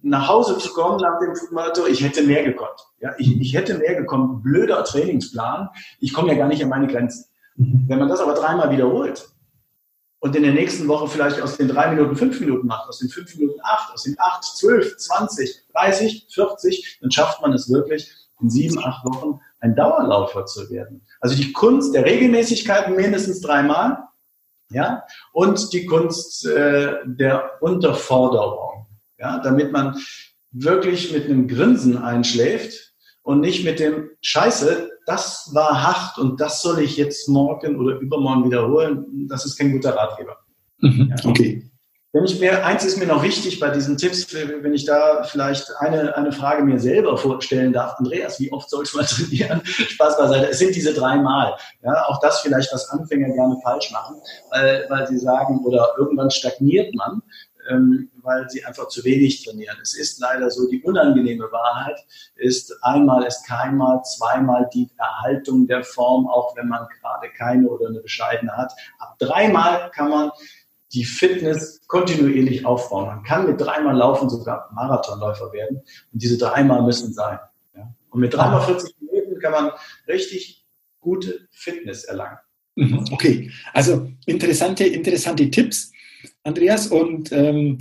nach 0.00 0.28
Hause 0.28 0.56
zu 0.58 0.72
kommen 0.72 0.98
nach 1.00 1.18
dem 1.18 1.34
Motto, 1.50 1.86
ich 1.86 2.02
hätte 2.02 2.22
mehr 2.22 2.44
gekonnt. 2.44 2.78
Ja, 3.00 3.14
ich, 3.18 3.40
ich 3.40 3.54
hätte 3.54 3.76
mehr 3.76 3.96
gekonnt. 3.96 4.42
Blöder 4.42 4.84
Trainingsplan. 4.84 5.68
Ich 6.00 6.14
komme 6.14 6.28
ja 6.28 6.38
gar 6.38 6.48
nicht 6.48 6.62
an 6.62 6.70
meine 6.70 6.86
Grenzen. 6.86 7.26
Mhm. 7.56 7.84
Wenn 7.88 7.98
man 7.98 8.08
das 8.08 8.20
aber 8.20 8.34
dreimal 8.34 8.70
wiederholt, 8.70 9.28
und 10.26 10.34
in 10.34 10.42
der 10.42 10.52
nächsten 10.52 10.88
Woche 10.88 11.06
vielleicht 11.06 11.40
aus 11.40 11.56
den 11.56 11.68
drei 11.68 11.88
Minuten 11.94 12.16
fünf 12.16 12.40
Minuten 12.40 12.66
macht, 12.66 12.88
aus 12.88 12.98
den 12.98 13.08
fünf 13.08 13.32
Minuten 13.36 13.60
acht, 13.62 13.94
aus 13.94 14.02
den 14.02 14.16
acht, 14.18 14.42
zwölf, 14.42 14.96
zwanzig, 14.96 15.62
dreißig, 15.72 16.26
vierzig, 16.28 16.98
dann 17.00 17.12
schafft 17.12 17.40
man 17.42 17.52
es 17.52 17.70
wirklich, 17.70 18.10
in 18.40 18.50
sieben, 18.50 18.76
acht 18.80 19.04
Wochen 19.04 19.38
ein 19.60 19.76
Dauerläufer 19.76 20.44
zu 20.44 20.68
werden. 20.68 21.06
Also 21.20 21.36
die 21.36 21.52
Kunst 21.52 21.94
der 21.94 22.04
Regelmäßigkeit 22.04 22.90
mindestens 22.90 23.40
dreimal, 23.40 23.98
ja, 24.70 25.04
und 25.32 25.72
die 25.72 25.86
Kunst 25.86 26.44
äh, 26.44 26.96
der 27.04 27.62
Unterforderung, 27.62 28.88
ja, 29.18 29.38
damit 29.38 29.70
man 29.70 29.96
wirklich 30.50 31.12
mit 31.12 31.26
einem 31.26 31.46
Grinsen 31.46 31.98
einschläft 31.98 32.94
und 33.22 33.38
nicht 33.38 33.64
mit 33.64 33.78
dem 33.78 34.10
Scheiße, 34.22 34.90
das 35.06 35.50
war 35.52 35.82
hart 35.82 36.18
und 36.18 36.40
das 36.40 36.60
soll 36.60 36.80
ich 36.80 36.96
jetzt 36.96 37.28
morgen 37.28 37.78
oder 37.80 37.98
übermorgen 37.98 38.44
wiederholen, 38.44 39.26
das 39.28 39.44
ist 39.44 39.56
kein 39.56 39.72
guter 39.72 39.96
Ratgeber. 39.96 40.36
Mhm, 40.80 41.14
ja. 41.16 41.30
Okay. 41.30 41.70
Wenn 42.12 42.24
ich 42.24 42.40
mir, 42.40 42.64
eins 42.64 42.82
ist 42.82 42.96
mir 42.96 43.06
noch 43.06 43.22
wichtig 43.22 43.60
bei 43.60 43.68
diesen 43.68 43.98
Tipps, 43.98 44.32
wenn 44.32 44.72
ich 44.72 44.86
da 44.86 45.22
vielleicht 45.24 45.70
eine, 45.80 46.16
eine 46.16 46.32
Frage 46.32 46.64
mir 46.64 46.80
selber 46.80 47.18
vorstellen 47.18 47.74
darf. 47.74 47.96
Andreas, 47.98 48.40
wie 48.40 48.50
oft 48.52 48.70
soll 48.70 48.84
ich 48.84 48.94
mal 48.94 49.04
trainieren? 49.06 49.60
Spaß 49.64 50.16
beiseite. 50.16 50.48
Es 50.48 50.58
sind 50.58 50.74
diese 50.74 50.94
drei 50.94 51.16
Mal. 51.16 51.54
Ja, 51.82 52.06
auch 52.06 52.18
das 52.20 52.40
vielleicht, 52.40 52.72
was 52.72 52.88
Anfänger 52.88 53.28
gerne 53.34 53.58
falsch 53.62 53.90
machen, 53.90 54.16
weil, 54.50 54.86
weil 54.88 55.06
sie 55.08 55.18
sagen, 55.18 55.62
oder 55.66 55.90
irgendwann 55.98 56.30
stagniert 56.30 56.94
man. 56.94 57.20
Ähm, 57.70 58.10
weil 58.22 58.48
sie 58.48 58.64
einfach 58.64 58.88
zu 58.88 59.04
wenig 59.04 59.44
trainieren. 59.44 59.76
Es 59.82 59.94
ist 59.94 60.20
leider 60.20 60.50
so, 60.50 60.68
die 60.68 60.82
unangenehme 60.82 61.50
Wahrheit 61.52 61.98
ist, 62.34 62.76
einmal 62.82 63.24
ist 63.24 63.46
keinmal, 63.46 64.02
zweimal 64.02 64.68
die 64.72 64.90
Erhaltung 64.98 65.66
der 65.66 65.84
Form, 65.84 66.26
auch 66.28 66.56
wenn 66.56 66.68
man 66.68 66.86
gerade 67.00 67.32
keine 67.36 67.68
oder 67.68 67.88
eine 67.88 68.00
bescheidene 68.00 68.56
hat. 68.56 68.72
Ab 68.98 69.16
dreimal 69.18 69.90
kann 69.90 70.10
man 70.10 70.30
die 70.92 71.04
Fitness 71.04 71.80
kontinuierlich 71.86 72.64
aufbauen. 72.64 73.06
Man 73.06 73.22
kann 73.22 73.46
mit 73.46 73.60
dreimal 73.60 73.96
Laufen 73.96 74.28
sogar 74.30 74.70
Marathonläufer 74.74 75.52
werden 75.52 75.78
und 76.12 76.22
diese 76.22 76.38
dreimal 76.38 76.82
müssen 76.82 77.12
sein. 77.12 77.38
Ja? 77.76 77.92
Und 78.10 78.20
mit 78.20 78.34
dreimal 78.34 78.62
40 78.62 78.96
Minuten 79.00 79.40
kann 79.40 79.52
man 79.52 79.72
richtig 80.08 80.64
gute 81.00 81.46
Fitness 81.50 82.04
erlangen. 82.04 82.38
Mhm, 82.76 83.06
okay, 83.10 83.50
also 83.72 84.10
interessante, 84.26 84.84
interessante 84.84 85.50
Tipps, 85.50 85.92
Andreas. 86.46 86.86
Und 86.86 87.32
ähm, 87.32 87.78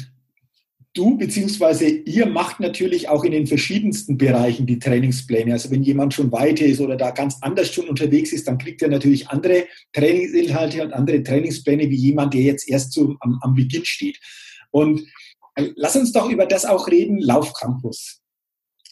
du 0.93 1.17
bzw. 1.17 2.03
ihr 2.05 2.25
macht 2.25 2.59
natürlich 2.59 3.09
auch 3.09 3.23
in 3.23 3.31
den 3.31 3.47
verschiedensten 3.47 4.17
Bereichen 4.17 4.65
die 4.65 4.79
Trainingspläne. 4.79 5.53
Also 5.53 5.71
wenn 5.71 5.83
jemand 5.83 6.13
schon 6.13 6.31
weiter 6.31 6.65
ist 6.65 6.81
oder 6.81 6.95
da 6.95 7.11
ganz 7.11 7.37
anders 7.41 7.71
schon 7.71 7.87
unterwegs 7.87 8.33
ist, 8.33 8.47
dann 8.47 8.57
kriegt 8.57 8.81
er 8.81 8.89
natürlich 8.89 9.29
andere 9.29 9.65
Trainingsinhalte 9.93 10.83
und 10.83 10.93
andere 10.93 11.21
Trainingspläne 11.21 11.89
wie 11.89 11.95
jemand, 11.95 12.33
der 12.33 12.41
jetzt 12.41 12.67
erst 12.69 12.93
so 12.93 13.15
am, 13.19 13.39
am 13.41 13.53
Beginn 13.53 13.85
steht. 13.85 14.19
Und 14.71 15.01
äh, 15.55 15.69
lass 15.75 15.95
uns 15.95 16.11
doch 16.11 16.29
über 16.29 16.45
das 16.45 16.65
auch 16.65 16.87
reden, 16.87 17.19
Laufcampus. 17.19 18.21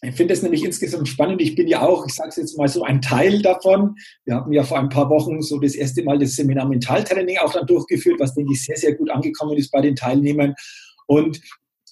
Ich 0.06 0.16
finde 0.16 0.34
es 0.34 0.42
nämlich 0.42 0.66
insgesamt 0.66 1.08
spannend. 1.08 1.42
Ich 1.42 1.56
bin 1.56 1.68
ja 1.68 1.82
auch, 1.82 2.06
ich 2.06 2.14
sage 2.14 2.30
es 2.30 2.36
jetzt 2.36 2.58
mal 2.58 2.68
so, 2.68 2.84
ein 2.84 3.02
Teil 3.02 3.42
davon. 3.42 3.96
Wir 4.26 4.36
haben 4.36 4.52
ja 4.52 4.64
vor 4.64 4.78
ein 4.78 4.90
paar 4.90 5.10
Wochen 5.10 5.42
so 5.42 5.60
das 5.60 5.76
erste 5.76 6.04
Mal 6.04 6.20
das 6.20 6.36
Seminar 6.36 6.68
Mentaltraining 6.68 7.38
auch 7.38 7.54
dann 7.54 7.66
durchgeführt, 7.66 8.20
was, 8.20 8.36
denke 8.36 8.52
ich, 8.52 8.66
sehr, 8.66 8.76
sehr 8.76 8.96
gut 8.96 9.10
angekommen 9.10 9.58
ist 9.58 9.72
bei 9.72 9.80
den 9.80 9.96
Teilnehmern. 9.96 10.56
Und 11.08 11.40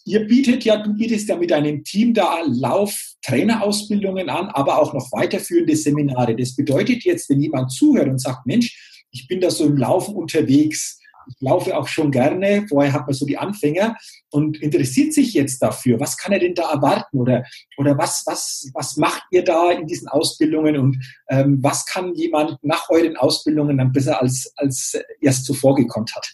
ihr 0.04 0.28
bietet 0.28 0.66
ja, 0.66 0.84
du 0.84 0.94
bietest 0.94 1.30
ja 1.30 1.38
mit 1.38 1.52
deinem 1.52 1.86
Team 1.86 2.14
da 2.14 2.42
Lauftrainerausbildungen 2.46 4.30
an, 4.30 4.50
aber 4.50 4.82
auch 4.82 4.94
noch 4.94 5.10
weiterführende 5.14 5.78
Seminare. 5.78 6.36
Das 6.36 6.56
bedeutet 6.56 7.06
jetzt, 7.06 7.30
wenn 7.30 7.40
jemand 7.40 7.72
zuhört 7.72 8.10
und 8.10 8.20
sagt, 8.20 8.46
Mensch, 8.46 9.06
ich 9.12 9.28
bin 9.28 9.40
da 9.40 9.50
so 9.50 9.66
im 9.66 9.78
Laufen 9.78 10.16
unterwegs, 10.16 11.01
ich 11.28 11.36
laufe 11.42 11.78
auch 11.78 11.88
schon 11.88 12.12
gerne, 12.12 12.66
vorher 12.68 12.94
hat 12.94 13.08
man 13.08 13.14
so 13.14 13.26
die 13.26 13.38
Anfänger 13.38 13.96
und 14.30 14.62
interessiert 14.62 15.14
sich 15.14 15.34
jetzt 15.34 15.62
dafür, 15.62 16.00
was 16.00 16.18
kann 16.18 16.32
er 16.32 16.40
denn 16.40 16.56
da 16.56 16.72
erwarten 16.72 17.20
oder, 17.20 17.44
oder 17.78 17.98
was, 17.98 18.24
was, 18.26 18.70
was 18.74 18.98
macht 18.98 19.24
ihr 19.32 19.44
da 19.44 19.72
in 19.72 19.88
diesen 19.88 20.08
Ausbildungen 20.08 20.78
und 20.78 20.98
ähm, 21.30 21.60
was 21.62 21.86
kann 21.86 22.14
jemand 22.16 22.58
nach 22.64 22.90
euren 22.90 23.18
Ausbildungen 23.18 23.78
dann 23.78 23.92
besser 23.92 24.22
als, 24.22 24.52
als 24.56 24.98
erst 25.20 25.46
zuvor 25.46 25.76
gekonnt 25.76 26.16
hat? 26.16 26.28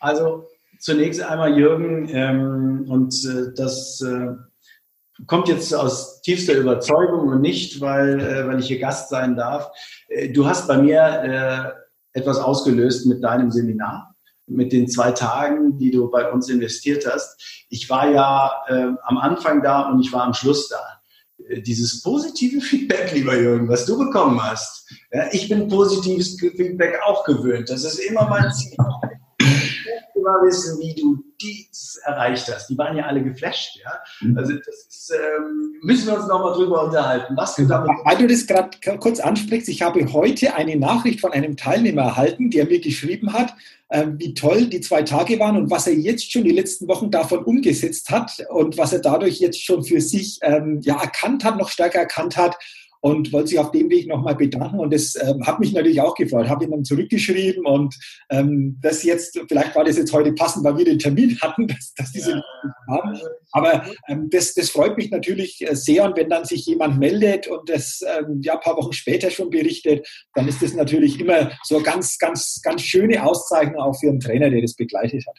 Also 0.00 0.48
zunächst 0.78 1.20
einmal 1.20 1.58
Jürgen 1.58 2.08
ähm, 2.10 2.86
und 2.88 3.14
äh, 3.24 3.52
das 3.54 4.00
äh, 4.00 4.34
kommt 5.26 5.48
jetzt 5.48 5.74
aus 5.74 6.20
tiefster 6.22 6.54
Überzeugung 6.54 7.28
und 7.28 7.40
nicht, 7.40 7.80
weil, 7.80 8.20
äh, 8.20 8.46
weil 8.46 8.60
ich 8.60 8.68
hier 8.68 8.78
Gast 8.78 9.10
sein 9.10 9.36
darf. 9.36 9.70
Äh, 10.08 10.28
du 10.28 10.46
hast 10.46 10.68
bei 10.68 10.78
mir 10.78 11.74
äh, 11.74 11.87
etwas 12.18 12.38
ausgelöst 12.38 13.06
mit 13.06 13.22
deinem 13.22 13.50
Seminar, 13.50 14.14
mit 14.46 14.72
den 14.72 14.88
zwei 14.88 15.12
Tagen, 15.12 15.78
die 15.78 15.90
du 15.90 16.10
bei 16.10 16.30
uns 16.30 16.48
investiert 16.48 17.06
hast. 17.10 17.66
Ich 17.68 17.88
war 17.88 18.10
ja 18.10 18.52
äh, 18.68 18.92
am 19.02 19.18
Anfang 19.18 19.62
da 19.62 19.88
und 19.90 20.00
ich 20.00 20.12
war 20.12 20.24
am 20.24 20.34
Schluss 20.34 20.68
da 20.68 20.80
dieses 21.64 22.02
positive 22.02 22.60
Feedback, 22.60 23.12
lieber 23.14 23.38
Jürgen, 23.38 23.68
was 23.68 23.86
du 23.86 23.96
bekommen 23.96 24.42
hast. 24.42 24.92
Ja, 25.12 25.24
ich 25.32 25.48
bin 25.48 25.68
positives 25.68 26.38
Feedback 26.38 26.98
auch 27.04 27.24
gewöhnt. 27.24 27.70
Das 27.70 27.84
ist 27.84 27.98
immer 27.98 28.28
mein 28.28 28.52
Ziel 28.52 28.76
mal 30.28 30.46
wissen, 30.46 30.78
wie 30.80 30.94
du 30.94 31.24
dies 31.40 32.00
erreicht 32.04 32.52
hast. 32.52 32.68
Die 32.68 32.78
waren 32.78 32.96
ja 32.96 33.06
alle 33.06 33.22
geflasht, 33.22 33.78
ja. 33.82 33.92
Mhm. 34.20 34.36
Also 34.36 34.54
das 34.54 34.86
ist, 34.88 35.12
ähm, 35.12 35.74
müssen 35.82 36.06
wir 36.06 36.18
uns 36.18 36.26
nochmal 36.26 36.52
drüber 36.54 36.84
unterhalten, 36.84 37.36
was 37.36 37.54
du 37.56 37.66
damit. 37.66 37.90
Weil 38.04 38.18
du 38.18 38.26
das 38.26 38.46
gerade 38.46 38.70
kurz 38.98 39.20
ansprichst, 39.20 39.68
ich 39.68 39.82
habe 39.82 40.12
heute 40.12 40.54
eine 40.54 40.76
Nachricht 40.76 41.20
von 41.20 41.32
einem 41.32 41.56
Teilnehmer 41.56 42.02
erhalten, 42.02 42.50
der 42.50 42.66
mir 42.66 42.80
geschrieben 42.80 43.32
hat, 43.32 43.54
äh, 43.88 44.06
wie 44.16 44.34
toll 44.34 44.66
die 44.66 44.80
zwei 44.80 45.02
Tage 45.02 45.38
waren 45.38 45.56
und 45.56 45.70
was 45.70 45.86
er 45.86 45.94
jetzt 45.94 46.30
schon 46.30 46.44
die 46.44 46.52
letzten 46.52 46.88
Wochen 46.88 47.10
davon 47.10 47.44
umgesetzt 47.44 48.10
hat 48.10 48.44
und 48.50 48.76
was 48.76 48.92
er 48.92 49.00
dadurch 49.00 49.38
jetzt 49.38 49.64
schon 49.64 49.84
für 49.84 50.00
sich 50.00 50.38
ähm, 50.42 50.80
ja 50.82 51.00
erkannt 51.00 51.44
hat, 51.44 51.56
noch 51.56 51.70
stärker 51.70 52.00
erkannt 52.00 52.36
hat 52.36 52.56
und 53.08 53.32
wollte 53.32 53.48
sich 53.48 53.58
auf 53.58 53.70
dem 53.70 53.88
Weg 53.88 54.06
nochmal 54.06 54.34
bedanken. 54.34 54.78
Und 54.78 54.92
das 54.92 55.16
ähm, 55.16 55.46
hat 55.46 55.60
mich 55.60 55.72
natürlich 55.72 56.00
auch 56.00 56.14
gefreut. 56.14 56.48
Habe 56.48 56.64
ihm 56.64 56.72
dann 56.72 56.84
zurückgeschrieben 56.84 57.64
und 57.64 57.94
ähm, 58.30 58.78
das 58.82 59.02
jetzt, 59.02 59.40
vielleicht 59.48 59.74
war 59.74 59.84
das 59.84 59.96
jetzt 59.96 60.12
heute 60.12 60.32
passend, 60.32 60.64
weil 60.64 60.76
wir 60.76 60.84
den 60.84 60.98
Termin 60.98 61.38
hatten, 61.42 61.66
dass, 61.66 61.94
dass 61.94 62.12
diese 62.12 62.32
ja. 62.32 62.42
haben. 62.88 63.18
Aber 63.52 63.86
ähm, 64.08 64.28
das, 64.30 64.54
das 64.54 64.70
freut 64.70 64.96
mich 64.98 65.10
natürlich 65.10 65.66
äh, 65.66 65.74
sehr. 65.74 66.04
Und 66.04 66.16
wenn 66.16 66.28
dann 66.28 66.44
sich 66.44 66.66
jemand 66.66 66.98
meldet 66.98 67.46
und 67.46 67.68
das 67.68 68.00
ähm, 68.06 68.40
ja 68.42 68.54
ein 68.54 68.60
paar 68.60 68.76
Wochen 68.76 68.92
später 68.92 69.30
schon 69.30 69.50
berichtet, 69.50 70.06
dann 70.34 70.46
ist 70.46 70.62
das 70.62 70.74
natürlich 70.74 71.18
immer 71.18 71.52
so 71.64 71.80
ganz, 71.80 72.18
ganz, 72.18 72.60
ganz 72.62 72.82
schöne 72.82 73.24
Auszeichnung 73.24 73.80
auch 73.80 73.98
für 73.98 74.08
einen 74.08 74.20
Trainer, 74.20 74.50
der 74.50 74.60
das 74.60 74.74
begleitet 74.74 75.24
hat. 75.26 75.38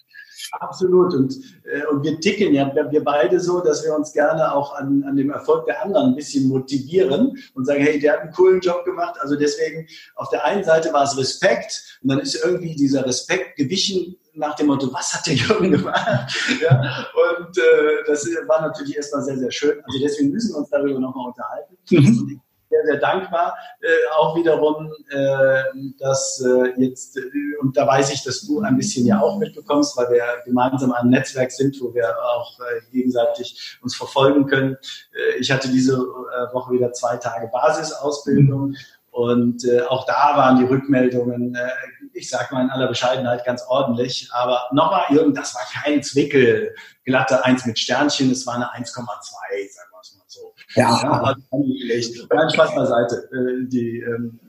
Absolut. 0.52 1.14
Und, 1.14 1.36
äh, 1.64 1.86
und 1.88 2.04
wir 2.04 2.20
ticken 2.20 2.54
ja, 2.54 2.72
wir 2.74 3.04
beide 3.04 3.40
so, 3.40 3.62
dass 3.62 3.84
wir 3.84 3.96
uns 3.96 4.14
gerne 4.14 4.54
auch 4.54 4.76
an, 4.76 5.04
an 5.08 5.16
dem 5.16 5.32
Erfolg 5.32 5.66
der 5.66 5.84
anderen 5.84 6.10
ein 6.10 6.16
bisschen 6.16 6.48
motivieren 6.48 7.38
und 7.54 7.66
sagen, 7.66 7.82
hey, 7.82 8.00
der 8.00 8.14
hat 8.14 8.20
einen 8.22 8.32
coolen 8.34 8.60
Job 8.60 8.86
gemacht. 8.86 9.16
Also 9.20 9.36
deswegen, 9.36 9.88
auf 10.16 10.30
der 10.30 10.44
einen 10.46 10.64
Seite 10.64 10.94
war 10.94 11.04
es 11.04 11.18
Respekt 11.18 12.00
und 12.02 12.10
dann 12.10 12.20
ist 12.20 12.44
irgendwie 12.44 12.76
dieser 12.76 13.06
Respekt 13.06 13.58
gewichen 13.58 14.16
nach 14.34 14.56
dem 14.56 14.68
Motto, 14.68 14.92
was 14.94 15.14
hat 15.14 15.28
der 15.28 15.34
Jürgen 15.34 15.72
gemacht? 15.72 16.34
ja, 16.62 17.06
und 17.38 17.58
äh, 17.58 18.04
das 18.08 18.26
war 18.48 18.62
natürlich 18.62 18.96
erstmal 18.96 19.24
sehr, 19.24 19.38
sehr 19.38 19.52
schön. 19.52 19.82
Also 19.84 20.00
deswegen 20.02 20.30
müssen 20.32 20.54
wir 20.54 20.60
uns 20.60 20.70
darüber 20.70 21.00
nochmal 21.00 21.28
unterhalten. 21.28 21.78
Mhm 21.90 22.42
sehr, 22.70 22.86
sehr 22.86 22.98
dankbar. 22.98 23.58
Äh, 23.82 23.88
auch 24.18 24.36
wiederum, 24.36 24.94
äh, 25.10 25.64
dass 25.98 26.44
äh, 26.46 26.80
jetzt, 26.82 27.18
äh, 27.18 27.22
und 27.62 27.76
da 27.76 27.88
weiß 27.88 28.12
ich, 28.14 28.24
dass 28.24 28.42
du 28.42 28.62
ein 28.62 28.78
bisschen 28.78 29.06
ja 29.06 29.20
auch 29.22 29.38
mitbekommst, 29.38 29.98
weil 29.98 30.10
wir 30.12 30.24
gemeinsam 30.46 30.92
ein 30.94 31.10
Netzwerk 31.10 31.52
sind, 31.52 31.80
wo 31.82 31.94
wir 31.94 32.16
auch 32.24 32.60
äh, 32.60 32.92
gegenseitig 32.92 33.80
uns 33.82 33.96
verfolgen 33.96 34.46
können. 34.46 34.78
Äh, 35.14 35.40
ich 35.40 35.52
hatte 35.52 35.70
diese 35.70 35.98
Woche 35.98 36.74
wieder 36.74 36.94
zwei 36.94 37.18
Tage 37.18 37.50
Basisausbildung. 37.52 38.76
Und 39.12 39.66
äh, 39.66 39.82
auch 39.82 40.06
da 40.06 40.38
waren 40.38 40.60
die 40.60 40.66
Rückmeldungen, 40.66 41.56
äh, 41.56 41.70
ich 42.14 42.30
sage 42.30 42.54
mal 42.54 42.64
in 42.64 42.70
aller 42.70 42.88
Bescheidenheit, 42.88 43.44
ganz 43.44 43.64
ordentlich. 43.68 44.30
Aber 44.32 44.70
nochmal, 44.72 45.06
Jürgen, 45.10 45.34
das 45.34 45.56
war 45.56 45.64
kein 45.84 46.04
Zwickel, 46.04 46.76
glatte 47.06 47.44
Eins 47.44 47.66
mit 47.66 47.80
Sternchen, 47.80 48.32
es 48.32 48.46
war 48.46 48.56
eine 48.56 48.72
1,2, 48.72 48.86
sagen 48.94 49.90
wir 49.92 50.00
es 50.02 50.16
mal 50.16 50.24
so. 50.28 50.54
Ja, 50.76 51.36
schlecht. 51.82 52.28
Nein, 52.32 52.50
Spaß 52.50 52.76
beiseite. 52.76 53.30
Äh, 53.32 53.68
die, 53.68 54.00
ähm, 54.00 54.40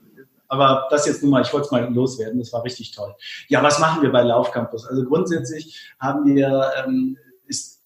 aber 0.48 0.88
das 0.90 1.06
jetzt 1.06 1.22
nun 1.22 1.30
mal, 1.30 1.42
ich 1.42 1.52
wollte 1.52 1.66
es 1.66 1.70
mal 1.70 1.92
loswerden, 1.94 2.40
das 2.40 2.52
war 2.52 2.64
richtig 2.64 2.90
toll. 2.90 3.14
Ja, 3.48 3.62
was 3.62 3.78
machen 3.78 4.02
wir 4.02 4.10
bei 4.10 4.22
Laufcampus? 4.22 4.84
Also 4.86 5.04
grundsätzlich 5.04 5.92
haben 6.00 6.34
wir, 6.34 6.72
ähm, 6.84 7.16
ist 7.46 7.82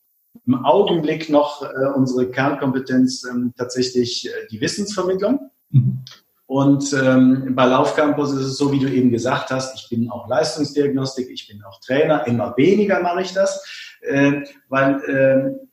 im 0.46 0.64
Augenblick 0.64 1.28
noch 1.28 1.62
äh, 1.62 1.86
unsere 1.94 2.30
Kernkompetenz 2.30 3.24
ähm, 3.24 3.52
tatsächlich 3.56 4.26
äh, 4.26 4.30
die 4.50 4.60
Wissensvermittlung. 4.60 5.50
Mhm. 5.70 6.04
Und 6.46 6.92
ähm, 6.92 7.54
bei 7.54 7.66
Laufcampus 7.66 8.32
ist 8.32 8.44
es 8.44 8.56
so, 8.58 8.72
wie 8.72 8.78
du 8.78 8.88
eben 8.90 9.10
gesagt 9.10 9.50
hast, 9.50 9.74
ich 9.78 9.88
bin 9.88 10.10
auch 10.10 10.28
Leistungsdiagnostik, 10.28 11.28
ich 11.30 11.48
bin 11.48 11.62
auch 11.64 11.80
Trainer, 11.80 12.26
immer 12.26 12.54
weniger 12.56 13.00
mache 13.00 13.22
ich 13.22 13.32
das, 13.32 13.96
äh, 14.02 14.42
weil 14.68 15.00
äh, 15.04 15.66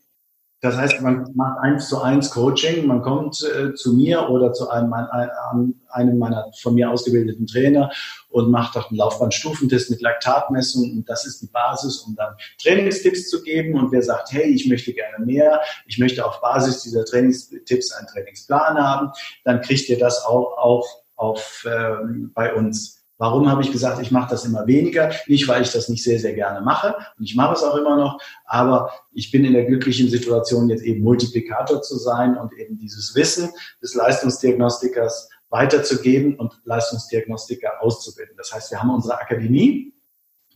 das 0.62 0.78
heißt, 0.78 1.02
man 1.02 1.28
macht 1.34 1.60
eins 1.60 1.90
zu 1.90 2.02
eins 2.02 2.30
Coaching, 2.30 2.86
man 2.86 3.02
kommt 3.02 3.44
äh, 3.44 3.74
zu 3.74 3.94
mir 3.94 4.30
oder 4.30 4.54
zu 4.54 4.70
einem, 4.70 4.94
einem 4.94 6.18
meiner 6.20 6.52
von 6.62 6.76
mir 6.76 6.92
ausgebildeten 6.92 7.48
Trainer 7.48 7.92
und 8.30 8.52
macht 8.52 8.78
auch 8.78 8.90
einen 8.90 9.00
Laufbahnstufentest 9.00 9.90
mit 9.90 10.02
Laktatmessung 10.02 10.92
und 10.92 11.10
das 11.10 11.26
ist 11.26 11.42
die 11.42 11.48
Basis, 11.48 11.98
um 12.02 12.16
dann 12.16 12.36
Trainingstipps 12.62 13.28
zu 13.28 13.42
geben. 13.42 13.74
Und 13.78 13.92
wer 13.92 14.04
sagt, 14.04 14.32
hey, 14.32 14.52
ich 14.52 14.68
möchte 14.68 14.94
gerne 14.94 15.26
mehr, 15.26 15.62
ich 15.88 15.98
möchte 15.98 16.24
auf 16.24 16.40
Basis 16.42 16.84
dieser 16.84 17.06
Trainingstipps 17.06 17.92
einen 17.94 18.08
Trainingsplan 18.08 18.78
haben, 18.78 19.12
dann 19.44 19.62
kriegt 19.62 19.90
ihr 19.90 19.98
das 19.98 20.24
auch, 20.24 20.58
auch 20.60 20.88
auf, 21.16 21.66
ähm, 21.68 22.32
bei 22.36 22.54
uns 22.54 23.01
Warum 23.22 23.48
habe 23.48 23.62
ich 23.62 23.72
gesagt, 23.72 24.02
ich 24.02 24.10
mache 24.10 24.32
das 24.32 24.46
immer 24.46 24.66
weniger? 24.66 25.12
Nicht, 25.28 25.48
weil 25.48 25.62
ich 25.62 25.72
das 25.72 25.90
nicht 25.90 26.04
sehr, 26.04 26.18
sehr 26.18 26.34
gerne 26.34 26.60
mache. 26.62 26.96
Und 27.20 27.24
ich 27.24 27.36
mache 27.36 27.54
es 27.54 27.62
auch 27.62 27.76
immer 27.76 27.96
noch. 27.96 28.20
Aber 28.46 28.92
ich 29.12 29.30
bin 29.30 29.46
in 29.46 29.54
der 29.54 29.66
glücklichen 29.66 30.10
Situation, 30.10 30.70
jetzt 30.70 30.82
eben 30.82 31.04
Multiplikator 31.04 31.84
zu 31.84 32.00
sein 32.00 32.36
und 32.36 32.52
eben 32.54 32.80
dieses 32.80 33.14
Wissen 33.14 33.52
des 33.80 33.94
Leistungsdiagnostikers 33.94 35.30
weiterzugeben 35.50 36.34
und 36.40 36.60
Leistungsdiagnostiker 36.64 37.84
auszubilden. 37.84 38.34
Das 38.38 38.52
heißt, 38.56 38.72
wir 38.72 38.82
haben 38.82 38.90
unsere 38.90 39.20
Akademie, 39.20 39.94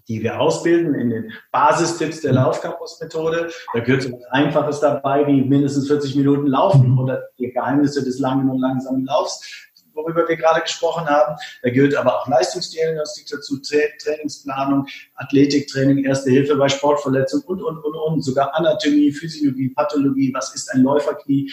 die 0.07 0.23
wir 0.23 0.39
ausbilden 0.39 0.95
in 0.95 1.11
den 1.11 1.33
Basistipps 1.51 2.21
der 2.21 2.33
Laufcampus-Methode. 2.33 3.51
Da 3.73 3.79
gehört 3.79 4.01
so 4.01 4.09
etwas 4.09 4.25
Einfaches 4.31 4.79
dabei, 4.79 5.27
wie 5.27 5.43
mindestens 5.43 5.85
40 5.85 6.15
Minuten 6.15 6.47
laufen 6.47 6.97
oder 6.97 7.25
die 7.37 7.51
Geheimnisse 7.51 8.03
des 8.03 8.17
langen 8.17 8.49
und 8.49 8.57
langsamen 8.57 9.05
Laufs 9.05 9.64
worüber 9.95 10.27
wir 10.27 10.35
gerade 10.35 10.61
gesprochen 10.61 11.07
haben. 11.07 11.35
Da 11.63 11.69
gehört 11.69 11.95
aber 11.95 12.21
auch 12.21 12.27
Leistungsdiagnostik 12.27 13.27
dazu, 13.29 13.59
Trainingsplanung, 13.59 14.87
Athletiktraining, 15.15 16.03
Erste 16.03 16.29
Hilfe 16.29 16.55
bei 16.55 16.69
Sportverletzungen 16.69 17.45
und, 17.47 17.63
und, 17.63 17.83
und, 17.83 17.95
und, 17.95 18.21
sogar 18.21 18.53
Anatomie, 18.53 19.11
Physiologie, 19.11 19.69
Pathologie, 19.69 20.31
was 20.33 20.53
ist 20.53 20.71
ein 20.73 20.81
Läuferknie? 20.81 21.51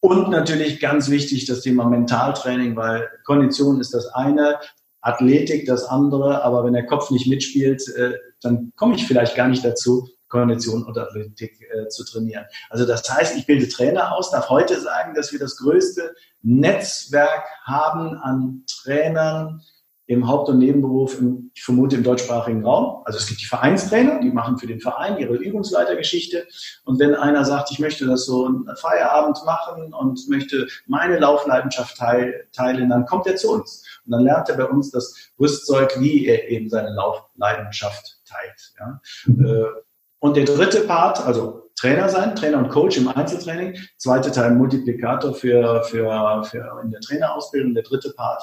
Und 0.00 0.30
natürlich 0.30 0.80
ganz 0.80 1.08
wichtig 1.08 1.46
das 1.46 1.62
Thema 1.62 1.84
Mentaltraining, 1.84 2.76
weil 2.76 3.08
Kondition 3.24 3.80
ist 3.80 3.94
das 3.94 4.06
eine, 4.08 4.58
Athletik 5.00 5.66
das 5.66 5.84
andere, 5.84 6.42
aber 6.42 6.64
wenn 6.64 6.72
der 6.72 6.86
Kopf 6.86 7.10
nicht 7.10 7.26
mitspielt, 7.26 7.86
äh, 7.96 8.12
dann 8.40 8.72
komme 8.76 8.94
ich 8.94 9.06
vielleicht 9.06 9.36
gar 9.36 9.48
nicht 9.48 9.64
dazu, 9.64 10.08
Kondition 10.34 10.82
und 10.82 10.98
Athletik 10.98 11.60
äh, 11.72 11.88
zu 11.88 12.04
trainieren. 12.04 12.44
Also 12.68 12.84
das 12.84 13.08
heißt, 13.08 13.36
ich 13.36 13.46
bilde 13.46 13.68
Trainer 13.68 14.16
aus, 14.16 14.30
darf 14.30 14.50
heute 14.50 14.80
sagen, 14.80 15.14
dass 15.14 15.32
wir 15.32 15.38
das 15.38 15.56
größte 15.56 16.14
Netzwerk 16.42 17.44
haben 17.64 18.16
an 18.18 18.64
Trainern 18.66 19.62
im 20.06 20.28
Haupt- 20.28 20.50
und 20.50 20.58
Nebenberuf, 20.58 21.18
im, 21.18 21.50
ich 21.54 21.62
vermute 21.62 21.96
im 21.96 22.02
deutschsprachigen 22.02 22.62
Raum. 22.64 23.02
Also 23.06 23.18
es 23.18 23.26
gibt 23.26 23.40
die 23.40 23.46
Vereinstrainer, 23.46 24.20
die 24.20 24.30
machen 24.30 24.58
für 24.58 24.66
den 24.66 24.80
Verein 24.80 25.16
ihre 25.18 25.36
Übungsleitergeschichte. 25.36 26.46
Und 26.84 26.98
wenn 26.98 27.14
einer 27.14 27.44
sagt, 27.44 27.70
ich 27.70 27.78
möchte 27.78 28.04
das 28.04 28.26
so 28.26 28.44
einen 28.44 28.68
Feierabend 28.76 29.38
machen 29.46 29.94
und 29.94 30.28
möchte 30.28 30.66
meine 30.86 31.18
Laufleidenschaft 31.18 31.96
teilen, 31.96 32.90
dann 32.90 33.06
kommt 33.06 33.26
er 33.26 33.36
zu 33.36 33.52
uns. 33.52 33.82
Und 34.04 34.12
dann 34.12 34.24
lernt 34.24 34.50
er 34.50 34.56
bei 34.56 34.66
uns 34.66 34.90
das 34.90 35.30
Rüstzeug, 35.40 35.98
wie 35.98 36.26
er 36.26 36.50
eben 36.50 36.68
seine 36.68 36.92
Laufleidenschaft 36.92 38.18
teilt. 38.26 38.74
Ja. 38.78 39.00
Und 40.24 40.38
der 40.38 40.46
dritte 40.46 40.80
Part, 40.80 41.22
also 41.26 41.68
Trainer 41.76 42.08
sein, 42.08 42.34
Trainer 42.34 42.56
und 42.56 42.70
Coach 42.70 42.96
im 42.96 43.08
Einzeltraining. 43.08 43.76
Zweite 43.98 44.32
Teil 44.32 44.54
Multiplikator 44.54 45.34
für, 45.34 45.84
für, 45.84 46.42
für 46.44 46.80
in 46.82 46.90
der 46.90 47.00
Trainerausbildung. 47.02 47.74
Der 47.74 47.82
dritte 47.82 48.10
Part. 48.16 48.42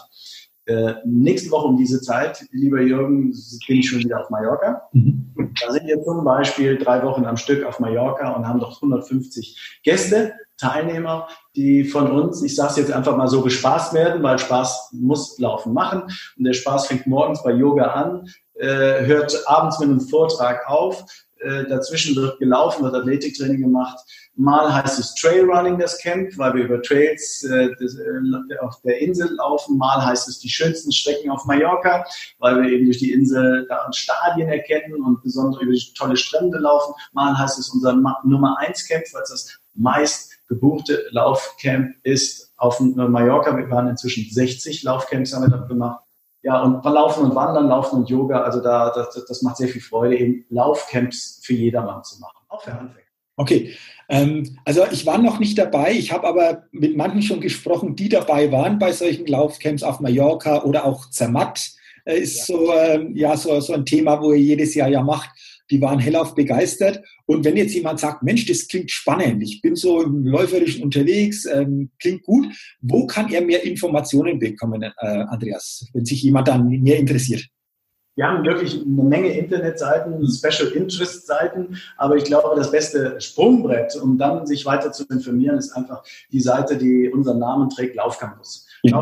Äh, 0.65 0.93
nächste 1.05 1.49
Woche 1.49 1.65
um 1.65 1.77
diese 1.77 1.99
Zeit, 1.99 2.45
lieber 2.51 2.81
Jürgen, 2.81 3.31
bin 3.67 3.77
ich 3.79 3.89
schon 3.89 3.97
wieder 3.97 4.21
auf 4.21 4.29
Mallorca. 4.29 4.89
Mhm. 4.91 5.33
Da 5.59 5.71
sind 5.71 5.87
wir 5.87 5.99
zum 6.03 6.23
Beispiel 6.23 6.77
drei 6.77 7.01
Wochen 7.01 7.25
am 7.25 7.35
Stück 7.35 7.65
auf 7.65 7.79
Mallorca 7.79 8.29
und 8.29 8.47
haben 8.47 8.59
doch 8.59 8.75
150 8.75 9.79
Gäste, 9.83 10.33
Teilnehmer, 10.59 11.29
die 11.55 11.83
von 11.83 12.11
uns, 12.11 12.43
ich 12.43 12.55
sage 12.55 12.69
es 12.69 12.77
jetzt 12.77 12.91
einfach 12.91 13.17
mal 13.17 13.27
so, 13.27 13.41
bespaßt 13.41 13.95
werden, 13.95 14.21
weil 14.21 14.37
Spaß 14.37 14.91
muss 14.93 15.39
laufen 15.39 15.73
machen. 15.73 16.03
Und 16.37 16.43
der 16.43 16.53
Spaß 16.53 16.85
fängt 16.85 17.07
morgens 17.07 17.41
bei 17.41 17.53
Yoga 17.53 17.85
an, 17.85 18.29
äh, 18.53 19.03
hört 19.07 19.35
abends 19.47 19.79
mit 19.79 19.89
einem 19.89 19.99
Vortrag 19.99 20.69
auf. 20.69 21.03
Äh, 21.41 21.65
dazwischen 21.67 22.15
wird 22.15 22.37
gelaufen, 22.37 22.83
wird 22.83 22.93
Athletiktraining 22.93 23.61
gemacht. 23.61 23.97
Mal 24.35 24.73
heißt 24.73 24.99
es 24.99 25.15
Trailrunning, 25.15 25.79
das 25.79 25.97
Camp, 25.97 26.37
weil 26.37 26.53
wir 26.53 26.65
über 26.65 26.81
Trails 26.83 27.43
äh, 27.43 27.69
das, 27.79 27.95
äh, 27.95 28.57
auf 28.59 28.79
der 28.81 28.99
Insel 28.99 29.33
laufen. 29.35 29.77
Mal 29.77 30.05
heißt 30.05 30.27
es 30.27 30.39
die 30.39 30.49
schönsten 30.49 30.91
Strecken 30.91 31.31
auf 31.31 31.45
Mallorca, 31.45 32.05
weil 32.37 32.61
wir 32.61 32.69
eben 32.69 32.85
durch 32.85 32.99
die 32.99 33.11
Insel 33.11 33.65
da 33.67 33.91
Stadien 33.91 34.49
erkennen 34.49 35.03
und 35.03 35.23
besonders 35.23 35.61
über 35.61 35.73
tolle 35.95 36.15
Strände 36.15 36.59
laufen. 36.59 36.93
Mal 37.13 37.35
heißt 37.35 37.57
es 37.57 37.69
unser 37.69 37.93
Nummer 37.93 38.57
1 38.59 38.87
Camp, 38.87 39.03
weil 39.11 39.23
es 39.23 39.29
das 39.29 39.59
meist 39.73 40.31
gebuchte 40.47 41.05
Laufcamp 41.09 41.95
ist 42.03 42.53
auf 42.57 42.79
Mallorca. 42.79 43.57
Wir 43.57 43.69
waren 43.71 43.87
inzwischen 43.87 44.29
60 44.29 44.83
Laufcamps 44.83 45.33
haben 45.33 45.43
wir 45.43 45.49
dort 45.49 45.69
gemacht. 45.69 46.03
Ja, 46.43 46.61
und 46.63 46.83
Laufen 46.83 47.25
und 47.25 47.35
Wandern, 47.35 47.67
Laufen 47.67 47.99
und 47.99 48.09
Yoga, 48.09 48.41
also 48.41 48.61
da, 48.61 48.89
das, 48.89 49.25
das 49.27 49.41
macht 49.43 49.57
sehr 49.57 49.67
viel 49.67 49.81
Freude, 49.81 50.17
eben 50.17 50.45
Laufcamps 50.49 51.39
für 51.43 51.53
jedermann 51.53 52.03
zu 52.03 52.19
machen, 52.19 52.37
auch 52.47 52.61
für 52.63 52.71
Anfänger. 52.71 53.05
Okay, 53.37 53.75
ähm, 54.09 54.57
also 54.65 54.83
ich 54.91 55.05
war 55.05 55.17
noch 55.17 55.39
nicht 55.39 55.57
dabei, 55.57 55.91
ich 55.91 56.11
habe 56.11 56.27
aber 56.27 56.63
mit 56.71 56.97
manchen 56.97 57.21
schon 57.21 57.41
gesprochen, 57.41 57.95
die 57.95 58.09
dabei 58.09 58.51
waren 58.51 58.79
bei 58.79 58.91
solchen 58.91 59.27
Laufcamps 59.27 59.83
auf 59.83 59.99
Mallorca 59.99 60.63
oder 60.63 60.85
auch 60.85 61.09
Zermatt 61.09 61.71
äh, 62.05 62.19
ist 62.19 62.47
ja. 62.49 62.55
so, 62.55 62.73
äh, 62.73 63.07
ja, 63.13 63.37
so, 63.37 63.59
so 63.59 63.73
ein 63.73 63.85
Thema, 63.85 64.21
wo 64.21 64.31
ihr 64.31 64.39
jedes 64.39 64.75
Jahr 64.75 64.89
ja 64.89 65.01
macht 65.03 65.29
die 65.71 65.81
waren 65.81 65.99
hellauf 65.99 66.35
begeistert. 66.35 67.01
Und 67.25 67.45
wenn 67.45 67.57
jetzt 67.57 67.73
jemand 67.73 67.99
sagt, 67.99 68.21
Mensch, 68.23 68.45
das 68.45 68.67
klingt 68.67 68.91
spannend, 68.91 69.41
ich 69.41 69.61
bin 69.61 69.75
so 69.75 70.01
im 70.01 70.25
Läuferischen 70.25 70.83
unterwegs, 70.83 71.45
ähm, 71.45 71.89
klingt 71.99 72.23
gut, 72.23 72.47
wo 72.81 73.07
kann 73.07 73.31
er 73.31 73.41
mehr 73.41 73.63
Informationen 73.63 74.37
bekommen, 74.37 74.83
äh, 74.83 74.91
Andreas, 74.99 75.87
wenn 75.93 76.05
sich 76.05 76.21
jemand 76.21 76.47
dann 76.49 76.67
mehr 76.67 76.99
interessiert? 76.99 77.47
Wir 78.15 78.27
haben 78.27 78.43
wirklich 78.43 78.75
eine 78.75 79.03
Menge 79.03 79.29
Internetseiten, 79.29 80.27
Special 80.27 80.69
Interest 80.73 81.25
Seiten, 81.25 81.77
aber 81.97 82.17
ich 82.17 82.25
glaube, 82.25 82.53
das 82.57 82.69
beste 82.69 83.19
Sprungbrett, 83.21 83.95
um 83.95 84.17
dann 84.17 84.45
sich 84.45 84.65
weiter 84.65 84.91
zu 84.91 85.05
informieren, 85.05 85.57
ist 85.57 85.71
einfach 85.71 86.03
die 86.31 86.41
Seite, 86.41 86.77
die 86.77 87.07
unseren 87.07 87.39
Namen 87.39 87.69
trägt, 87.69 87.95
Laufcampus. 87.95 88.67
Ja. 88.83 88.97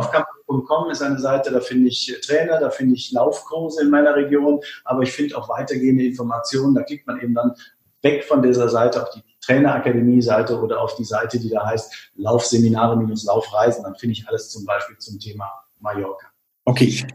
Laufcampus.com 0.49 0.89
ist 0.89 1.01
eine 1.01 1.19
Seite, 1.19 1.51
da 1.51 1.59
finde 1.59 1.89
ich 1.89 2.19
Trainer, 2.25 2.59
da 2.59 2.69
finde 2.69 2.95
ich 2.95 3.11
Laufkurse 3.11 3.83
in 3.83 3.89
meiner 3.89 4.15
Region, 4.15 4.59
aber 4.83 5.03
ich 5.03 5.11
finde 5.11 5.37
auch 5.37 5.49
weitergehende 5.49 6.05
Informationen. 6.05 6.75
Da 6.75 6.83
klickt 6.83 7.07
man 7.07 7.19
eben 7.21 7.35
dann 7.35 7.53
weg 8.01 8.23
von 8.23 8.41
dieser 8.41 8.69
Seite 8.69 9.01
auf 9.03 9.09
die 9.11 9.23
Trainerakademie-Seite 9.41 10.59
oder 10.59 10.81
auf 10.81 10.95
die 10.95 11.03
Seite, 11.03 11.39
die 11.39 11.49
da 11.49 11.65
heißt 11.65 12.11
Laufseminare 12.15 12.97
minus 12.97 13.25
Laufreisen. 13.25 13.83
Dann 13.83 13.95
finde 13.95 14.13
ich 14.13 14.27
alles 14.27 14.49
zum 14.49 14.65
Beispiel 14.65 14.97
zum 14.97 15.19
Thema 15.19 15.49
Mallorca. 15.79 16.27
Okay. 16.65 17.05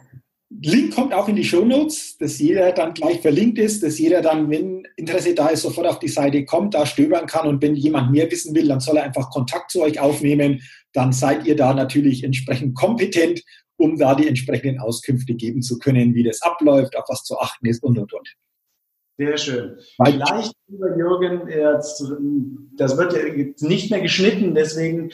Link 0.63 0.95
kommt 0.95 1.13
auch 1.13 1.29
in 1.29 1.37
die 1.37 1.45
Show 1.45 1.65
Notes, 1.65 2.17
dass 2.19 2.39
jeder 2.39 2.73
dann 2.73 2.95
gleich 2.95 3.21
verlinkt 3.21 3.59
ist, 3.59 3.83
dass 3.83 3.99
jeder 3.99 4.23
dann, 4.23 4.51
wenn 4.51 4.87
Interesse 4.97 5.35
da 5.35 5.49
ist, 5.49 5.63
sofort 5.63 5.87
auf 5.87 5.99
die 5.99 6.09
Seite 6.09 6.45
kommt, 6.45 6.75
da 6.75 6.87
stöbern 6.87 7.27
kann 7.27 7.47
und 7.49 7.63
wenn 7.63 7.75
jemand 7.75 8.13
mehr 8.13 8.31
wissen 8.31 8.55
will, 8.55 8.69
dann 8.69 8.81
soll 8.81 8.97
er 8.97 9.05
einfach 9.05 9.31
Kontakt 9.31 9.71
zu 9.71 9.83
euch 9.83 10.01
aufnehmen. 10.01 10.63
Dann 10.93 11.13
seid 11.13 11.47
ihr 11.47 11.57
da 11.57 11.75
natürlich 11.75 12.23
entsprechend 12.23 12.77
kompetent, 12.77 13.43
um 13.77 13.97
da 13.99 14.15
die 14.15 14.29
entsprechenden 14.29 14.79
Auskünfte 14.79 15.35
geben 15.35 15.61
zu 15.61 15.79
können, 15.79 16.15
wie 16.15 16.23
das 16.23 16.41
abläuft, 16.43 16.97
auf 16.97 17.05
was 17.09 17.25
zu 17.25 17.39
achten 17.39 17.67
ist 17.67 17.83
und 17.83 17.99
und 17.99 18.13
und. 18.13 18.35
Sehr 19.17 19.39
schön. 19.39 19.77
Vielleicht, 20.05 20.53
lieber 20.67 20.97
Jürgen, 20.97 21.49
das 22.77 22.97
wird 22.97 23.13
ja 23.13 23.69
nicht 23.69 23.91
mehr 23.91 24.01
geschnitten, 24.01 24.55
deswegen 24.55 25.11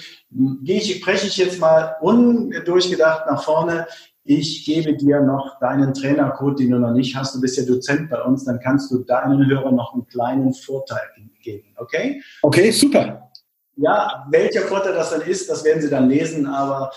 gehe 0.62 0.78
ich, 0.78 0.96
spreche 0.96 1.26
ich 1.26 1.36
jetzt 1.36 1.60
mal 1.60 1.96
undurchgedacht 2.00 3.26
nach 3.26 3.42
vorne 3.42 3.86
ich 4.38 4.64
gebe 4.64 4.96
dir 4.96 5.20
noch 5.22 5.58
deinen 5.58 5.92
Trainercode, 5.92 6.60
den 6.60 6.70
du 6.70 6.78
noch 6.78 6.92
nicht 6.92 7.16
hast. 7.16 7.34
Du 7.34 7.40
bist 7.40 7.58
ja 7.58 7.64
Dozent 7.64 8.08
bei 8.08 8.22
uns, 8.22 8.44
dann 8.44 8.60
kannst 8.60 8.88
du 8.92 8.98
deinen 8.98 9.44
Hörern 9.50 9.74
noch 9.74 9.92
einen 9.92 10.06
kleinen 10.06 10.54
Vorteil 10.54 11.00
geben. 11.42 11.74
Okay? 11.76 12.22
Okay, 12.42 12.70
super. 12.70 13.28
Ja, 13.74 14.24
welcher 14.30 14.62
Vorteil 14.62 14.94
das 14.94 15.10
dann 15.10 15.22
ist, 15.22 15.50
das 15.50 15.64
werden 15.64 15.82
Sie 15.82 15.90
dann 15.90 16.08
lesen, 16.08 16.46
aber 16.46 16.92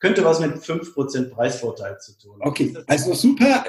könnte 0.00 0.24
was 0.24 0.40
mit 0.40 0.54
5% 0.54 1.30
Preisvorteil 1.30 1.96
zu 1.98 2.18
tun. 2.18 2.38
Okay, 2.40 2.74
also 2.88 3.14
super. 3.14 3.64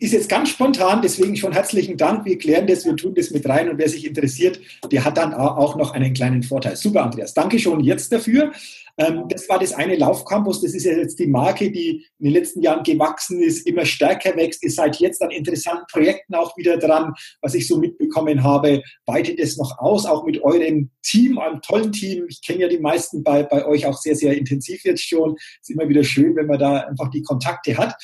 Ist 0.00 0.12
jetzt 0.12 0.30
ganz 0.30 0.48
spontan, 0.48 1.02
deswegen 1.02 1.36
schon 1.36 1.52
herzlichen 1.52 1.98
Dank. 1.98 2.24
Wir 2.24 2.38
klären 2.38 2.66
das, 2.66 2.86
wir 2.86 2.96
tun 2.96 3.14
das 3.14 3.30
mit 3.30 3.46
rein 3.46 3.68
und 3.68 3.76
wer 3.76 3.90
sich 3.90 4.06
interessiert, 4.06 4.58
der 4.90 5.04
hat 5.04 5.18
dann 5.18 5.34
auch 5.34 5.76
noch 5.76 5.92
einen 5.92 6.14
kleinen 6.14 6.42
Vorteil. 6.42 6.76
Super, 6.76 7.04
Andreas. 7.04 7.34
Danke 7.34 7.58
schon 7.58 7.80
jetzt 7.80 8.10
dafür. 8.10 8.52
Ähm, 8.98 9.24
das 9.28 9.48
war 9.48 9.58
das 9.58 9.72
eine 9.72 9.96
Laufcampus. 9.96 10.60
Das 10.60 10.74
ist 10.74 10.84
ja 10.84 10.92
jetzt 10.92 11.18
die 11.18 11.26
Marke, 11.26 11.70
die 11.70 12.06
in 12.18 12.24
den 12.24 12.32
letzten 12.32 12.60
Jahren 12.62 12.82
gewachsen 12.82 13.40
ist, 13.40 13.66
immer 13.66 13.84
stärker 13.84 14.36
wächst. 14.36 14.62
Ihr 14.62 14.70
seid 14.70 14.96
jetzt 14.96 15.22
an 15.22 15.30
interessanten 15.30 15.86
Projekten 15.90 16.34
auch 16.34 16.56
wieder 16.56 16.76
dran, 16.76 17.14
was 17.40 17.54
ich 17.54 17.66
so 17.66 17.78
mitbekommen 17.78 18.42
habe. 18.42 18.82
Weitet 19.06 19.38
es 19.38 19.56
noch 19.56 19.78
aus, 19.78 20.06
auch 20.06 20.24
mit 20.24 20.42
eurem 20.42 20.90
Team, 21.02 21.38
einem 21.38 21.60
tollen 21.62 21.92
Team. 21.92 22.26
Ich 22.28 22.44
kenne 22.44 22.60
ja 22.60 22.68
die 22.68 22.78
meisten 22.78 23.22
bei, 23.22 23.42
bei 23.42 23.66
euch 23.66 23.86
auch 23.86 23.96
sehr, 23.96 24.14
sehr 24.14 24.36
intensiv 24.36 24.84
jetzt 24.84 25.08
schon. 25.08 25.36
Ist 25.60 25.70
immer 25.70 25.88
wieder 25.88 26.04
schön, 26.04 26.36
wenn 26.36 26.46
man 26.46 26.58
da 26.58 26.80
einfach 26.80 27.10
die 27.10 27.22
Kontakte 27.22 27.76
hat. 27.76 27.94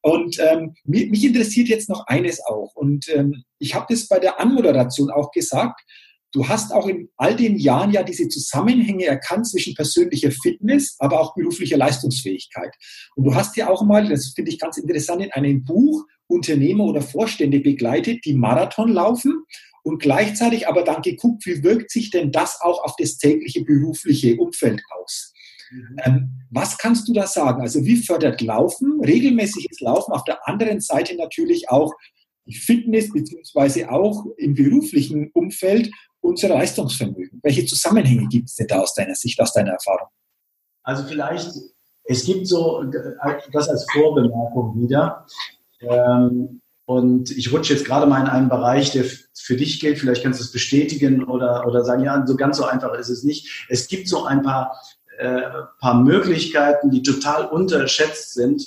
Und 0.00 0.38
ähm, 0.38 0.74
mich, 0.84 1.10
mich 1.10 1.24
interessiert 1.24 1.68
jetzt 1.68 1.88
noch 1.88 2.06
eines 2.06 2.40
auch. 2.46 2.74
Und 2.74 3.08
ähm, 3.08 3.42
ich 3.58 3.74
habe 3.74 3.86
das 3.88 4.08
bei 4.08 4.18
der 4.18 4.40
Anmoderation 4.40 5.10
auch 5.10 5.30
gesagt. 5.32 5.80
Du 6.32 6.46
hast 6.46 6.72
auch 6.72 6.86
in 6.86 7.08
all 7.16 7.36
den 7.36 7.56
Jahren 7.56 7.90
ja 7.90 8.02
diese 8.02 8.28
Zusammenhänge 8.28 9.06
erkannt 9.06 9.48
zwischen 9.48 9.74
persönlicher 9.74 10.30
Fitness, 10.30 10.96
aber 10.98 11.20
auch 11.20 11.34
beruflicher 11.34 11.78
Leistungsfähigkeit. 11.78 12.74
Und 13.16 13.24
du 13.24 13.34
hast 13.34 13.56
ja 13.56 13.70
auch 13.70 13.82
mal, 13.82 14.08
das 14.08 14.32
finde 14.34 14.50
ich 14.50 14.58
ganz 14.58 14.76
interessant, 14.76 15.22
in 15.22 15.32
einem 15.32 15.64
Buch 15.64 16.04
Unternehmer 16.26 16.84
oder 16.84 17.00
Vorstände 17.00 17.60
begleitet, 17.60 18.24
die 18.26 18.34
Marathon 18.34 18.92
laufen 18.92 19.44
und 19.82 20.00
gleichzeitig 20.00 20.68
aber 20.68 20.82
dann 20.82 21.00
geguckt, 21.00 21.46
wie 21.46 21.62
wirkt 21.62 21.90
sich 21.90 22.10
denn 22.10 22.30
das 22.30 22.60
auch 22.60 22.84
auf 22.84 22.94
das 22.98 23.16
tägliche 23.16 23.64
berufliche 23.64 24.36
Umfeld 24.36 24.82
aus. 24.90 25.32
Mhm. 25.70 25.96
Ähm, 26.04 26.30
was 26.50 26.78
kannst 26.78 27.08
du 27.08 27.12
da 27.12 27.26
sagen? 27.26 27.62
Also 27.62 27.84
wie 27.84 27.96
fördert 27.96 28.40
Laufen, 28.42 29.00
regelmäßiges 29.02 29.80
Laufen, 29.80 30.12
auf 30.12 30.24
der 30.24 30.46
anderen 30.46 30.80
Seite 30.80 31.16
natürlich 31.16 31.70
auch 31.70 31.94
die 32.48 32.54
Fitness 32.54 33.12
beziehungsweise 33.12 33.90
auch 33.90 34.26
im 34.36 34.54
beruflichen 34.54 35.30
Umfeld 35.32 35.90
unser 36.20 36.48
Leistungsvermögen? 36.48 37.40
Welche 37.42 37.66
Zusammenhänge 37.66 38.26
gibt 38.28 38.48
es 38.48 38.56
denn 38.56 38.66
da 38.66 38.80
aus 38.80 38.94
deiner 38.94 39.14
Sicht, 39.14 39.40
aus 39.40 39.52
deiner 39.52 39.72
Erfahrung? 39.72 40.08
Also 40.82 41.04
vielleicht, 41.04 41.50
es 42.04 42.24
gibt 42.24 42.46
so, 42.46 42.84
das 43.52 43.68
als 43.68 43.86
Vorbemerkung 43.92 44.80
wieder. 44.82 45.26
Ähm, 45.80 46.60
und 46.86 47.30
ich 47.30 47.52
rutsche 47.52 47.74
jetzt 47.74 47.84
gerade 47.84 48.06
mal 48.06 48.22
in 48.22 48.28
einen 48.28 48.48
Bereich, 48.48 48.92
der 48.92 49.04
für 49.34 49.56
dich 49.56 49.78
gilt. 49.78 49.98
Vielleicht 49.98 50.22
kannst 50.22 50.40
du 50.40 50.44
es 50.44 50.52
bestätigen 50.52 51.24
oder, 51.24 51.66
oder 51.66 51.84
sagen, 51.84 52.02
ja, 52.02 52.26
so 52.26 52.34
ganz 52.34 52.56
so 52.56 52.64
einfach 52.64 52.94
ist 52.94 53.10
es 53.10 53.24
nicht. 53.24 53.66
Es 53.68 53.88
gibt 53.88 54.08
so 54.08 54.24
ein 54.24 54.42
paar 54.42 54.80
äh, 55.18 55.42
paar 55.80 56.00
Möglichkeiten, 56.00 56.90
die 56.90 57.02
total 57.02 57.46
unterschätzt 57.46 58.34
sind, 58.34 58.64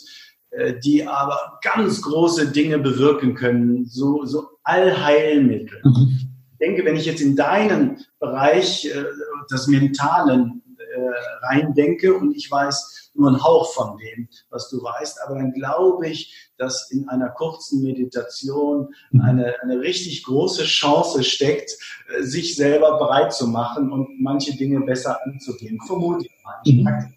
die 0.84 1.08
aber 1.08 1.60
ganz 1.62 2.02
große 2.02 2.52
Dinge 2.52 2.80
bewirken 2.80 3.36
können, 3.36 3.86
so, 3.86 4.26
so 4.26 4.50
Allheilmittel. 4.64 5.82
Mhm. 5.84 6.20
Ich 6.52 6.58
denke, 6.60 6.86
wenn 6.86 6.96
ich 6.96 7.06
jetzt 7.06 7.22
in 7.22 7.36
deinen 7.36 8.06
Bereich 8.20 8.86
äh, 8.86 9.04
des 9.52 9.68
Mentalen 9.68 10.62
äh, 10.78 11.46
reindenke 11.46 12.14
und 12.14 12.36
ich 12.36 12.52
weiß 12.52 13.12
nur 13.14 13.30
einen 13.30 13.44
Hauch 13.44 13.74
von 13.74 13.98
dem, 13.98 14.28
was 14.50 14.70
du 14.70 14.82
weißt, 14.82 15.20
aber 15.26 15.36
dann 15.36 15.54
glaube 15.54 16.08
ich, 16.08 16.52
dass 16.58 16.92
in 16.92 17.10
einer 17.10 17.30
kurzen 17.30 17.82
Meditation 17.82 18.94
mhm. 19.12 19.22
eine, 19.22 19.56
eine 19.62 19.80
richtig 19.80 20.24
große 20.24 20.64
Chance 20.64 21.24
steckt, 21.24 21.72
äh, 22.16 22.24
sich 22.24 22.56
selber 22.56 22.98
bereit 23.00 23.34
zu 23.34 23.48
machen 23.48 23.92
und 23.92 24.22
manche 24.22 24.56
Dinge 24.56 24.82
besser 24.82 25.18
anzugehen. 25.26 25.80
Vermute 25.88 26.26
ich 26.26 26.44
mal. 26.44 26.56
Ich 26.64 26.76
mhm 26.76 27.14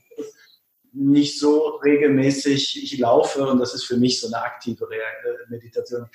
nicht 0.94 1.38
so 1.38 1.80
regelmäßig 1.84 2.82
ich 2.82 2.98
laufe 2.98 3.46
und 3.46 3.58
das 3.58 3.74
ist 3.74 3.84
für 3.84 3.96
mich 3.96 4.20
so 4.20 4.28
eine 4.28 4.42
aktive 4.42 4.84
äh, 4.84 5.50
Meditation. 5.50 6.06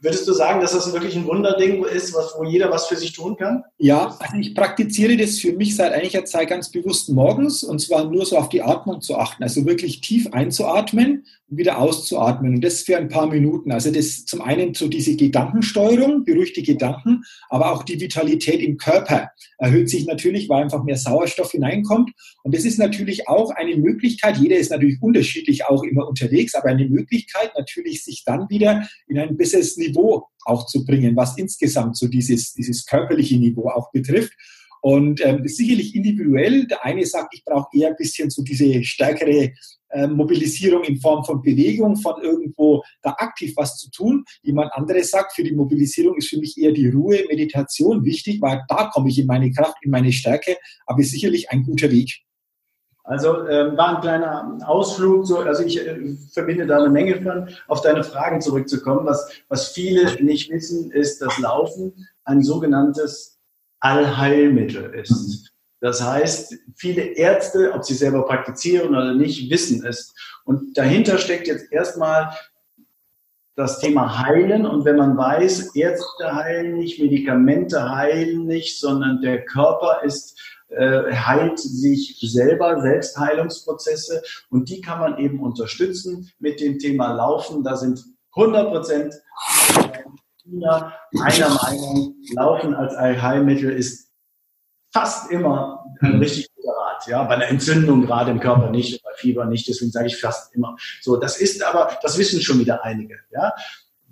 Würdest 0.00 0.28
du 0.28 0.32
sagen, 0.32 0.60
dass 0.60 0.72
das 0.72 0.92
wirklich 0.92 1.16
ein 1.16 1.26
Wunderding 1.26 1.84
ist, 1.84 2.14
wo 2.14 2.44
jeder 2.44 2.70
was 2.70 2.86
für 2.86 2.96
sich 2.96 3.12
tun 3.12 3.36
kann? 3.36 3.64
Ja, 3.78 4.16
also 4.18 4.36
ich 4.38 4.54
praktiziere 4.54 5.16
das 5.16 5.38
für 5.38 5.52
mich 5.52 5.74
seit 5.74 5.92
einiger 5.92 6.24
Zeit 6.24 6.48
ganz 6.48 6.70
bewusst 6.70 7.08
morgens 7.08 7.64
und 7.64 7.80
zwar 7.80 8.04
nur 8.04 8.24
so 8.24 8.38
auf 8.38 8.48
die 8.48 8.62
Atmung 8.62 9.00
zu 9.00 9.16
achten, 9.16 9.42
also 9.42 9.66
wirklich 9.66 10.00
tief 10.00 10.32
einzuatmen 10.32 11.26
und 11.50 11.58
wieder 11.58 11.78
auszuatmen 11.78 12.56
und 12.56 12.64
das 12.64 12.82
für 12.82 12.96
ein 12.96 13.08
paar 13.08 13.26
Minuten. 13.26 13.72
Also 13.72 13.90
das 13.90 14.24
zum 14.24 14.40
einen 14.40 14.74
so 14.74 14.86
diese 14.88 15.16
Gedankensteuerung, 15.16 16.24
beruhigt 16.24 16.56
die 16.56 16.62
Gedanken, 16.62 17.24
aber 17.48 17.72
auch 17.72 17.82
die 17.82 18.00
Vitalität 18.00 18.60
im 18.60 18.76
Körper 18.76 19.30
erhöht 19.58 19.88
sich 19.88 20.06
natürlich, 20.06 20.48
weil 20.48 20.62
einfach 20.62 20.84
mehr 20.84 20.96
Sauerstoff 20.96 21.50
hineinkommt 21.50 22.12
und 22.44 22.54
das 22.54 22.64
ist 22.64 22.78
natürlich 22.78 23.28
auch 23.28 23.50
eine 23.50 23.76
Möglichkeit, 23.76 24.27
Möglichkeit, 24.28 24.42
jeder 24.42 24.60
ist 24.60 24.70
natürlich 24.70 25.00
unterschiedlich 25.00 25.64
auch 25.66 25.82
immer 25.82 26.06
unterwegs, 26.08 26.54
aber 26.54 26.68
eine 26.68 26.88
Möglichkeit 26.88 27.52
natürlich, 27.56 28.04
sich 28.04 28.24
dann 28.24 28.48
wieder 28.48 28.88
in 29.06 29.18
ein 29.18 29.36
besseres 29.36 29.76
Niveau 29.76 30.26
auch 30.44 30.66
zu 30.66 30.84
bringen, 30.84 31.16
was 31.16 31.36
insgesamt 31.38 31.96
so 31.96 32.08
dieses, 32.08 32.54
dieses 32.54 32.86
körperliche 32.86 33.36
Niveau 33.36 33.68
auch 33.68 33.90
betrifft. 33.92 34.32
Und 34.80 35.24
ähm, 35.26 35.42
sicherlich 35.44 35.96
individuell. 35.96 36.66
Der 36.68 36.84
eine 36.84 37.04
sagt, 37.04 37.34
ich 37.34 37.44
brauche 37.44 37.66
eher 37.76 37.88
ein 37.88 37.96
bisschen 37.96 38.30
so 38.30 38.42
diese 38.42 38.84
stärkere 38.84 39.50
äh, 39.90 40.06
Mobilisierung 40.06 40.84
in 40.84 41.00
Form 41.00 41.24
von 41.24 41.42
Bewegung, 41.42 41.96
von 41.96 42.22
irgendwo 42.22 42.84
da 43.02 43.10
aktiv 43.18 43.54
was 43.56 43.76
zu 43.76 43.90
tun. 43.90 44.24
Jemand 44.42 44.72
anderes 44.72 45.10
sagt, 45.10 45.32
für 45.34 45.42
die 45.42 45.52
Mobilisierung 45.54 46.16
ist 46.16 46.28
für 46.28 46.38
mich 46.38 46.56
eher 46.56 46.70
die 46.70 46.88
Ruhe, 46.88 47.24
Meditation 47.28 48.04
wichtig, 48.04 48.40
weil 48.40 48.62
da 48.68 48.88
komme 48.92 49.08
ich 49.08 49.18
in 49.18 49.26
meine 49.26 49.50
Kraft, 49.50 49.78
in 49.82 49.90
meine 49.90 50.12
Stärke, 50.12 50.56
aber 50.86 51.02
sicherlich 51.02 51.50
ein 51.50 51.64
guter 51.64 51.90
Weg. 51.90 52.22
Also 53.08 53.46
äh, 53.46 53.74
war 53.74 53.96
ein 53.96 54.02
kleiner 54.02 54.58
Ausflug, 54.66 55.26
so, 55.26 55.38
also 55.38 55.62
ich 55.62 55.80
äh, 55.80 56.14
verbinde 56.30 56.66
da 56.66 56.76
eine 56.76 56.90
Menge 56.90 57.22
von, 57.22 57.48
auf 57.66 57.80
deine 57.80 58.04
Fragen 58.04 58.42
zurückzukommen. 58.42 59.06
Was, 59.06 59.32
was 59.48 59.68
viele 59.68 60.22
nicht 60.22 60.50
wissen, 60.50 60.90
ist, 60.90 61.22
dass 61.22 61.38
Laufen 61.38 62.06
ein 62.24 62.42
sogenanntes 62.42 63.38
Allheilmittel 63.80 64.92
ist. 64.92 65.54
Das 65.80 66.02
heißt, 66.02 66.54
viele 66.76 67.00
Ärzte, 67.00 67.72
ob 67.72 67.82
sie 67.82 67.94
selber 67.94 68.26
praktizieren 68.26 68.90
oder 68.90 69.14
nicht, 69.14 69.50
wissen 69.50 69.86
es. 69.86 70.14
Und 70.44 70.76
dahinter 70.76 71.16
steckt 71.16 71.46
jetzt 71.46 71.72
erstmal 71.72 72.34
das 73.56 73.78
Thema 73.78 74.18
Heilen. 74.18 74.66
Und 74.66 74.84
wenn 74.84 74.96
man 74.96 75.16
weiß, 75.16 75.74
Ärzte 75.74 76.34
heilen 76.34 76.74
nicht, 76.74 77.00
Medikamente 77.00 77.90
heilen 77.90 78.44
nicht, 78.44 78.78
sondern 78.78 79.22
der 79.22 79.46
Körper 79.46 80.02
ist 80.04 80.38
äh, 80.68 81.14
heilt 81.14 81.58
sich 81.58 82.18
selber, 82.20 82.80
Selbstheilungsprozesse 82.80 84.22
und 84.50 84.68
die 84.68 84.80
kann 84.80 85.00
man 85.00 85.18
eben 85.18 85.40
unterstützen 85.40 86.30
mit 86.38 86.60
dem 86.60 86.78
Thema 86.78 87.12
Laufen. 87.12 87.64
Da 87.64 87.76
sind 87.76 88.04
100 88.36 88.70
Prozent 88.70 89.14
einer 90.44 90.92
Meinung, 91.12 92.14
Laufen 92.34 92.74
als 92.74 92.96
Heilmittel 92.96 93.70
ist 93.70 94.10
fast 94.92 95.30
immer 95.30 95.84
ein 96.00 96.14
mhm. 96.14 96.20
richtig 96.20 96.48
guter 96.54 96.72
Rat. 96.72 97.06
Ja, 97.06 97.22
bei 97.24 97.34
einer 97.34 97.48
Entzündung 97.48 98.02
gerade 98.02 98.30
im 98.30 98.40
Körper 98.40 98.70
nicht, 98.70 99.02
bei 99.02 99.10
Fieber 99.16 99.44
nicht, 99.44 99.68
deswegen 99.68 99.90
sage 99.90 100.06
ich 100.06 100.20
fast 100.20 100.54
immer. 100.54 100.76
So, 101.02 101.16
das 101.16 101.38
ist 101.38 101.62
aber, 101.62 101.98
das 102.02 102.18
wissen 102.18 102.40
schon 102.40 102.58
wieder 102.58 102.84
einige. 102.84 103.18
Ja, 103.30 103.52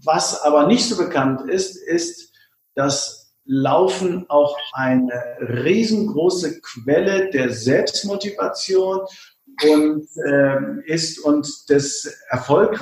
was 0.04 0.42
aber 0.42 0.66
nicht 0.66 0.86
so 0.86 0.96
bekannt 0.96 1.48
ist, 1.48 1.76
ist, 1.76 2.32
dass 2.74 3.25
Laufen 3.46 4.28
auch 4.28 4.56
eine 4.72 5.12
riesengroße 5.40 6.60
Quelle 6.60 7.30
der 7.30 7.52
Selbstmotivation 7.52 9.00
und 9.64 10.06
äh, 10.26 10.84
ist 10.86 11.18
und 11.20 11.48
des 11.70 12.12
Erfolg, 12.28 12.80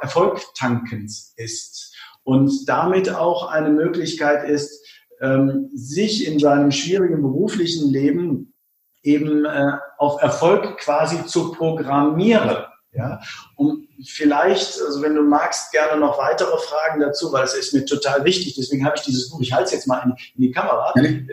Erfolgtankens 0.00 1.34
ist 1.36 1.94
und 2.24 2.68
damit 2.68 3.10
auch 3.10 3.48
eine 3.50 3.70
Möglichkeit 3.70 4.48
ist, 4.48 4.84
ähm, 5.20 5.70
sich 5.74 6.26
in 6.26 6.38
seinem 6.38 6.70
schwierigen 6.70 7.22
beruflichen 7.22 7.90
Leben 7.90 8.54
eben 9.02 9.44
äh, 9.44 9.72
auf 9.96 10.20
Erfolg 10.20 10.78
quasi 10.78 11.24
zu 11.26 11.52
programmieren. 11.52 12.64
Ja, 12.92 13.20
um 13.56 13.87
vielleicht, 14.06 14.80
also 14.80 15.02
wenn 15.02 15.14
du 15.14 15.22
magst, 15.22 15.72
gerne 15.72 16.00
noch 16.00 16.18
weitere 16.18 16.56
Fragen 16.58 17.00
dazu, 17.00 17.32
weil 17.32 17.44
es 17.44 17.54
ist 17.54 17.74
mir 17.74 17.84
total 17.84 18.24
wichtig. 18.24 18.54
Deswegen 18.56 18.84
habe 18.84 18.96
ich 18.96 19.02
dieses 19.02 19.30
Buch, 19.30 19.40
ich 19.40 19.52
halte 19.52 19.64
es 19.64 19.72
jetzt 19.72 19.86
mal 19.86 20.02
in, 20.04 20.10
in 20.10 20.42
die 20.42 20.50
Kamera, 20.50 20.92
mhm. 20.94 21.28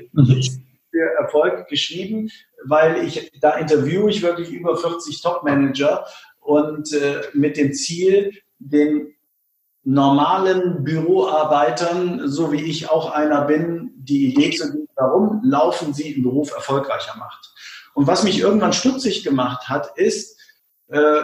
für 0.91 1.11
Erfolg 1.19 1.67
geschrieben, 1.67 2.29
weil 2.63 3.03
ich, 3.03 3.31
da 3.39 3.57
interviewe 3.57 4.09
ich 4.09 4.21
wirklich 4.21 4.51
über 4.51 4.77
40 4.77 5.21
Top-Manager 5.21 6.05
und 6.39 6.93
äh, 6.93 7.21
mit 7.33 7.57
dem 7.57 7.73
Ziel, 7.73 8.33
den 8.59 9.13
normalen 9.83 10.83
Büroarbeitern, 10.83 12.27
so 12.27 12.51
wie 12.51 12.63
ich 12.63 12.89
auch 12.89 13.11
einer 13.11 13.41
bin, 13.41 13.91
die 13.97 14.33
Idee 14.33 14.51
zu 14.51 14.71
geben, 14.71 14.87
warum 14.95 15.41
laufen 15.43 15.93
sie 15.93 16.13
im 16.13 16.23
Beruf 16.23 16.53
erfolgreicher 16.53 17.15
macht. 17.17 17.53
Und 17.93 18.07
was 18.07 18.23
mich 18.23 18.39
irgendwann 18.39 18.73
stutzig 18.73 19.23
gemacht 19.23 19.69
hat, 19.69 19.97
ist, 19.97 20.39
äh, 20.87 21.23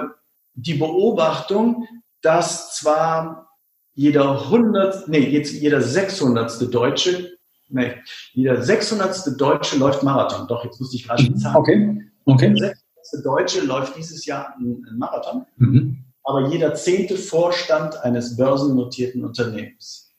die 0.54 0.76
Beobachtung, 0.76 1.88
dass 2.22 2.76
zwar 2.76 3.50
jeder 3.94 4.44
100, 4.44 5.08
nee, 5.08 5.20
jetzt 5.30 5.54
jeder 5.54 5.82
600. 5.82 6.74
Deutsche, 6.74 7.38
nee, 7.70 7.94
jeder 8.34 8.62
600. 8.62 9.40
Deutsche 9.40 9.78
läuft 9.78 10.04
Marathon. 10.04 10.48
Doch, 10.48 10.64
jetzt 10.64 10.80
musste 10.80 10.96
ich 10.96 11.08
gerade 11.08 11.24
die 11.24 11.36
Zahl. 11.36 11.56
Okay, 11.56 12.02
okay. 12.26 12.54
Der 12.54 12.76
600. 13.04 13.26
Deutsche 13.26 13.62
läuft 13.62 13.98
dieses 13.98 14.26
Jahr 14.26 14.56
einen 14.56 14.86
Marathon, 14.98 15.46
mhm. 15.58 16.06
aber 16.24 16.48
jeder 16.48 16.74
zehnte 16.76 17.18
Vorstand 17.18 17.98
eines 18.04 18.38
börsennotierten 18.38 19.26
Unternehmens. 19.26 20.12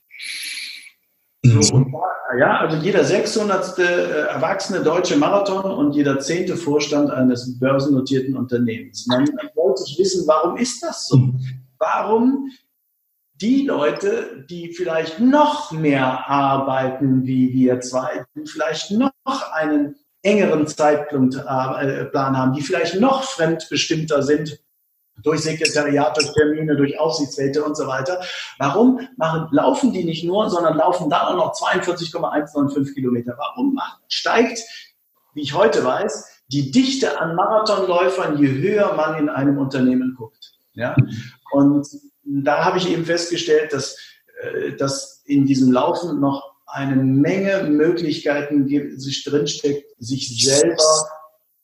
So, 1.44 1.84
ja, 2.38 2.60
also 2.60 2.76
jeder 2.76 3.04
600. 3.04 3.78
Äh, 3.78 3.82
erwachsene 4.28 4.82
deutsche 4.82 5.16
Marathon 5.16 5.64
und 5.64 5.94
jeder 5.94 6.18
zehnte 6.20 6.56
Vorstand 6.56 7.10
eines 7.10 7.58
börsennotierten 7.58 8.36
Unternehmens. 8.36 9.06
Man 9.08 9.26
wollte 9.54 9.82
wissen, 9.98 10.26
warum 10.26 10.56
ist 10.56 10.82
das 10.82 11.08
so? 11.08 11.34
Warum 11.78 12.48
die 13.34 13.66
Leute, 13.66 14.46
die 14.48 14.72
vielleicht 14.72 15.18
noch 15.18 15.72
mehr 15.72 16.28
arbeiten 16.28 17.26
wie 17.26 17.52
wir 17.52 17.80
zwei, 17.80 18.24
die 18.36 18.46
vielleicht 18.46 18.92
noch 18.92 19.12
einen 19.52 19.96
engeren 20.22 20.68
Zeitplan 20.68 21.32
äh, 21.32 22.08
haben, 22.14 22.52
die 22.52 22.62
vielleicht 22.62 23.00
noch 23.00 23.24
fremdbestimmter 23.24 24.22
sind 24.22 24.61
durch 25.22 25.40
Sekretariat, 25.40 26.16
durch 26.16 26.32
Termine, 26.32 26.76
durch 26.76 26.98
Aufsichtsräte 26.98 27.64
und 27.64 27.76
so 27.76 27.86
weiter. 27.86 28.20
Warum 28.58 29.08
machen, 29.16 29.48
laufen 29.50 29.92
die 29.92 30.04
nicht 30.04 30.24
nur, 30.24 30.50
sondern 30.50 30.76
laufen 30.76 31.10
dann 31.10 31.22
auch 31.22 31.36
noch 31.36 31.52
42,195 31.52 32.94
Kilometer? 32.94 33.34
Warum 33.38 33.74
macht, 33.74 34.00
steigt, 34.08 34.62
wie 35.34 35.42
ich 35.42 35.54
heute 35.54 35.84
weiß, 35.84 36.42
die 36.48 36.70
Dichte 36.70 37.20
an 37.20 37.34
Marathonläufern, 37.34 38.38
je 38.38 38.48
höher 38.48 38.94
man 38.94 39.18
in 39.18 39.28
einem 39.28 39.58
Unternehmen 39.58 40.14
guckt? 40.16 40.52
Ja? 40.74 40.96
Und 41.52 41.86
da 42.24 42.64
habe 42.64 42.78
ich 42.78 42.90
eben 42.90 43.04
festgestellt, 43.04 43.72
dass, 43.72 43.96
äh, 44.42 44.72
dass 44.76 45.22
in 45.24 45.46
diesem 45.46 45.72
Laufen 45.72 46.20
noch 46.20 46.52
eine 46.66 46.96
Menge 46.96 47.64
Möglichkeiten 47.64 48.66
sich 48.98 49.24
drinsteckt, 49.24 49.84
sich 49.98 50.42
selber 50.42 50.82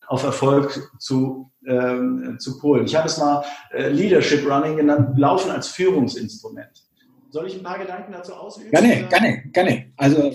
auf 0.09 0.25
Erfolg 0.25 0.91
zu 0.99 1.53
ähm, 1.67 2.37
zu 2.39 2.59
polen. 2.59 2.87
Ich 2.87 2.97
habe 2.97 3.07
es 3.07 3.19
mal 3.19 3.45
äh, 3.73 3.89
Leadership 3.89 4.49
Running 4.49 4.77
genannt, 4.77 5.19
Laufen 5.19 5.51
als 5.51 5.69
Führungsinstrument. 5.69 6.85
Soll 7.31 7.47
ich 7.47 7.57
ein 7.57 7.63
paar 7.63 7.79
Gedanken 7.79 8.13
dazu 8.13 8.33
ausüben? 8.33 8.71
Gerne, 8.71 9.07
gerne, 9.09 9.43
gerne. 9.53 9.93
Also 9.97 10.33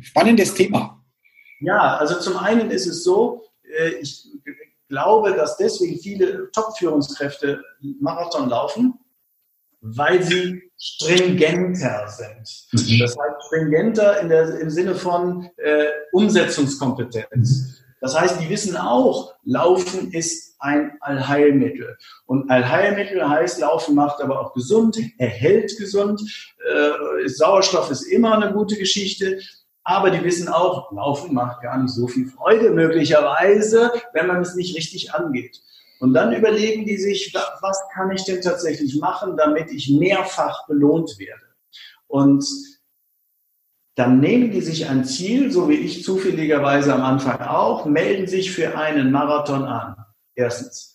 spannendes 0.00 0.54
Thema. 0.54 1.02
Ja, 1.60 1.96
also 1.96 2.20
zum 2.20 2.36
einen 2.36 2.70
ist 2.70 2.86
es 2.86 3.02
so, 3.02 3.42
äh, 3.62 3.88
ich 4.00 4.28
glaube, 4.88 5.34
dass 5.34 5.56
deswegen 5.56 5.98
viele 5.98 6.50
Top-Führungskräfte 6.52 7.62
Marathon 8.00 8.48
laufen, 8.48 8.94
weil 9.80 10.22
sie 10.22 10.70
stringenter 10.78 12.06
sind. 12.08 12.68
Mhm. 12.72 13.00
Das 13.00 13.16
heißt, 13.16 13.46
stringenter 13.46 14.20
in 14.20 14.28
der, 14.28 14.60
im 14.60 14.70
Sinne 14.70 14.94
von 14.94 15.48
äh, 15.56 15.86
Umsetzungskompetenz. 16.12 17.82
Das 18.00 18.18
heißt, 18.18 18.40
die 18.40 18.48
wissen 18.50 18.76
auch, 18.76 19.34
Laufen 19.44 20.12
ist 20.12 20.56
ein 20.58 20.96
Allheilmittel. 21.00 21.96
Und 22.26 22.50
Allheilmittel 22.50 23.28
heißt, 23.28 23.60
Laufen 23.60 23.94
macht 23.94 24.20
aber 24.20 24.40
auch 24.40 24.52
gesund, 24.54 24.98
erhält 25.18 25.76
gesund. 25.78 26.20
Äh, 26.58 27.28
Sauerstoff 27.28 27.90
ist 27.90 28.02
immer 28.02 28.34
eine 28.34 28.52
gute 28.52 28.76
Geschichte. 28.76 29.40
Aber 29.84 30.10
die 30.10 30.24
wissen 30.24 30.48
auch, 30.48 30.90
Laufen 30.90 31.32
macht 31.32 31.62
gar 31.62 31.80
nicht 31.80 31.94
so 31.94 32.08
viel 32.08 32.26
Freude 32.26 32.70
möglicherweise, 32.70 33.92
wenn 34.12 34.26
man 34.26 34.42
es 34.42 34.56
nicht 34.56 34.76
richtig 34.76 35.14
angeht. 35.14 35.60
Und 36.00 36.12
dann 36.12 36.34
überlegen 36.34 36.84
die 36.84 36.96
sich, 36.98 37.32
was 37.60 37.80
kann 37.94 38.10
ich 38.10 38.24
denn 38.24 38.42
tatsächlich 38.42 38.98
machen, 39.00 39.36
damit 39.36 39.70
ich 39.70 39.88
mehrfach 39.88 40.66
belohnt 40.66 41.18
werde. 41.18 41.42
Und 42.08 42.44
dann 43.96 44.20
nehmen 44.20 44.50
die 44.50 44.60
sich 44.60 44.88
ein 44.88 45.04
Ziel, 45.04 45.50
so 45.50 45.70
wie 45.70 45.74
ich 45.74 46.04
zufälligerweise 46.04 46.94
am 46.94 47.02
Anfang 47.02 47.40
auch, 47.40 47.86
melden 47.86 48.26
sich 48.26 48.52
für 48.52 48.78
einen 48.78 49.10
Marathon 49.10 49.64
an. 49.64 49.96
Erstens. 50.34 50.94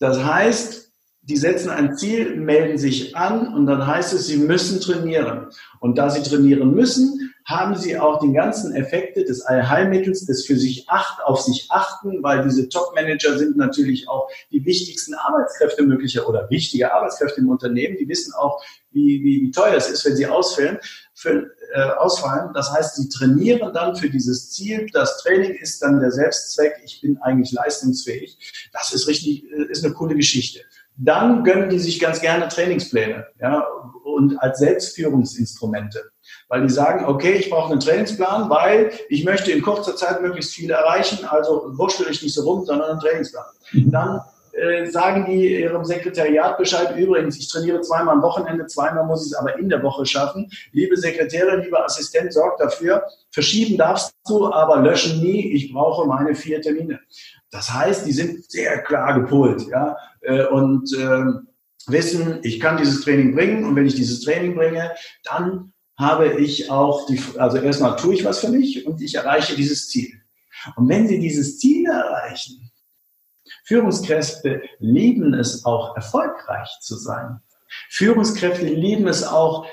Das 0.00 0.24
heißt, 0.24 0.90
die 1.24 1.36
setzen 1.36 1.70
ein 1.70 1.96
Ziel, 1.96 2.34
melden 2.34 2.78
sich 2.78 3.16
an 3.16 3.54
und 3.54 3.66
dann 3.66 3.86
heißt 3.86 4.12
es, 4.12 4.26
sie 4.26 4.38
müssen 4.38 4.80
trainieren. 4.80 5.50
Und 5.78 5.96
da 5.98 6.10
sie 6.10 6.28
trainieren 6.28 6.74
müssen, 6.74 7.32
haben 7.44 7.76
sie 7.76 7.96
auch 7.96 8.18
die 8.18 8.32
ganzen 8.32 8.74
Effekte 8.74 9.24
des 9.24 9.42
Allheilmittels, 9.42 10.26
des 10.26 10.44
für 10.44 10.56
sich 10.56 10.88
acht, 10.88 11.22
auf 11.24 11.40
sich 11.40 11.66
achten, 11.70 12.24
weil 12.24 12.42
diese 12.42 12.68
Top-Manager 12.68 13.38
sind 13.38 13.56
natürlich 13.56 14.08
auch 14.08 14.28
die 14.50 14.64
wichtigsten 14.64 15.14
Arbeitskräfte 15.14 15.84
möglicher 15.84 16.28
oder 16.28 16.50
wichtige 16.50 16.92
Arbeitskräfte 16.92 17.40
im 17.40 17.48
Unternehmen. 17.48 17.96
Die 17.98 18.08
wissen 18.08 18.32
auch, 18.34 18.60
wie, 18.90 19.22
wie, 19.22 19.42
wie 19.42 19.50
teuer 19.52 19.76
es 19.76 19.88
ist, 19.88 20.04
wenn 20.04 20.16
sie 20.16 20.26
ausfallen, 20.26 20.78
für, 21.14 21.50
äh, 21.74 21.82
ausfallen. 21.98 22.50
Das 22.54 22.72
heißt, 22.72 22.96
sie 22.96 23.08
trainieren 23.08 23.72
dann 23.72 23.96
für 23.96 24.10
dieses 24.10 24.50
Ziel. 24.50 24.86
Das 24.92 25.18
Training 25.22 25.54
ist 25.54 25.82
dann 25.82 26.00
der 26.00 26.10
Selbstzweck. 26.10 26.80
Ich 26.84 27.00
bin 27.00 27.18
eigentlich 27.18 27.52
leistungsfähig. 27.52 28.70
Das 28.72 28.92
ist 28.92 29.06
richtig, 29.08 29.44
äh, 29.44 29.70
ist 29.70 29.84
eine 29.84 29.94
coole 29.94 30.14
Geschichte. 30.14 30.60
Dann 30.96 31.42
gönnen 31.44 31.70
die 31.70 31.78
sich 31.78 31.98
ganz 32.00 32.20
gerne 32.20 32.48
Trainingspläne 32.48 33.26
ja, 33.40 33.66
und 34.04 34.36
als 34.42 34.58
Selbstführungsinstrumente 34.58 36.12
weil 36.48 36.66
die 36.66 36.72
sagen, 36.72 37.06
okay, 37.06 37.32
ich 37.32 37.50
brauche 37.50 37.72
einen 37.72 37.80
Trainingsplan, 37.80 38.50
weil 38.50 38.92
ich 39.08 39.24
möchte 39.24 39.50
in 39.52 39.62
kurzer 39.62 39.96
Zeit 39.96 40.20
möglichst 40.20 40.52
viel 40.52 40.70
erreichen, 40.70 41.24
also 41.24 41.76
wurschtel 41.78 42.06
ich 42.10 42.22
nicht 42.22 42.34
so 42.34 42.42
rum, 42.42 42.64
sondern 42.64 42.90
einen 42.90 43.00
Trainingsplan. 43.00 43.44
Mhm. 43.72 43.90
Dann 43.90 44.20
äh, 44.52 44.86
sagen 44.86 45.26
die 45.26 45.60
ihrem 45.60 45.84
Sekretariat 45.84 46.58
Bescheid, 46.58 46.96
übrigens, 46.96 47.38
ich 47.38 47.48
trainiere 47.48 47.80
zweimal 47.80 48.16
am 48.16 48.22
Wochenende, 48.22 48.66
zweimal 48.66 49.04
muss 49.04 49.26
ich 49.26 49.32
es 49.32 49.38
aber 49.38 49.58
in 49.58 49.68
der 49.68 49.82
Woche 49.82 50.04
schaffen. 50.04 50.50
Liebe 50.72 50.96
Sekretärin, 50.96 51.62
lieber 51.62 51.84
Assistent, 51.84 52.32
sorg 52.32 52.58
dafür, 52.58 53.04
verschieben 53.30 53.78
darfst 53.78 54.14
du, 54.26 54.52
aber 54.52 54.80
löschen 54.80 55.20
nie, 55.20 55.52
ich 55.52 55.72
brauche 55.72 56.06
meine 56.06 56.34
vier 56.34 56.60
Termine. 56.60 57.00
Das 57.50 57.72
heißt, 57.72 58.06
die 58.06 58.12
sind 58.12 58.50
sehr 58.50 58.82
klar 58.82 59.20
gepolt, 59.20 59.66
ja, 59.70 59.96
äh, 60.20 60.44
und 60.46 60.92
äh, 60.94 61.24
wissen, 61.86 62.40
ich 62.42 62.60
kann 62.60 62.76
dieses 62.76 63.02
Training 63.02 63.34
bringen 63.34 63.64
und 63.64 63.76
wenn 63.76 63.86
ich 63.86 63.94
dieses 63.94 64.20
Training 64.20 64.54
bringe, 64.54 64.92
dann 65.24 65.72
habe 65.98 66.40
ich 66.40 66.70
auch 66.70 67.06
die, 67.06 67.20
also 67.38 67.58
erstmal 67.58 67.96
tue 67.96 68.14
ich 68.14 68.24
was 68.24 68.40
für 68.40 68.48
mich 68.48 68.86
und 68.86 69.00
ich 69.00 69.14
erreiche 69.14 69.54
dieses 69.54 69.88
Ziel. 69.88 70.12
Und 70.76 70.88
wenn 70.88 71.08
Sie 71.08 71.18
dieses 71.18 71.58
Ziel 71.58 71.86
erreichen, 71.86 72.70
Führungskräfte 73.64 74.62
lieben 74.78 75.34
es 75.34 75.64
auch, 75.64 75.96
erfolgreich 75.96 76.68
zu 76.80 76.96
sein. 76.96 77.40
Führungskräfte 77.90 78.66
lieben 78.66 79.06
es 79.08 79.24
auch, 79.26 79.66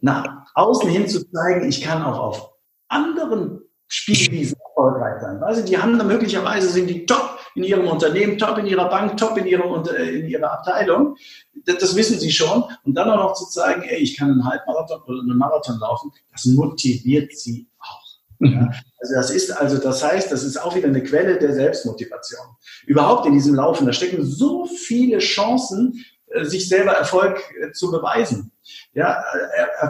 nach 0.00 0.46
außen 0.54 0.88
hin 0.88 1.08
zu 1.08 1.28
zeigen, 1.30 1.66
ich 1.66 1.80
kann 1.80 2.02
auch 2.02 2.18
auf 2.18 2.50
anderen 2.88 3.60
Spielwiesen 3.86 4.56
erfolgreich 4.68 5.20
sein. 5.20 5.42
Also 5.42 5.64
die 5.64 5.78
haben 5.78 5.98
da 5.98 6.04
möglicherweise 6.04 6.68
sind 6.68 6.88
die 6.88 7.06
top 7.06 7.38
in 7.54 7.64
ihrem 7.64 7.86
Unternehmen, 7.86 8.38
top 8.38 8.58
in 8.58 8.66
ihrer 8.66 8.88
Bank, 8.88 9.16
top 9.16 9.36
in, 9.38 9.46
ihrem, 9.46 9.84
in 9.86 10.28
ihrer 10.28 10.52
Abteilung. 10.52 11.16
Das, 11.64 11.78
das, 11.78 11.96
wissen 11.96 12.18
sie 12.18 12.32
schon. 12.32 12.64
Und 12.84 12.94
dann 12.94 13.10
auch 13.10 13.16
noch 13.16 13.34
zu 13.34 13.46
zeigen, 13.46 13.82
ey, 13.82 13.98
ich 13.98 14.16
kann 14.16 14.30
einen 14.30 14.44
Halbmarathon 14.44 15.02
oder 15.02 15.20
einen 15.20 15.38
Marathon 15.38 15.78
laufen, 15.78 16.12
das 16.32 16.44
motiviert 16.46 17.36
sie 17.36 17.68
auch. 17.78 18.03
Ja, 18.40 18.48
mhm. 18.48 18.74
also 18.98 19.14
das 19.14 19.30
ist 19.30 19.50
also, 19.50 19.78
das 19.78 20.02
heißt, 20.02 20.30
das 20.32 20.42
ist 20.42 20.56
auch 20.56 20.74
wieder 20.74 20.88
eine 20.88 21.02
Quelle 21.02 21.38
der 21.38 21.52
Selbstmotivation. 21.54 22.46
Überhaupt 22.86 23.26
in 23.26 23.32
diesem 23.32 23.54
Laufen, 23.54 23.86
da 23.86 23.92
stecken 23.92 24.24
so 24.24 24.66
viele 24.66 25.18
Chancen, 25.18 26.04
äh, 26.28 26.44
sich 26.44 26.68
selber 26.68 26.92
Erfolg 26.92 27.40
äh, 27.60 27.72
zu 27.72 27.90
beweisen. 27.90 28.50
Ja, 28.92 29.22
äh, 29.22 29.88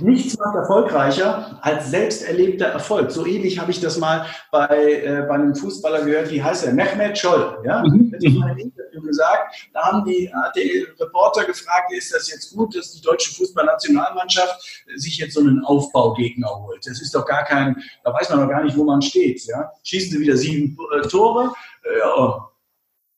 Nichts 0.00 0.36
macht 0.36 0.56
erfolgreicher 0.56 1.58
als 1.62 1.90
selbst 1.90 2.22
erlebter 2.22 2.66
Erfolg. 2.66 3.12
So 3.12 3.24
ähnlich 3.24 3.60
habe 3.60 3.70
ich 3.70 3.80
das 3.80 3.96
mal 3.96 4.26
bei, 4.50 5.02
äh, 5.04 5.24
bei 5.28 5.34
einem 5.34 5.54
Fußballer 5.54 6.04
gehört, 6.04 6.30
wie 6.30 6.42
heißt 6.42 6.66
er? 6.66 6.72
Mehmet 6.72 7.16
Scholl. 7.16 7.58
Ja? 7.64 7.84
Mhm. 7.84 8.10
Das 8.10 8.24
Interview 8.24 9.02
gesagt. 9.02 9.68
Da 9.72 9.82
haben 9.82 10.04
die, 10.04 10.32
hat 10.34 10.56
der 10.56 10.64
Reporter 10.98 11.44
gefragt, 11.44 11.92
ist 11.92 12.12
das 12.12 12.28
jetzt 12.30 12.56
gut, 12.56 12.74
dass 12.74 12.92
die 12.92 13.00
deutsche 13.00 13.32
Fußballnationalmannschaft 13.34 14.84
sich 14.96 15.18
jetzt 15.18 15.34
so 15.34 15.40
einen 15.40 15.64
Aufbaugegner 15.64 16.48
holt? 16.48 16.84
Das 16.84 17.00
ist 17.00 17.14
doch 17.14 17.24
gar 17.24 17.44
kein, 17.44 17.80
da 18.02 18.12
weiß 18.12 18.30
man 18.30 18.40
doch 18.40 18.48
gar 18.48 18.64
nicht, 18.64 18.76
wo 18.76 18.82
man 18.82 19.00
steht. 19.00 19.46
Ja? 19.46 19.70
Schießen 19.84 20.10
sie 20.10 20.20
wieder 20.20 20.36
sieben 20.36 20.76
äh, 20.96 21.06
Tore. 21.06 21.52
Äh, 21.84 21.98
ja. 22.00 22.48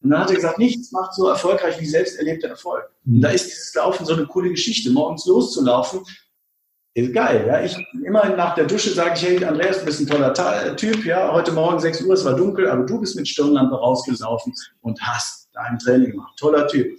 Und 0.03 0.11
dann 0.11 0.21
hat 0.21 0.31
er 0.31 0.37
gesagt, 0.37 0.59
nichts 0.59 0.93
macht 0.93 1.15
so 1.15 1.29
erfolgreich 1.29 1.79
wie 1.81 1.87
selbst 1.87 2.19
erlebter 2.19 2.49
Erfolg. 2.49 2.91
Und 3.05 3.19
mhm. 3.19 3.21
da 3.21 3.31
ist 3.31 3.47
dieses 3.47 3.75
Laufen 3.75 4.07
so 4.07 4.15
eine 4.15 4.27
coole 4.27 4.51
Geschichte. 4.51 4.91
Morgens 4.91 5.27
loszulaufen, 5.27 6.01
ist 6.95 7.13
geil. 7.13 7.45
Ja? 7.47 7.63
Ich 7.63 7.77
immer 8.05 8.29
nach 8.31 8.55
der 8.55 8.67
Dusche 8.67 8.91
sage 8.91 9.15
ich, 9.15 9.23
hey 9.23 9.45
Andreas, 9.45 9.81
du 9.81 9.85
bist 9.85 10.01
ein 10.01 10.07
toller 10.07 10.77
Typ. 10.77 11.05
Ja, 11.05 11.33
heute 11.33 11.53
Morgen 11.53 11.79
6 11.79 12.03
Uhr, 12.03 12.15
es 12.15 12.25
war 12.25 12.35
dunkel, 12.35 12.69
aber 12.69 12.85
du 12.85 13.01
bist 13.01 13.17
mit 13.17 13.29
Stirnlampe 13.29 13.77
rausgelaufen 13.77 14.53
und 14.81 15.01
hast 15.01 15.51
dein 15.53 15.79
Training 15.79 16.13
gemacht. 16.13 16.37
Toller 16.39 16.67
Typ. 16.67 16.99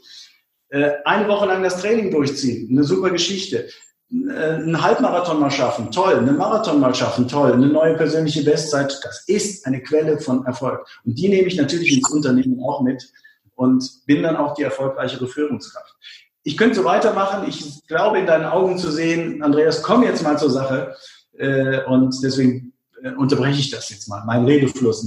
Äh, 0.70 0.92
eine 1.04 1.28
Woche 1.28 1.48
lang 1.48 1.64
das 1.64 1.82
Training 1.82 2.12
durchziehen, 2.12 2.70
eine 2.72 2.84
super 2.84 3.10
Geschichte. 3.10 3.68
Äh, 4.12 4.56
einen 4.56 4.82
Halbmarathon 4.82 5.40
mal 5.40 5.52
schaffen, 5.52 5.92
toll. 5.92 6.16
Einen 6.16 6.38
Marathon 6.38 6.80
mal 6.80 6.94
schaffen, 6.94 7.28
toll. 7.28 7.54
Eine 7.54 7.68
neue 7.68 7.96
persönliche 7.96 8.44
Bestzeit, 8.44 9.00
das 9.04 9.24
ist 9.28 9.66
eine 9.66 9.82
Quelle 9.82 10.20
von 10.20 10.46
Erfolg. 10.46 10.86
Und 11.06 11.18
die 11.18 11.30
nehme 11.30 11.48
ich 11.48 11.56
natürlich 11.56 11.96
ins 11.96 12.10
Unternehmen 12.10 12.62
auch 12.64 12.82
mit 12.82 13.10
und 13.56 14.06
bin 14.06 14.24
dann 14.24 14.36
auch 14.36 14.54
die 14.54 14.64
erfolgreichere 14.64 15.28
Führungskraft. 15.28 15.96
Ich 16.44 16.58
könnte 16.58 16.78
so 16.78 16.84
weitermachen. 16.84 17.48
Ich 17.48 17.88
glaube, 17.88 18.20
in 18.20 18.26
deinen 18.26 18.46
Augen 18.46 18.78
zu 18.78 18.92
sehen, 18.92 19.44
Andreas, 19.44 19.82
komm 19.84 20.04
jetzt 20.04 20.24
mal 20.24 20.38
zur 20.38 20.50
Sache. 20.50 20.96
Äh, 21.38 21.84
und 21.86 22.22
deswegen 22.24 22.74
äh, 23.02 23.12
unterbreche 23.12 23.60
ich 23.60 23.70
das 23.70 23.90
jetzt 23.90 24.10
mal, 24.10 24.24
mein 24.26 24.46
Redefluss. 24.46 25.06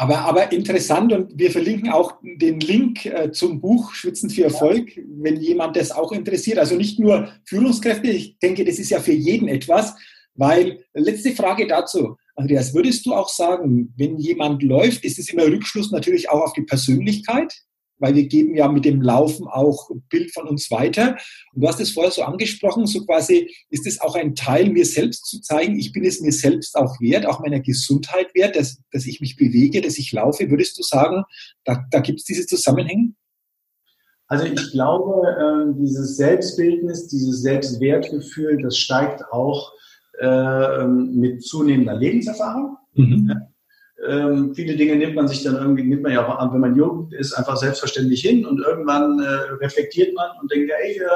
Aber, 0.00 0.20
aber 0.20 0.50
interessant 0.50 1.12
und 1.12 1.38
wir 1.38 1.50
verlinken 1.50 1.90
auch 1.90 2.14
den 2.22 2.58
Link 2.58 3.04
äh, 3.04 3.32
zum 3.32 3.60
Buch 3.60 3.92
Schwitzen 3.92 4.30
für 4.30 4.44
Erfolg, 4.44 4.98
wenn 5.06 5.36
jemand 5.36 5.76
das 5.76 5.92
auch 5.92 6.10
interessiert. 6.12 6.56
Also 6.56 6.74
nicht 6.74 6.98
nur 6.98 7.28
Führungskräfte, 7.44 8.08
ich 8.08 8.38
denke, 8.38 8.64
das 8.64 8.78
ist 8.78 8.88
ja 8.88 8.98
für 9.00 9.12
jeden 9.12 9.46
etwas, 9.46 9.94
weil 10.34 10.86
letzte 10.94 11.32
Frage 11.32 11.66
dazu. 11.66 12.16
Andreas, 12.34 12.72
würdest 12.72 13.04
du 13.04 13.12
auch 13.12 13.28
sagen, 13.28 13.92
wenn 13.98 14.16
jemand 14.16 14.62
läuft, 14.62 15.04
ist 15.04 15.18
es 15.18 15.28
immer 15.28 15.44
Rückschluss 15.44 15.90
natürlich 15.90 16.30
auch 16.30 16.44
auf 16.44 16.54
die 16.54 16.62
Persönlichkeit? 16.62 17.52
Weil 18.00 18.14
wir 18.14 18.26
geben 18.26 18.56
ja 18.56 18.68
mit 18.68 18.84
dem 18.84 19.02
Laufen 19.02 19.46
auch 19.46 19.90
Bild 20.08 20.32
von 20.32 20.48
uns 20.48 20.70
weiter. 20.70 21.16
Und 21.52 21.62
du 21.62 21.68
hast 21.68 21.80
es 21.80 21.92
vorher 21.92 22.10
so 22.10 22.22
angesprochen, 22.22 22.86
so 22.86 23.04
quasi 23.04 23.54
ist 23.68 23.86
es 23.86 24.00
auch 24.00 24.16
ein 24.16 24.34
Teil, 24.34 24.70
mir 24.70 24.84
selbst 24.84 25.26
zu 25.26 25.40
zeigen, 25.40 25.78
ich 25.78 25.92
bin 25.92 26.04
es 26.04 26.20
mir 26.20 26.32
selbst 26.32 26.76
auch 26.76 27.00
wert, 27.00 27.26
auch 27.26 27.40
meiner 27.40 27.60
Gesundheit 27.60 28.34
wert, 28.34 28.56
dass, 28.56 28.80
dass 28.90 29.06
ich 29.06 29.20
mich 29.20 29.36
bewege, 29.36 29.80
dass 29.80 29.98
ich 29.98 30.12
laufe. 30.12 30.50
Würdest 30.50 30.78
du 30.78 30.82
sagen, 30.82 31.24
da, 31.64 31.84
da 31.90 32.00
gibt 32.00 32.20
es 32.20 32.24
diese 32.24 32.46
Zusammenhänge? 32.46 33.12
Also 34.26 34.46
ich 34.46 34.70
glaube, 34.70 35.26
äh, 35.26 35.74
dieses 35.76 36.16
Selbstbildnis, 36.16 37.08
dieses 37.08 37.42
Selbstwertgefühl, 37.42 38.62
das 38.62 38.78
steigt 38.78 39.24
auch 39.32 39.72
äh, 40.20 40.86
mit 40.86 41.42
zunehmender 41.42 41.96
Lebenserfahrung. 41.96 42.76
Mhm. 42.94 43.32
Ähm, 44.06 44.54
viele 44.54 44.76
Dinge 44.76 44.96
nimmt 44.96 45.14
man 45.14 45.28
sich 45.28 45.42
dann 45.42 45.56
irgendwie, 45.56 45.82
nimmt 45.82 46.02
man 46.02 46.12
ja 46.12 46.26
auch 46.26 46.38
an, 46.38 46.52
wenn 46.52 46.60
man 46.60 46.76
Jugend 46.76 47.12
ist, 47.12 47.34
einfach 47.34 47.56
selbstverständlich 47.56 48.22
hin 48.22 48.46
und 48.46 48.60
irgendwann 48.60 49.20
äh, 49.20 49.26
reflektiert 49.62 50.14
man 50.14 50.30
und 50.40 50.50
denkt, 50.50 50.72
hey, 50.74 50.98
äh, 50.98 51.06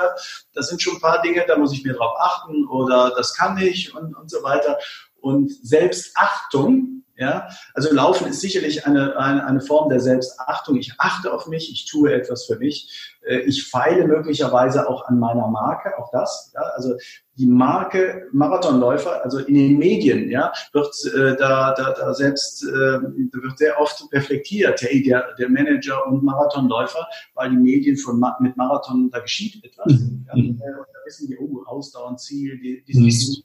das 0.52 0.68
sind 0.68 0.82
schon 0.82 0.96
ein 0.96 1.00
paar 1.00 1.22
Dinge, 1.22 1.44
da 1.46 1.56
muss 1.56 1.72
ich 1.72 1.84
mir 1.84 1.94
drauf 1.94 2.14
achten 2.18 2.66
oder 2.66 3.12
das 3.16 3.34
kann 3.34 3.56
ich 3.58 3.94
und, 3.94 4.14
und 4.14 4.30
so 4.30 4.42
weiter. 4.42 4.78
Und 5.20 5.50
Selbstachtung, 5.66 7.03
ja, 7.16 7.48
also 7.74 7.92
Laufen 7.92 8.26
ist 8.26 8.40
sicherlich 8.40 8.86
eine, 8.86 9.16
eine, 9.16 9.46
eine 9.46 9.60
Form 9.60 9.88
der 9.88 10.00
Selbstachtung. 10.00 10.76
Ich 10.76 10.94
achte 10.98 11.32
auf 11.32 11.46
mich, 11.46 11.70
ich 11.70 11.88
tue 11.88 12.12
etwas 12.12 12.46
für 12.46 12.56
mich. 12.56 13.14
Äh, 13.22 13.40
ich 13.40 13.68
feile 13.68 14.06
möglicherweise 14.06 14.88
auch 14.88 15.06
an 15.06 15.20
meiner 15.20 15.46
Marke, 15.46 15.96
auch 15.98 16.10
das. 16.10 16.50
Ja, 16.54 16.62
also 16.74 16.96
die 17.36 17.46
Marke 17.46 18.28
Marathonläufer, 18.32 19.24
also 19.24 19.38
in 19.38 19.54
den 19.54 19.78
Medien, 19.78 20.28
ja, 20.28 20.52
wird 20.72 20.92
äh, 21.14 21.36
da, 21.36 21.74
da, 21.74 21.92
da 21.92 22.14
selbst 22.14 22.64
äh, 22.64 22.68
wird 22.68 23.58
sehr 23.58 23.80
oft 23.80 24.04
reflektiert, 24.12 24.82
hey, 24.82 25.02
der, 25.02 25.34
der 25.38 25.48
Manager 25.48 26.06
und 26.08 26.24
Marathonläufer, 26.24 27.06
weil 27.34 27.50
die 27.50 27.56
Medien 27.56 27.96
von 27.96 28.22
mit 28.40 28.56
Marathon 28.56 29.10
da 29.10 29.20
geschieht 29.20 29.64
etwas. 29.64 29.92
Mhm. 29.92 30.26
Ja, 30.26 30.34
und 30.34 30.60
da 30.60 31.00
wissen 31.04 31.28
die, 31.28 31.38
oh, 31.38 31.62
Ausdauer 31.66 32.16
Ziel, 32.16 32.58
die, 32.58 32.82
die, 32.84 32.92
die 32.92 33.00
mhm 33.00 33.44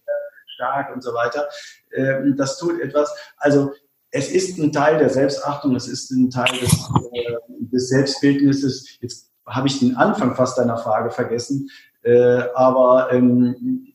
stark 0.59 0.93
und 0.93 1.01
so 1.01 1.13
weiter. 1.13 1.47
Ähm, 1.95 2.35
das 2.37 2.57
tut 2.57 2.81
etwas. 2.81 3.15
Also 3.37 3.71
es 4.11 4.29
ist 4.29 4.57
ein 4.57 4.71
Teil 4.71 4.97
der 4.97 5.09
Selbstachtung, 5.09 5.75
es 5.75 5.87
ist 5.87 6.11
ein 6.11 6.29
Teil 6.29 6.59
des, 6.59 6.73
äh, 7.13 7.35
des 7.71 7.89
Selbstbildnisses. 7.89 8.97
Jetzt 8.99 9.31
habe 9.45 9.67
ich 9.67 9.79
den 9.79 9.95
Anfang 9.95 10.35
fast 10.35 10.57
deiner 10.57 10.77
Frage 10.77 11.11
vergessen, 11.11 11.69
äh, 12.03 12.43
aber 12.53 13.11
ähm, 13.11 13.85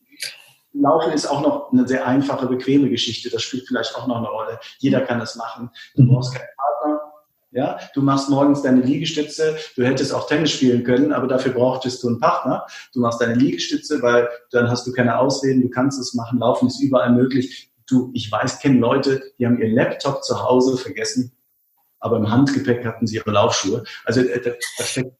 Laufen 0.72 1.12
ist 1.12 1.26
auch 1.26 1.40
noch 1.40 1.72
eine 1.72 1.86
sehr 1.86 2.04
einfache, 2.04 2.46
bequeme 2.46 2.88
Geschichte. 2.88 3.30
Das 3.30 3.42
spielt 3.42 3.68
vielleicht 3.68 3.94
auch 3.94 4.08
noch 4.08 4.16
eine 4.16 4.26
Rolle. 4.26 4.58
Jeder 4.78 5.02
kann 5.02 5.20
das 5.20 5.36
machen. 5.36 5.70
Du 5.94 6.02
mhm. 6.02 6.08
brauchst 6.08 6.34
keinen 6.34 6.48
Partner. 6.56 7.03
Ja, 7.54 7.78
du 7.94 8.02
machst 8.02 8.28
morgens 8.28 8.62
deine 8.62 8.80
Liegestütze. 8.80 9.56
Du 9.76 9.84
hättest 9.84 10.12
auch 10.12 10.26
Tennis 10.26 10.50
spielen 10.50 10.82
können, 10.82 11.12
aber 11.12 11.28
dafür 11.28 11.52
brauchtest 11.52 12.02
du 12.02 12.08
einen 12.08 12.18
Partner. 12.18 12.66
Du 12.92 12.98
machst 12.98 13.20
deine 13.20 13.34
Liegestütze, 13.34 14.02
weil 14.02 14.28
dann 14.50 14.68
hast 14.68 14.88
du 14.88 14.92
keine 14.92 15.18
Ausreden. 15.20 15.62
Du 15.62 15.70
kannst 15.70 16.00
es 16.00 16.14
machen. 16.14 16.40
Laufen 16.40 16.66
ist 16.66 16.80
überall 16.80 17.12
möglich. 17.12 17.70
Du, 17.86 18.10
ich 18.12 18.30
weiß, 18.30 18.58
kenne 18.58 18.80
Leute, 18.80 19.22
die 19.38 19.46
haben 19.46 19.60
ihren 19.60 19.72
Laptop 19.72 20.24
zu 20.24 20.42
Hause 20.42 20.76
vergessen, 20.76 21.30
aber 22.00 22.16
im 22.16 22.28
Handgepäck 22.28 22.84
hatten 22.84 23.06
sie 23.06 23.16
ihre 23.16 23.30
Laufschuhe. 23.30 23.84
Also 24.04 24.22
äh, 24.22 24.40
das 24.40 24.88
steckt, 24.88 25.12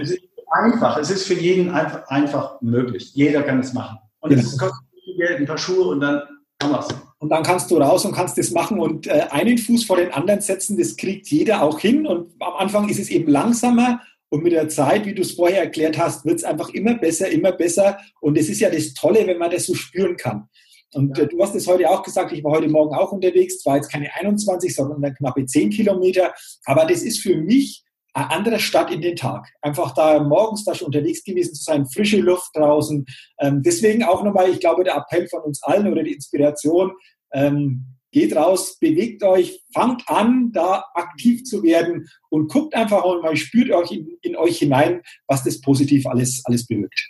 es 0.00 0.10
ist 0.12 0.22
einfach. 0.52 0.96
Es 0.96 1.10
ist 1.10 1.26
für 1.26 1.34
jeden 1.34 1.70
einfach, 1.70 2.06
einfach 2.08 2.60
möglich. 2.60 3.14
Jeder 3.14 3.42
kann 3.42 3.58
es 3.58 3.72
machen. 3.72 3.98
Und 4.20 4.32
es 4.32 4.56
kostet 4.56 4.80
Geld, 5.16 5.40
ein 5.40 5.46
paar 5.46 5.58
Schuhe 5.58 5.88
und 5.88 6.00
dann 6.00 6.22
haben 6.62 6.70
wir's. 6.70 6.88
Und 7.20 7.28
dann 7.28 7.42
kannst 7.42 7.70
du 7.70 7.76
raus 7.76 8.06
und 8.06 8.12
kannst 8.12 8.38
das 8.38 8.50
machen 8.50 8.80
und 8.80 9.06
äh, 9.06 9.26
einen 9.30 9.58
Fuß 9.58 9.84
vor 9.84 9.98
den 9.98 10.10
anderen 10.10 10.40
setzen, 10.40 10.78
das 10.78 10.96
kriegt 10.96 11.28
jeder 11.28 11.62
auch 11.62 11.78
hin. 11.78 12.06
Und 12.06 12.32
am 12.40 12.54
Anfang 12.54 12.88
ist 12.88 12.98
es 12.98 13.10
eben 13.10 13.30
langsamer 13.30 14.00
und 14.30 14.42
mit 14.42 14.52
der 14.52 14.70
Zeit, 14.70 15.04
wie 15.04 15.14
du 15.14 15.20
es 15.20 15.32
vorher 15.32 15.64
erklärt 15.64 15.98
hast, 15.98 16.24
wird 16.24 16.38
es 16.38 16.44
einfach 16.44 16.70
immer 16.70 16.94
besser, 16.94 17.28
immer 17.28 17.52
besser. 17.52 17.98
Und 18.20 18.38
es 18.38 18.48
ist 18.48 18.60
ja 18.60 18.70
das 18.70 18.94
Tolle, 18.94 19.26
wenn 19.26 19.36
man 19.36 19.50
das 19.50 19.66
so 19.66 19.74
spüren 19.74 20.16
kann. 20.16 20.48
Und 20.94 21.18
ja. 21.18 21.24
äh, 21.24 21.28
du 21.28 21.42
hast 21.42 21.54
es 21.54 21.66
heute 21.66 21.90
auch 21.90 22.02
gesagt, 22.02 22.32
ich 22.32 22.42
war 22.42 22.52
heute 22.52 22.68
Morgen 22.68 22.94
auch 22.94 23.12
unterwegs, 23.12 23.60
zwar 23.60 23.76
jetzt 23.76 23.92
keine 23.92 24.08
21, 24.14 24.74
sondern 24.74 25.14
knappe 25.14 25.44
10 25.44 25.70
Kilometer. 25.70 26.32
Aber 26.64 26.86
das 26.86 27.02
ist 27.02 27.20
für 27.20 27.36
mich 27.36 27.84
eine 28.14 28.30
andere 28.30 28.58
Stadt 28.60 28.90
in 28.90 29.00
den 29.00 29.16
Tag. 29.16 29.48
Einfach 29.62 29.94
da 29.94 30.22
morgens 30.22 30.64
da 30.64 30.74
schon 30.74 30.86
unterwegs 30.86 31.24
gewesen 31.24 31.54
zu 31.54 31.62
sein, 31.62 31.86
frische 31.86 32.20
Luft 32.20 32.50
draußen. 32.54 33.04
Ähm, 33.38 33.62
deswegen 33.62 34.04
auch 34.04 34.22
nochmal, 34.22 34.50
ich 34.50 34.60
glaube, 34.60 34.84
der 34.84 34.96
Appell 34.96 35.28
von 35.28 35.42
uns 35.42 35.62
allen 35.62 35.90
oder 35.90 36.02
die 36.02 36.14
Inspiration, 36.14 36.92
ähm, 37.32 37.86
geht 38.12 38.34
raus, 38.34 38.76
bewegt 38.78 39.22
euch, 39.22 39.62
fangt 39.72 40.02
an, 40.08 40.50
da 40.52 40.84
aktiv 40.94 41.44
zu 41.44 41.62
werden 41.62 42.08
und 42.28 42.50
guckt 42.50 42.74
einfach 42.74 43.04
mal, 43.22 43.36
spürt 43.36 43.70
euch 43.70 43.92
in, 43.92 44.18
in 44.22 44.36
euch 44.36 44.58
hinein, 44.58 45.02
was 45.28 45.44
das 45.44 45.60
positiv 45.60 46.06
alles, 46.06 46.42
alles 46.44 46.66
bewirkt. 46.66 47.08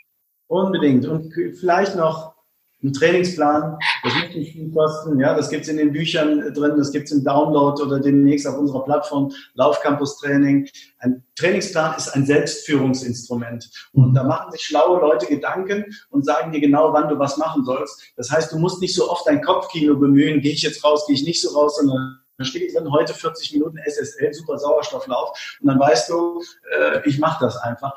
Unbedingt. 0.49 1.07
Und 1.07 1.33
vielleicht 1.59 1.97
noch 1.97 2.35
ein 2.83 2.93
Trainingsplan, 2.93 3.79
das 4.03 4.15
muss 4.15 4.35
nicht 4.35 4.53
viel 4.53 4.71
kosten. 4.73 5.21
Ja, 5.21 5.35
das 5.35 5.51
gibt's 5.51 5.69
in 5.69 5.77
den 5.77 5.93
Büchern 5.93 6.53
drin, 6.55 6.75
das 6.77 6.93
gibt's 6.93 7.13
im 7.13 7.23
Download 7.25 7.83
oder 7.83 8.01
demnächst 8.01 8.47
auf 8.47 8.57
unserer 8.57 8.85
Plattform 8.85 9.33
Laufcampus 9.55 10.19
Training. 10.19 10.69
Ein 10.99 11.23
Trainingsplan 11.37 11.97
ist 11.97 12.09
ein 12.09 12.25
Selbstführungsinstrument. 12.25 13.71
Und 13.93 14.15
da 14.15 14.25
machen 14.25 14.53
sich 14.53 14.63
schlaue 14.63 15.01
Leute 15.01 15.27
Gedanken 15.27 15.85
und 16.09 16.25
sagen 16.25 16.53
dir 16.53 16.61
genau, 16.61 16.93
wann 16.93 17.09
du 17.09 17.19
was 17.19 17.37
machen 17.37 17.65
sollst. 17.65 18.03
Das 18.17 18.31
heißt, 18.31 18.53
du 18.53 18.59
musst 18.59 18.81
nicht 18.81 18.95
so 18.95 19.11
oft 19.11 19.27
dein 19.27 19.43
Kopfkino 19.43 19.97
bemühen, 19.97 20.41
gehe 20.41 20.53
ich 20.53 20.63
jetzt 20.63 20.83
raus, 20.83 21.07
gehe 21.07 21.17
ich 21.17 21.25
nicht 21.25 21.43
so 21.43 21.51
raus, 21.51 21.77
sondern 21.77 22.21
da 22.39 22.45
steht 22.47 22.75
drin, 22.75 22.91
heute 22.91 23.13
40 23.13 23.53
Minuten 23.53 23.77
SSL, 23.77 24.33
super 24.33 24.57
Sauerstofflauf. 24.57 25.59
Und 25.61 25.69
dann 25.69 25.79
weißt 25.79 26.09
du, 26.09 26.43
äh, 26.73 27.07
ich 27.07 27.19
mache 27.19 27.45
das 27.45 27.59
einfach. 27.59 27.95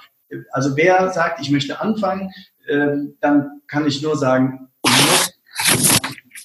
Also 0.52 0.76
wer 0.76 1.10
sagt, 1.12 1.40
ich 1.40 1.50
möchte 1.50 1.80
anfangen, 1.80 2.30
äh, 2.66 2.98
dann 3.22 3.62
kann 3.68 3.88
ich 3.88 4.02
nur 4.02 4.18
sagen, 4.18 4.70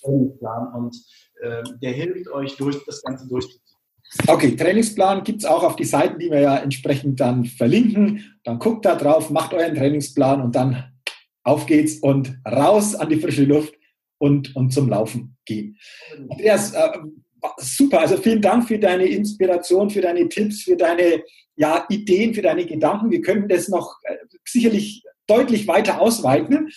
Trainingsplan 0.08 0.72
und 0.74 0.96
äh, 1.40 1.62
der 1.82 1.92
hilft 1.92 2.28
euch, 2.28 2.56
durch 2.56 2.84
das 2.84 3.02
Ganze 3.02 3.28
durchzuziehen. 3.28 3.62
Okay, 4.26 4.56
Trainingsplan 4.56 5.22
gibt 5.22 5.40
es 5.40 5.44
auch 5.44 5.62
auf 5.62 5.76
die 5.76 5.84
Seiten, 5.84 6.18
die 6.18 6.30
wir 6.30 6.40
ja 6.40 6.56
entsprechend 6.56 7.20
dann 7.20 7.44
verlinken. 7.44 8.38
Dann 8.42 8.58
guckt 8.58 8.86
da 8.86 8.94
drauf, 8.94 9.28
macht 9.30 9.52
euren 9.52 9.74
Trainingsplan 9.74 10.40
und 10.40 10.56
dann 10.56 10.84
auf 11.42 11.66
geht's 11.66 11.98
und 11.98 12.38
raus 12.46 12.94
an 12.94 13.08
die 13.10 13.20
frische 13.20 13.44
Luft 13.44 13.74
und, 14.18 14.56
und 14.56 14.72
zum 14.72 14.88
Laufen 14.88 15.36
gehen. 15.44 15.78
Andreas, 16.30 16.72
äh, 16.72 16.90
super, 17.58 18.00
also 18.00 18.16
vielen 18.16 18.40
Dank 18.40 18.66
für 18.66 18.78
deine 18.78 19.06
Inspiration, 19.06 19.90
für 19.90 20.00
deine 20.00 20.28
Tipps, 20.28 20.62
für 20.62 20.76
deine 20.76 21.22
ja, 21.56 21.84
Ideen, 21.88 22.34
für 22.34 22.42
deine 22.42 22.64
Gedanken. 22.64 23.10
Wir 23.10 23.20
können 23.20 23.48
das 23.48 23.68
noch 23.68 23.96
äh, 24.04 24.16
sicherlich 24.44 25.02
deutlich 25.26 25.66
weiter 25.68 26.00
ausweiten. 26.00 26.70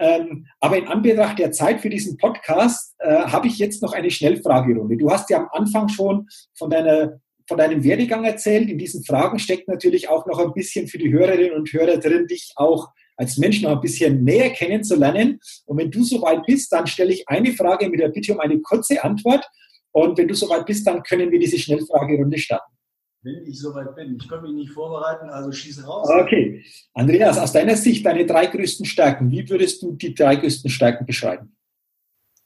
Ähm, 0.00 0.46
aber 0.60 0.78
in 0.78 0.88
Anbetracht 0.88 1.38
der 1.38 1.52
Zeit 1.52 1.82
für 1.82 1.90
diesen 1.90 2.16
Podcast 2.16 2.94
äh, 3.00 3.08
habe 3.10 3.48
ich 3.48 3.58
jetzt 3.58 3.82
noch 3.82 3.92
eine 3.92 4.10
Schnellfragerunde. 4.10 4.96
Du 4.96 5.10
hast 5.10 5.28
ja 5.28 5.38
am 5.38 5.48
Anfang 5.52 5.88
schon 5.88 6.26
von, 6.54 6.70
deiner, 6.70 7.20
von 7.46 7.58
deinem 7.58 7.84
Werdegang 7.84 8.24
erzählt. 8.24 8.70
In 8.70 8.78
diesen 8.78 9.04
Fragen 9.04 9.38
steckt 9.38 9.68
natürlich 9.68 10.08
auch 10.08 10.24
noch 10.26 10.38
ein 10.38 10.54
bisschen 10.54 10.88
für 10.88 10.96
die 10.96 11.12
Hörerinnen 11.12 11.52
und 11.52 11.70
Hörer 11.70 11.98
drin, 11.98 12.26
dich 12.26 12.52
auch 12.56 12.88
als 13.18 13.36
Mensch 13.36 13.60
noch 13.60 13.72
ein 13.72 13.80
bisschen 13.82 14.24
näher 14.24 14.48
kennenzulernen. 14.48 15.38
Und 15.66 15.76
wenn 15.76 15.90
du 15.90 16.02
soweit 16.02 16.46
bist, 16.46 16.72
dann 16.72 16.86
stelle 16.86 17.12
ich 17.12 17.28
eine 17.28 17.52
Frage 17.52 17.90
mit 17.90 18.00
der 18.00 18.08
Bitte 18.08 18.32
um 18.32 18.40
eine 18.40 18.58
kurze 18.60 19.04
Antwort. 19.04 19.46
Und 19.92 20.16
wenn 20.16 20.28
du 20.28 20.34
soweit 20.34 20.64
bist, 20.64 20.86
dann 20.86 21.02
können 21.02 21.30
wir 21.30 21.38
diese 21.38 21.58
Schnellfragerunde 21.58 22.38
starten 22.38 22.79
wenn 23.22 23.46
ich 23.46 23.58
soweit 23.58 23.94
bin. 23.94 24.16
Ich 24.16 24.28
kann 24.28 24.42
mich 24.42 24.52
nicht 24.52 24.72
vorbereiten, 24.72 25.28
also 25.28 25.52
schieße 25.52 25.84
raus. 25.84 26.08
Okay. 26.08 26.64
Andreas, 26.94 27.38
aus 27.38 27.52
deiner 27.52 27.76
Sicht 27.76 28.04
deine 28.04 28.26
drei 28.26 28.46
größten 28.46 28.86
Stärken. 28.86 29.30
Wie 29.30 29.48
würdest 29.48 29.82
du 29.82 29.92
die 29.92 30.14
drei 30.14 30.36
größten 30.36 30.70
Stärken 30.70 31.06
beschreiben? 31.06 31.54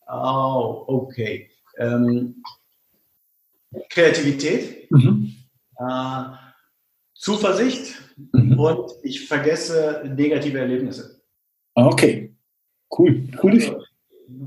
Oh, 0.07 0.85
okay. 0.87 1.51
Ähm, 1.79 2.43
Kreativität, 3.89 4.91
mhm. 4.91 5.35
äh, 5.79 6.25
Zuversicht 7.15 7.95
mhm. 8.33 8.59
und 8.59 8.93
ich 9.03 9.27
vergesse 9.27 10.03
negative 10.15 10.59
Erlebnisse. 10.59 11.23
Okay, 11.75 12.37
cool. 12.97 13.29
Cool. 13.43 13.53
Also, 13.53 13.84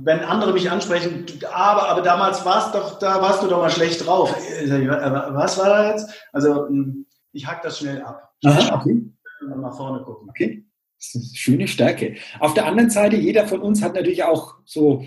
wenn 0.03 0.19
andere 0.19 0.53
mich 0.53 0.69
ansprechen, 0.69 1.25
aber, 1.51 1.89
aber 1.89 2.01
damals 2.01 2.43
warst 2.45 2.73
doch, 2.73 2.99
da 2.99 3.21
warst 3.21 3.43
du 3.43 3.47
doch 3.47 3.59
mal 3.59 3.69
schlecht 3.69 4.05
drauf. 4.05 4.33
Was 4.33 5.57
war 5.57 5.69
da 5.69 5.91
jetzt? 5.91 6.09
Also 6.31 6.67
hm, 6.67 7.05
ich 7.31 7.45
hack 7.45 7.61
das 7.61 7.79
schnell 7.79 8.01
ab. 8.01 8.33
Aha, 8.43 8.79
okay. 8.79 9.01
Nach 9.41 9.75
vorne 9.75 10.03
gucken. 10.03 10.29
Okay. 10.29 10.65
Das 10.97 11.07
ist 11.07 11.15
eine 11.15 11.35
schöne 11.35 11.67
Stärke. 11.67 12.15
Auf 12.39 12.55
der 12.55 12.65
anderen 12.65 12.89
Seite, 12.89 13.15
jeder 13.17 13.47
von 13.47 13.61
uns 13.61 13.83
hat 13.83 13.93
natürlich 13.93 14.23
auch 14.23 14.55
so 14.65 15.05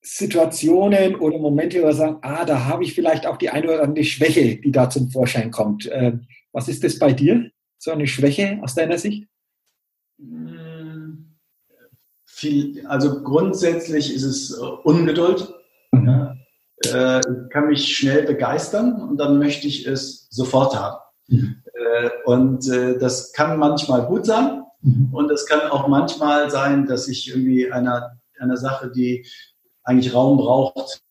Situationen 0.00 1.16
oder 1.16 1.38
Momente, 1.38 1.82
wo 1.82 1.86
wir 1.86 1.92
sagen, 1.92 2.18
ah, 2.22 2.44
da 2.44 2.64
habe 2.64 2.84
ich 2.84 2.94
vielleicht 2.94 3.26
auch 3.26 3.36
die 3.36 3.50
eine 3.50 3.66
oder 3.66 3.82
andere 3.82 4.04
Schwäche, 4.04 4.56
die 4.56 4.72
da 4.72 4.88
zum 4.88 5.10
Vorschein 5.10 5.50
kommt. 5.50 5.86
Äh, 5.86 6.18
was 6.52 6.68
ist 6.68 6.84
das 6.84 6.98
bei 6.98 7.12
dir? 7.12 7.50
So 7.78 7.90
eine 7.90 8.06
Schwäche 8.06 8.58
aus 8.62 8.74
deiner 8.74 8.96
Sicht? 8.96 9.28
Hm 10.18 10.53
viel, 12.44 12.86
also 12.86 13.22
grundsätzlich 13.22 14.14
ist 14.14 14.24
es 14.24 14.50
äh, 14.50 14.62
Ungeduld. 14.62 15.52
Mhm. 15.92 16.38
Äh, 16.86 17.18
ich 17.18 17.50
kann 17.50 17.68
mich 17.68 17.96
schnell 17.96 18.24
begeistern 18.24 19.00
und 19.00 19.16
dann 19.16 19.38
möchte 19.38 19.66
ich 19.66 19.86
es 19.86 20.28
sofort 20.30 20.78
haben. 20.78 20.98
Mhm. 21.28 21.62
Äh, 21.72 22.10
und 22.26 22.68
das 22.68 23.32
kann 23.32 23.58
manchmal 23.58 24.06
gut 24.06 24.26
sein 24.26 24.62
mhm. 24.82 25.08
und 25.12 25.30
es 25.30 25.46
kann 25.46 25.60
auch 25.70 25.88
manchmal 25.88 26.50
sein, 26.50 26.86
dass 26.86 27.08
ich 27.08 27.28
irgendwie 27.28 27.70
einer, 27.70 28.18
einer 28.38 28.56
Sache, 28.56 28.90
die 28.94 29.26
eigentlich 29.82 30.14
Raum 30.14 30.38
braucht, 30.38 31.02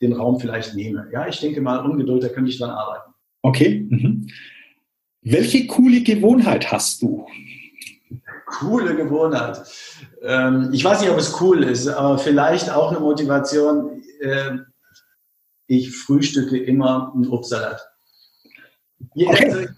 den 0.00 0.12
Raum 0.12 0.38
vielleicht 0.38 0.74
nehme. 0.74 1.08
Ja, 1.12 1.26
ich 1.26 1.40
denke 1.40 1.60
mal, 1.60 1.78
Ungeduld, 1.78 2.22
da 2.22 2.28
könnte 2.28 2.50
ich 2.50 2.58
dran 2.58 2.70
arbeiten. 2.70 3.12
Okay. 3.42 3.86
Mhm. 3.88 4.28
Welche 5.22 5.66
coole 5.66 6.02
Gewohnheit 6.02 6.70
hast 6.70 7.02
du? 7.02 7.26
Coole 8.46 8.94
Gewohnheit. 8.94 9.62
Ähm, 10.22 10.70
ich 10.72 10.84
weiß 10.84 11.00
nicht, 11.00 11.10
ob 11.10 11.18
es 11.18 11.40
cool 11.40 11.64
ist, 11.64 11.88
aber 11.88 12.16
vielleicht 12.18 12.70
auch 12.70 12.90
eine 12.90 13.00
Motivation. 13.00 14.02
Äh, 14.20 14.58
ich 15.66 15.96
frühstücke 15.96 16.56
immer 16.56 17.12
einen 17.12 17.28
Obstsalat. 17.28 17.84
Okay. 19.14 19.68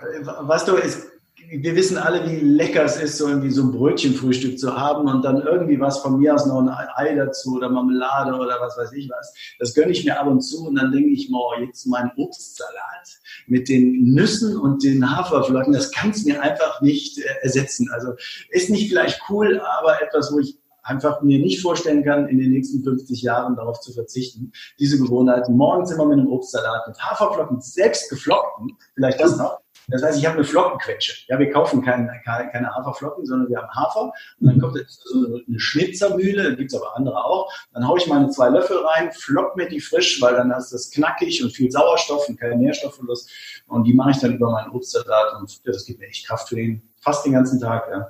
Also, 0.00 0.48
weißt 0.48 0.68
du, 0.68 0.76
es, 0.76 1.07
wir 1.50 1.76
wissen 1.76 1.96
alle, 1.96 2.28
wie 2.30 2.36
lecker 2.40 2.84
es 2.84 3.00
ist, 3.00 3.16
so 3.16 3.28
irgendwie 3.28 3.50
so 3.50 3.62
ein 3.62 3.72
Brötchenfrühstück 3.72 4.58
zu 4.58 4.76
haben 4.76 5.08
und 5.08 5.24
dann 5.24 5.40
irgendwie 5.40 5.80
was 5.80 5.98
von 5.98 6.18
mir 6.18 6.34
aus 6.34 6.46
noch 6.46 6.60
ein 6.60 6.68
Ei 6.68 7.14
dazu 7.14 7.56
oder 7.56 7.70
Marmelade 7.70 8.34
oder 8.34 8.58
was 8.60 8.76
weiß 8.76 8.92
ich 8.92 9.08
was. 9.08 9.34
Das 9.58 9.74
gönne 9.74 9.92
ich 9.92 10.04
mir 10.04 10.20
ab 10.20 10.26
und 10.26 10.40
zu 10.42 10.66
und 10.66 10.76
dann 10.76 10.92
denke 10.92 11.10
ich, 11.10 11.30
boah, 11.30 11.58
jetzt 11.60 11.86
mein 11.86 12.10
Obstsalat 12.16 13.18
mit 13.46 13.68
den 13.68 14.14
Nüssen 14.14 14.58
und 14.58 14.82
den 14.82 15.16
Haferflocken, 15.16 15.72
das 15.72 15.90
kann 15.90 16.10
es 16.10 16.24
mir 16.24 16.42
einfach 16.42 16.80
nicht 16.82 17.18
äh, 17.18 17.24
ersetzen. 17.42 17.88
Also 17.92 18.12
ist 18.50 18.68
nicht 18.68 18.90
vielleicht 18.90 19.22
cool, 19.30 19.60
aber 19.60 20.02
etwas, 20.02 20.32
wo 20.32 20.38
ich 20.38 20.58
einfach 20.82 21.22
mir 21.22 21.38
nicht 21.38 21.60
vorstellen 21.60 22.04
kann, 22.04 22.28
in 22.28 22.38
den 22.38 22.50
nächsten 22.50 22.82
50 22.82 23.22
Jahren 23.22 23.56
darauf 23.56 23.80
zu 23.80 23.92
verzichten. 23.92 24.52
Diese 24.78 24.98
Gewohnheit, 24.98 25.48
morgens 25.48 25.90
immer 25.90 26.06
mit 26.06 26.18
einem 26.18 26.28
Obstsalat 26.28 26.88
mit 26.88 26.98
Haferflocken, 26.98 27.60
selbst 27.60 28.08
geflockten, 28.10 28.76
vielleicht 28.94 29.20
das 29.20 29.36
noch, 29.36 29.60
Das 29.88 30.02
heißt, 30.02 30.18
ich 30.18 30.26
habe 30.26 30.36
eine 30.36 30.44
Flockenquetsche. 30.44 31.24
Ja, 31.28 31.38
wir 31.38 31.50
kaufen 31.50 31.82
keine, 31.82 32.10
keine 32.24 32.74
Haferflocken, 32.74 33.24
sondern 33.24 33.48
wir 33.48 33.58
haben 33.58 33.70
Hafer. 33.70 34.12
Und 34.38 34.46
dann 34.46 34.60
kommt 34.60 34.78
so 34.86 35.26
eine 35.26 35.58
Schnitzermühle, 35.58 36.56
gibt 36.56 36.72
es 36.72 36.78
aber 36.78 36.94
andere 36.94 37.24
auch. 37.24 37.50
Dann 37.72 37.88
haue 37.88 37.98
ich 37.98 38.06
meine 38.06 38.28
zwei 38.28 38.50
Löffel 38.50 38.76
rein, 38.78 39.10
flock 39.12 39.56
mir 39.56 39.68
die 39.68 39.80
frisch, 39.80 40.20
weil 40.20 40.34
dann 40.34 40.50
ist 40.50 40.72
das 40.72 40.90
knackig 40.90 41.42
und 41.42 41.52
viel 41.52 41.70
Sauerstoff 41.70 42.28
und 42.28 42.38
kein 42.38 42.58
Nährstoffverlust. 42.58 43.30
Und 43.66 43.84
die 43.84 43.94
mache 43.94 44.10
ich 44.10 44.18
dann 44.18 44.34
über 44.34 44.50
meinen 44.50 44.70
Obstsalat 44.72 45.34
und 45.40 45.60
das 45.64 45.84
gibt 45.86 46.00
mir 46.00 46.06
echt 46.06 46.26
Kraft 46.26 46.50
für 46.50 46.56
den, 46.56 46.82
fast 47.00 47.24
den 47.24 47.32
ganzen 47.32 47.58
Tag. 47.58 47.88
Ja. 47.90 48.06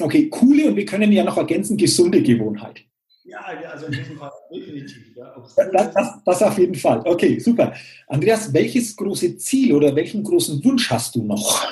Okay, 0.00 0.30
coole 0.30 0.68
und 0.68 0.76
wir 0.76 0.86
können 0.86 1.12
ja 1.12 1.24
noch 1.24 1.36
ergänzen, 1.36 1.76
gesunde 1.76 2.22
Gewohnheit. 2.22 2.87
Ja, 3.28 3.40
also 3.70 3.86
in 3.86 3.92
diesem 3.92 4.16
Fall 4.16 4.32
definitiv. 4.50 5.14
Ja. 5.14 5.36
Das, 5.36 5.92
das, 5.92 6.24
das, 6.24 6.42
auf 6.42 6.56
jeden 6.56 6.74
Fall. 6.74 7.02
Okay, 7.04 7.38
super. 7.38 7.74
Andreas, 8.06 8.52
welches 8.54 8.96
große 8.96 9.36
Ziel 9.36 9.74
oder 9.74 9.94
welchen 9.94 10.24
großen 10.24 10.64
Wunsch 10.64 10.90
hast 10.90 11.14
du 11.14 11.22
noch? 11.22 11.66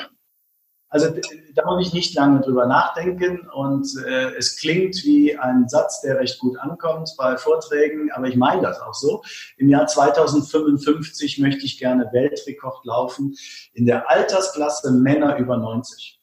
Also 0.88 1.08
da 1.54 1.64
muss 1.64 1.86
ich 1.86 1.94
nicht 1.94 2.14
lange 2.14 2.40
drüber 2.40 2.66
nachdenken 2.66 3.48
und 3.54 3.88
äh, 4.06 4.34
es 4.36 4.56
klingt 4.56 5.02
wie 5.04 5.36
ein 5.36 5.66
Satz, 5.68 6.02
der 6.02 6.18
recht 6.18 6.38
gut 6.38 6.58
ankommt 6.58 7.10
bei 7.16 7.36
Vorträgen, 7.38 8.10
aber 8.12 8.28
ich 8.28 8.36
meine 8.36 8.62
das 8.62 8.78
auch 8.80 8.94
so. 8.94 9.22
Im 9.56 9.68
Jahr 9.68 9.86
2055 9.86 11.38
möchte 11.38 11.64
ich 11.64 11.78
gerne 11.78 12.08
Weltrekord 12.12 12.84
laufen 12.84 13.34
in 13.72 13.86
der 13.86 14.08
Altersklasse 14.08 14.92
Männer 14.92 15.38
über 15.38 15.56
90. 15.56 16.20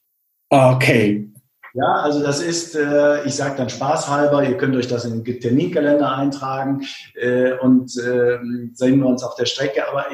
Okay, 0.48 1.28
ja, 1.74 1.92
also 1.92 2.22
das 2.22 2.40
ist, 2.40 2.76
äh, 2.76 3.24
ich 3.24 3.34
sage 3.34 3.56
dann 3.56 3.68
spaßhalber, 3.68 4.44
ihr 4.44 4.56
könnt 4.56 4.76
euch 4.76 4.86
das 4.86 5.04
in 5.04 5.24
den 5.24 5.40
Terminkalender 5.40 6.16
eintragen 6.16 6.86
äh, 7.14 7.54
und 7.54 7.96
äh, 7.98 8.38
sehen 8.72 9.00
wir 9.00 9.06
uns 9.06 9.24
auf 9.24 9.34
der 9.34 9.46
Strecke, 9.46 9.88
aber, 9.88 10.06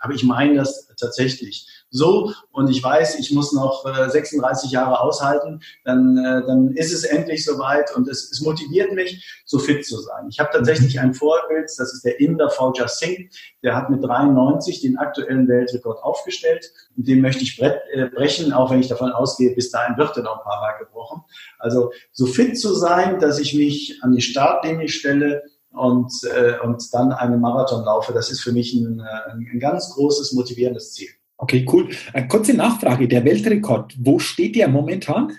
aber 0.00 0.14
ich 0.14 0.24
meine 0.24 0.56
das 0.56 0.88
tatsächlich 0.96 1.81
so 1.92 2.32
und 2.50 2.70
ich 2.70 2.82
weiß, 2.82 3.18
ich 3.18 3.30
muss 3.32 3.52
noch 3.52 3.84
äh, 3.84 4.08
36 4.08 4.70
Jahre 4.70 5.00
aushalten, 5.00 5.60
dann, 5.84 6.16
äh, 6.16 6.44
dann 6.46 6.72
ist 6.72 6.92
es 6.92 7.04
endlich 7.04 7.44
soweit 7.44 7.94
und 7.94 8.08
es, 8.08 8.30
es 8.30 8.40
motiviert 8.40 8.92
mich, 8.94 9.42
so 9.44 9.58
fit 9.58 9.84
zu 9.86 10.00
sein. 10.00 10.26
Ich 10.30 10.40
habe 10.40 10.50
tatsächlich 10.52 10.98
ein 10.98 11.12
Vorbild, 11.12 11.70
das 11.76 11.92
ist 11.92 12.04
der 12.04 12.18
Inder 12.18 12.48
Fauja 12.48 12.88
Singh, 12.88 13.28
der 13.62 13.76
hat 13.76 13.90
mit 13.90 14.02
93 14.02 14.80
den 14.80 14.96
aktuellen 14.96 15.46
Weltrekord 15.46 16.02
aufgestellt 16.02 16.72
und 16.96 17.06
den 17.06 17.20
möchte 17.20 17.42
ich 17.42 17.60
äh, 17.60 18.06
brechen, 18.06 18.52
auch 18.54 18.70
wenn 18.70 18.80
ich 18.80 18.88
davon 18.88 19.12
ausgehe, 19.12 19.54
bis 19.54 19.70
dahin 19.70 19.96
wird 19.98 20.16
er 20.16 20.22
noch 20.22 20.38
ein 20.38 20.44
paar 20.44 20.60
Mal 20.60 20.78
gebrochen. 20.78 21.22
Also 21.58 21.92
so 22.10 22.24
fit 22.24 22.58
zu 22.58 22.74
sein, 22.74 23.20
dass 23.20 23.38
ich 23.38 23.54
mich 23.54 23.98
an 24.02 24.12
die 24.12 24.22
Startlinie 24.22 24.88
stelle, 24.88 25.42
und, 25.74 26.12
äh, 26.24 26.58
und 26.62 26.92
dann 26.92 27.12
einen 27.12 27.40
Marathon 27.40 27.84
laufe, 27.84 28.12
das 28.12 28.30
ist 28.30 28.42
für 28.42 28.52
mich 28.52 28.74
ein, 28.74 29.00
äh, 29.00 29.30
ein 29.32 29.58
ganz 29.58 29.94
großes 29.94 30.32
motivierendes 30.32 30.92
Ziel. 30.92 31.08
Okay, 31.42 31.66
cool. 31.72 31.88
Eine 32.12 32.28
kurze 32.28 32.54
Nachfrage. 32.54 33.08
Der 33.08 33.24
Weltrekord, 33.24 33.96
wo 33.98 34.20
steht 34.20 34.54
der 34.54 34.68
momentan? 34.68 35.36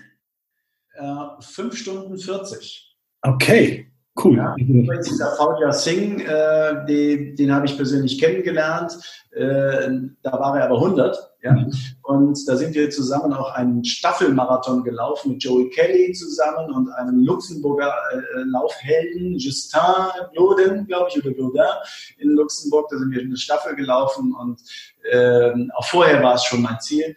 Äh, 0.95 1.41
5 1.41 1.77
Stunden 1.77 2.17
40. 2.17 2.93
Okay, 3.21 3.87
cool. 4.21 4.35
Ja, 4.35 4.53
übrigens 4.57 5.07
dieser 5.07 5.33
Fauja 5.37 5.71
Singh, 5.71 6.21
äh, 6.25 6.85
den, 6.87 7.37
den 7.37 7.53
habe 7.53 7.67
ich 7.67 7.77
persönlich 7.77 8.19
kennengelernt. 8.19 8.97
Äh, 9.31 9.91
da 10.21 10.33
war 10.33 10.57
er 10.57 10.65
aber 10.65 10.75
100. 10.75 11.17
Ja? 11.41 11.53
Mhm. 11.53 11.71
Und 12.01 12.47
da 12.47 12.57
sind 12.57 12.75
wir 12.75 12.89
zusammen 12.89 13.31
auch 13.31 13.51
einen 13.53 13.83
Staffelmarathon 13.85 14.83
gelaufen 14.83 15.31
mit 15.31 15.43
Joey 15.43 15.69
Kelly 15.69 16.11
zusammen 16.11 16.73
und 16.73 16.89
einem 16.91 17.23
Luxemburger 17.23 17.93
äh, 18.11 18.43
Laufhelden, 18.45 19.37
Justin 19.37 19.79
Bloden, 20.33 20.85
glaube 20.85 21.09
ich, 21.09 21.17
oder 21.17 21.33
Blodin 21.33 21.63
in 22.17 22.31
Luxemburg. 22.31 22.89
Da 22.89 22.97
sind 22.97 23.11
wir 23.11 23.21
eine 23.21 23.37
Staffel 23.37 23.75
gelaufen 23.75 24.33
und 24.33 24.61
äh, 25.03 25.53
auch 25.75 25.85
vorher 25.85 26.23
war 26.23 26.35
es 26.35 26.43
schon 26.43 26.61
mein 26.61 26.79
Ziel, 26.79 27.15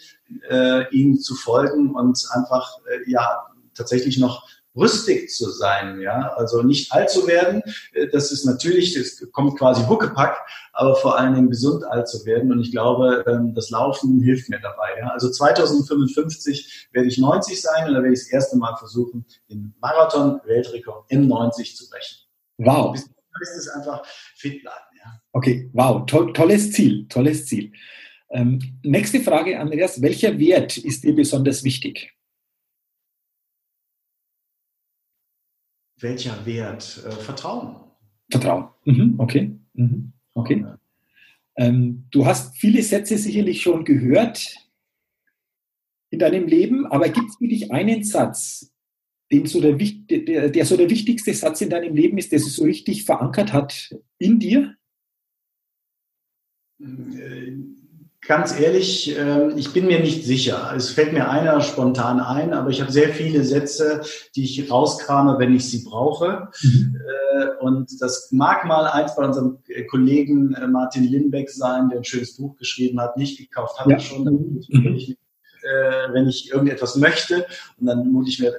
äh, 0.51 0.89
ihm 0.91 1.19
zu 1.19 1.35
folgen 1.35 1.95
und 1.95 2.23
einfach 2.33 2.79
äh, 2.91 3.11
ja 3.11 3.47
tatsächlich 3.75 4.19
noch 4.19 4.47
rüstig 4.77 5.31
zu 5.31 5.51
sein, 5.51 6.01
ja, 6.01 6.35
also 6.37 6.63
nicht 6.63 6.93
alt 6.93 7.11
zu 7.11 7.27
werden, 7.27 7.63
äh, 7.93 8.09
das 8.09 8.31
ist 8.31 8.45
natürlich, 8.45 8.95
das 8.95 9.27
kommt 9.33 9.59
quasi 9.59 9.83
Huckepack, 9.85 10.37
aber 10.73 10.95
vor 10.97 11.19
allen 11.19 11.35
Dingen 11.35 11.51
gesund 11.51 11.85
alt 11.85 12.09
zu 12.09 12.25
werden 12.27 12.53
und 12.53 12.61
ich 12.61 12.71
glaube, 12.71 13.25
ähm, 13.27 13.55
das 13.55 13.71
Laufen 13.71 14.21
hilft 14.21 14.51
mir 14.51 14.61
dabei, 14.61 14.89
ja. 15.01 15.09
Also 15.09 15.31
2055 15.31 16.89
werde 16.93 17.09
ich 17.09 17.19
90 17.19 17.61
sein 17.61 17.89
und 17.89 17.95
da 17.95 18.03
werde 18.03 18.13
ich 18.13 18.21
das 18.21 18.31
erste 18.31 18.57
Mal 18.59 18.77
versuchen, 18.77 19.25
den 19.49 19.75
Marathon-Weltrekord 19.81 21.07
im 21.09 21.27
90 21.27 21.77
zu 21.77 21.89
brechen. 21.89 22.19
Wow. 22.59 22.93
Bis 22.93 23.09
ist 23.41 23.57
es 23.57 23.69
einfach 23.69 24.03
fit 24.35 24.63
bleiben. 24.63 24.86
Okay, 25.37 25.69
wow, 25.75 26.07
to 26.07 26.33
tolles 26.33 26.73
Ziel, 26.73 27.07
tolles 27.09 27.45
Ziel. 27.45 27.71
Ähm, 28.31 28.59
nächste 28.83 29.21
Frage, 29.21 29.61
Andreas, 29.61 30.01
welcher 30.01 30.39
Wert 30.39 30.79
ist 30.79 31.05
dir 31.05 31.15
besonders 31.15 31.63
wichtig? 31.63 32.17
welcher 35.99 36.45
Wert? 36.47 37.03
Äh, 37.07 37.11
Vertrauen. 37.11 37.77
Vertrauen. 38.31 38.69
Mhm, 38.85 39.15
okay. 39.19 39.53
Mhm, 39.75 40.13
okay. 40.35 40.65
Ähm, 41.57 42.07
du 42.11 42.27
hast 42.27 42.57
viele 42.57 42.83
Sätze 42.83 43.17
sicherlich 43.17 43.63
schon 43.63 43.85
gehört 43.85 44.57
in 46.11 46.19
deinem 46.19 46.47
Leben, 46.47 46.87
aber 46.87 47.09
gibt 47.09 47.31
es 47.31 47.37
für 47.37 47.49
dich 47.49 47.73
einen 47.73 48.05
Satz, 48.05 48.73
den 49.33 49.47
so 49.47 49.61
der, 49.61 49.73
der, 49.73 50.51
der 50.51 50.67
so 50.67 50.77
der 50.77 50.91
wichtigste 50.91 51.35
Satz 51.35 51.61
in 51.61 51.71
deinem 51.71 51.95
Leben 51.95 52.19
ist, 52.19 52.31
der 52.33 52.39
sich 52.39 52.53
so 52.53 52.65
richtig 52.65 53.05
verankert 53.05 53.53
hat 53.53 53.95
in 54.19 54.39
dir? 54.39 54.77
Äh, 56.81 57.53
Ganz 58.27 58.59
ehrlich, 58.59 59.17
ähm, 59.17 59.53
ich 59.57 59.73
bin 59.73 59.87
mir 59.87 60.01
nicht 60.01 60.25
sicher. 60.25 60.73
Es 60.77 60.91
fällt 60.91 61.13
mir 61.13 61.31
einer 61.31 61.61
spontan 61.61 62.19
ein, 62.19 62.55
aber 62.55 62.71
ich 62.71 62.81
habe 62.81 62.91
sehr 62.91 63.11
viele 63.11 63.45
Sätze, 63.45 64.03
die 64.35 64.43
ich 64.43 64.69
rauskrame, 64.69 65.39
wenn 65.39 65.55
ich 65.55 65.71
sie 65.71 65.85
brauche. 65.85 66.49
Mhm. 66.61 66.97
Äh, 67.39 67.65
und 67.65 67.91
das 68.01 68.33
mag 68.33 68.65
mal 68.65 68.87
eins 68.89 69.15
bei 69.15 69.25
unserem 69.25 69.59
Kollegen 69.89 70.55
äh, 70.55 70.67
Martin 70.67 71.05
Lindbeck 71.05 71.51
sein, 71.51 71.89
der 71.89 71.99
ein 71.99 72.05
schönes 72.05 72.37
Buch 72.37 72.57
geschrieben 72.57 73.01
hat, 73.01 73.17
nicht 73.17 73.39
gekauft 73.39 73.79
hat 73.79 73.89
ja. 73.89 73.99
schon. 73.99 74.61
Mhm 74.69 75.17
wenn 76.13 76.29
ich 76.29 76.53
irgendetwas 76.53 76.95
möchte 76.95 77.45
und 77.81 77.87
dann 77.87 78.13
muss 78.13 78.29
ich 78.29 78.39
mir, 78.39 78.55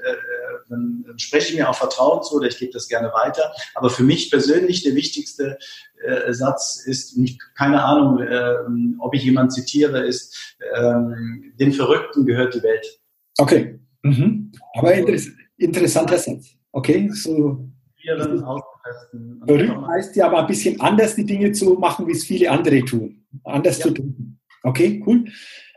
dann, 0.70 1.04
dann 1.06 1.20
spreche 1.20 1.52
ich 1.52 1.56
mir 1.58 1.70
auch 1.70 1.76
Vertrauen 1.76 2.24
zu 2.24 2.36
oder 2.36 2.48
ich 2.48 2.58
gebe 2.58 2.72
das 2.72 2.88
gerne 2.88 3.12
weiter. 3.14 3.52
Aber 3.76 3.90
für 3.90 4.04
mich 4.04 4.30
persönlich 4.30 4.84
der 4.84 4.96
wichtigste 4.96 5.58
äh, 6.04 6.34
Satz 6.34 6.84
ist, 6.86 7.18
nicht, 7.18 7.42
keine 7.56 7.84
Ahnung, 7.84 8.20
äh, 8.20 8.56
ob 9.00 9.14
ich 9.14 9.24
jemanden 9.24 9.52
zitiere, 9.52 10.06
ist, 10.06 10.56
äh, 10.60 10.94
den 11.60 11.74
Verrückten 11.74 12.26
gehört 12.26 12.54
die 12.56 12.64
Welt. 12.64 13.00
Okay. 13.38 13.80
Mhm. 14.04 14.52
Aber 14.76 14.94
interess 14.94 15.30
interessanter 15.58 16.18
Satz. 16.18 16.56
Okay, 16.72 17.10
so. 17.12 17.68
Berühmt 19.46 19.88
heißt 19.88 20.16
ja 20.16 20.28
aber 20.28 20.42
ein 20.42 20.48
bisschen 20.48 20.80
anders 20.80 21.16
die 21.16 21.26
Dinge 21.26 21.52
zu 21.52 21.74
machen, 21.74 22.08
wie 22.08 22.12
es 22.12 22.24
viele 22.24 22.52
andere 22.52 22.84
tun. 22.86 23.26
Anders 23.44 23.80
ja. 23.80 23.86
zu 23.86 23.92
tun. 23.92 24.40
Okay, 24.64 25.02
cool. 25.06 25.26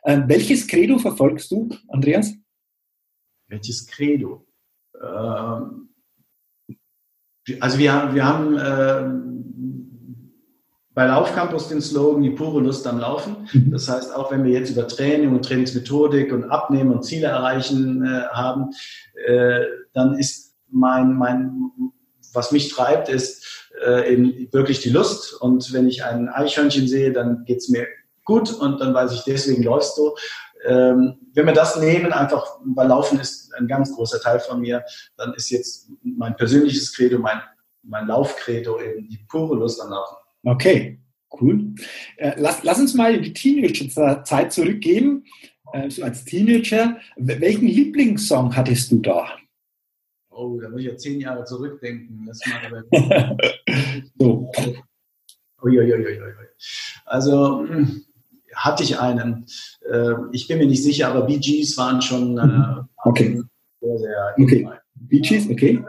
Ähm, 0.05 0.24
welches 0.26 0.66
Credo 0.66 0.99
verfolgst 0.99 1.51
du, 1.51 1.68
Andreas? 1.88 2.34
Welches 3.49 3.86
Credo? 3.86 4.47
Ähm, 5.03 5.88
also 7.61 7.78
wir 7.78 7.92
haben, 7.92 8.14
wir 8.14 8.24
haben 8.24 8.59
äh, 8.59 9.30
bei 10.92 11.07
Laufcampus 11.07 11.68
den 11.68 11.80
Slogan, 11.80 12.22
die 12.22 12.30
pure 12.30 12.61
Lust 12.61 12.86
am 12.86 12.98
Laufen. 12.98 13.48
Mhm. 13.53 13.70
Das 13.70 13.88
heißt, 13.88 14.14
auch 14.14 14.30
wenn 14.30 14.44
wir 14.44 14.53
jetzt 14.53 14.70
über 14.70 14.86
Training 14.86 15.34
und 15.34 15.44
Trainingsmethodik 15.44 16.32
und 16.32 16.51
Abnehmen 16.51 16.92
und 16.92 17.05
Ziele 17.05 17.28
erreichen 17.28 18.05
äh, 18.05 18.26
haben, 18.32 18.70
äh, 19.26 19.61
dann 19.92 20.18
ist 20.18 20.55
mein, 20.68 21.14
mein, 21.14 21.70
was 22.32 22.53
mich 22.53 22.68
treibt, 22.68 23.09
ist 23.09 23.68
äh, 23.84 24.12
eben 24.12 24.53
wirklich 24.53 24.80
die 24.80 24.90
Lust. 24.90 25.34
Und 25.40 25.72
wenn 25.72 25.88
ich 25.88 26.05
ein 26.05 26.28
Eichhörnchen 26.28 26.86
sehe, 26.86 27.12
dann 27.12 27.44
geht 27.44 27.59
es 27.59 27.68
mir 27.68 27.86
gut 28.24 28.53
und 28.53 28.80
dann 28.80 28.92
weiß 28.92 29.12
ich, 29.12 29.22
deswegen 29.24 29.62
läufst 29.62 29.96
du. 29.96 30.14
Ähm, 30.66 31.18
wenn 31.32 31.46
wir 31.46 31.55
das 31.55 31.80
nehmen, 31.80 32.12
einfach, 32.12 32.59
weil 32.64 32.88
Laufen 32.88 33.18
ist 33.18 33.39
ein 33.55 33.66
ganz 33.66 33.94
großer 33.94 34.20
Teil 34.20 34.40
von 34.40 34.61
mir, 34.61 34.84
dann 35.16 35.34
ist 35.34 35.51
jetzt 35.51 35.90
mein 36.03 36.36
persönliches 36.36 36.94
Credo, 36.94 37.18
mein, 37.18 37.40
mein 37.82 38.07
Laufcredo 38.07 38.80
eben 38.80 39.09
die 39.09 39.18
pure 39.28 39.57
Lust 39.57 39.80
am 39.80 39.90
Laufen. 39.90 40.16
Okay, 40.44 40.98
cool. 41.40 41.74
Äh, 42.16 42.34
lass, 42.36 42.62
lass 42.62 42.80
uns 42.80 42.94
mal 42.94 43.14
in 43.14 43.22
die 43.22 43.32
Teenagerzeit 43.32 44.53
zurückgehen. 44.53 45.24
Äh, 45.72 45.90
so 45.90 46.03
als 46.03 46.24
Teenager, 46.24 46.98
welchen 47.16 47.66
Lieblingssong 47.66 48.57
hattest 48.57 48.90
du 48.90 48.98
da? 49.01 49.28
Oh, 50.30 50.59
da 50.61 50.68
muss 50.68 50.80
ich 50.80 50.86
ja 50.86 50.96
zehn 50.96 51.20
Jahre 51.20 51.44
zurückdenken. 51.44 52.26
Das 52.26 52.40
so. 54.18 54.51
Uiuiuiui. 55.62 56.18
Also, 57.05 57.66
hm, 57.66 58.05
hatte 58.64 58.82
ich 58.82 58.98
einen. 58.98 59.46
Äh, 59.90 60.12
ich 60.32 60.48
bin 60.48 60.58
mir 60.58 60.66
nicht 60.66 60.82
sicher, 60.82 61.08
aber 61.08 61.22
Bee 61.22 61.38
Gees 61.38 61.76
waren 61.76 62.00
schon 62.00 62.38
äh, 62.38 62.46
mhm. 62.46 62.88
okay. 63.04 63.40
sehr, 63.80 63.98
sehr 63.98 64.34
okay. 64.38 64.68
Bee 64.94 65.20
Gees, 65.20 65.48
okay. 65.48 65.82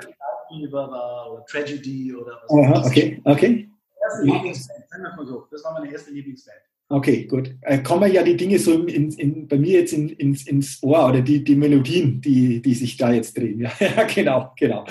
Oder 0.72 1.46
Tragedy 1.48 2.14
oder 2.14 2.40
was. 2.42 2.52
Aha, 2.52 2.88
okay, 2.88 3.22
okay. 3.26 3.70
Erste 4.04 4.26
Lieblingsband, 4.26 4.90
sagen 4.90 5.04
wir 5.04 5.16
mal 5.16 5.26
so. 5.26 5.48
Das 5.52 5.64
war 5.64 5.74
meine 5.74 5.92
erste 5.92 6.12
Lieblingsband. 6.12 6.58
Okay, 6.90 7.24
gut. 7.26 7.56
Äh, 7.62 7.80
kommen 7.80 8.12
ja 8.12 8.22
die 8.22 8.36
Dinge 8.36 8.60
so 8.60 8.84
in, 8.84 9.12
in, 9.14 9.48
bei 9.48 9.58
mir 9.58 9.80
jetzt 9.80 9.94
in, 9.94 10.10
ins, 10.10 10.46
ins 10.46 10.84
Ohr 10.84 11.08
oder 11.08 11.22
die, 11.22 11.42
die 11.42 11.56
Melodien, 11.56 12.20
die, 12.20 12.62
die 12.62 12.74
sich 12.74 12.98
da 12.98 13.14
jetzt 13.14 13.38
drehen. 13.38 13.62
Ja, 13.62 13.72
ja 13.80 14.04
genau, 14.04 14.52
genau. 14.58 14.86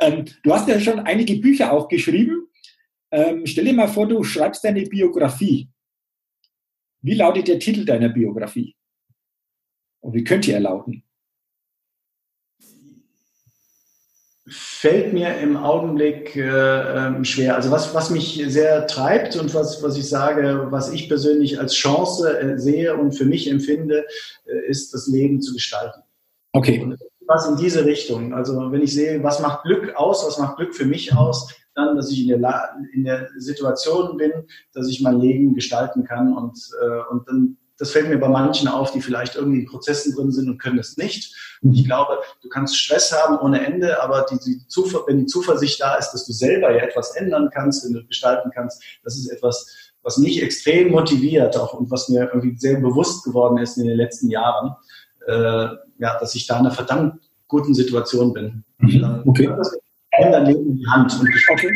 Ähm, 0.00 0.26
du 0.42 0.52
hast 0.52 0.68
ja 0.68 0.78
schon 0.78 1.00
einige 1.00 1.36
Bücher 1.36 1.72
auch 1.72 1.88
geschrieben. 1.88 2.48
Ähm, 3.10 3.46
stell 3.46 3.64
dir 3.64 3.72
mal 3.72 3.88
vor, 3.88 4.06
du 4.06 4.22
schreibst 4.22 4.64
deine 4.64 4.82
Biografie. 4.82 5.70
Wie 7.06 7.14
lautet 7.14 7.46
der 7.46 7.60
Titel 7.60 7.84
deiner 7.84 8.08
Biografie? 8.08 8.74
Und 10.00 10.12
wie 10.14 10.24
könnte 10.24 10.52
er 10.52 10.60
lauten? 10.60 11.04
fällt 14.48 15.12
mir 15.12 15.38
im 15.38 15.56
Augenblick 15.56 16.36
äh, 16.36 17.06
ähm, 17.06 17.24
schwer. 17.24 17.56
Also 17.56 17.72
was, 17.72 17.92
was 17.94 18.10
mich 18.10 18.40
sehr 18.46 18.86
treibt 18.86 19.34
und 19.34 19.52
was, 19.54 19.82
was 19.82 19.96
ich 19.96 20.08
sage, 20.08 20.68
was 20.70 20.92
ich 20.92 21.08
persönlich 21.08 21.58
als 21.58 21.74
Chance 21.74 22.38
äh, 22.38 22.58
sehe 22.58 22.96
und 22.96 23.12
für 23.12 23.24
mich 23.24 23.50
empfinde, 23.50 24.06
äh, 24.44 24.68
ist 24.68 24.94
das 24.94 25.08
Leben 25.08 25.40
zu 25.42 25.52
gestalten. 25.54 26.00
Okay. 26.52 26.80
Und 26.80 26.96
was 27.26 27.48
in 27.48 27.56
diese 27.56 27.84
Richtung. 27.84 28.34
Also 28.34 28.70
wenn 28.70 28.82
ich 28.82 28.94
sehe, 28.94 29.20
was 29.24 29.40
macht 29.40 29.64
Glück 29.64 29.96
aus, 29.96 30.24
was 30.24 30.38
macht 30.38 30.58
Glück 30.58 30.76
für 30.76 30.86
mich 30.86 31.12
aus, 31.16 31.52
dann, 31.76 31.96
dass 31.96 32.10
ich 32.10 32.26
in 32.26 32.42
der, 32.42 32.76
in 32.92 33.04
der 33.04 33.28
Situation 33.36 34.16
bin, 34.16 34.32
dass 34.72 34.88
ich 34.88 35.00
mein 35.02 35.20
Leben 35.20 35.54
gestalten 35.54 36.04
kann 36.04 36.36
und, 36.36 36.58
äh, 36.82 37.12
und 37.12 37.28
dann 37.28 37.56
das 37.78 37.90
fällt 37.90 38.08
mir 38.08 38.18
bei 38.18 38.28
manchen 38.28 38.68
auf, 38.68 38.92
die 38.92 39.02
vielleicht 39.02 39.36
irgendwie 39.36 39.60
in 39.60 39.66
Prozessen 39.66 40.14
drin 40.14 40.32
sind 40.32 40.48
und 40.48 40.58
können 40.58 40.78
es 40.78 40.96
nicht. 40.96 41.34
Und 41.62 41.74
ich 41.74 41.84
glaube, 41.84 42.18
du 42.42 42.48
kannst 42.48 42.78
Stress 42.78 43.12
haben 43.12 43.38
ohne 43.38 43.64
Ende, 43.66 44.02
aber 44.02 44.24
die, 44.30 44.38
die 44.38 44.62
wenn 45.06 45.18
die 45.18 45.26
Zuversicht 45.26 45.80
da 45.80 45.96
ist, 45.96 46.12
dass 46.12 46.26
du 46.26 46.32
selber 46.32 46.70
ja 46.74 46.84
etwas 46.84 47.14
ändern 47.16 47.50
kannst, 47.52 47.84
wenn 47.84 47.92
du 47.92 48.06
gestalten 48.06 48.50
kannst, 48.54 48.82
das 49.04 49.16
ist 49.16 49.28
etwas, 49.28 49.92
was 50.02 50.18
mich 50.18 50.42
extrem 50.42 50.90
motiviert 50.90 51.56
auch 51.56 51.74
und 51.74 51.90
was 51.90 52.08
mir 52.08 52.30
irgendwie 52.32 52.56
sehr 52.56 52.80
bewusst 52.80 53.24
geworden 53.24 53.58
ist 53.58 53.76
in 53.76 53.86
den 53.86 53.96
letzten 53.96 54.30
Jahren, 54.30 54.74
äh, 55.26 55.68
ja, 55.98 56.18
dass 56.18 56.34
ich 56.34 56.46
da 56.46 56.54
in 56.54 56.66
einer 56.66 56.74
verdammt 56.74 57.20
guten 57.48 57.74
Situation 57.74 58.32
bin. 58.32 58.64
Mhm. 58.78 59.22
Okay. 59.26 59.52
Das 59.54 59.76
dein 60.12 60.46
Leben 60.46 60.66
in 60.66 60.76
die 60.78 60.86
Hand. 60.86 61.18
Und 61.20 61.28
okay. 61.50 61.70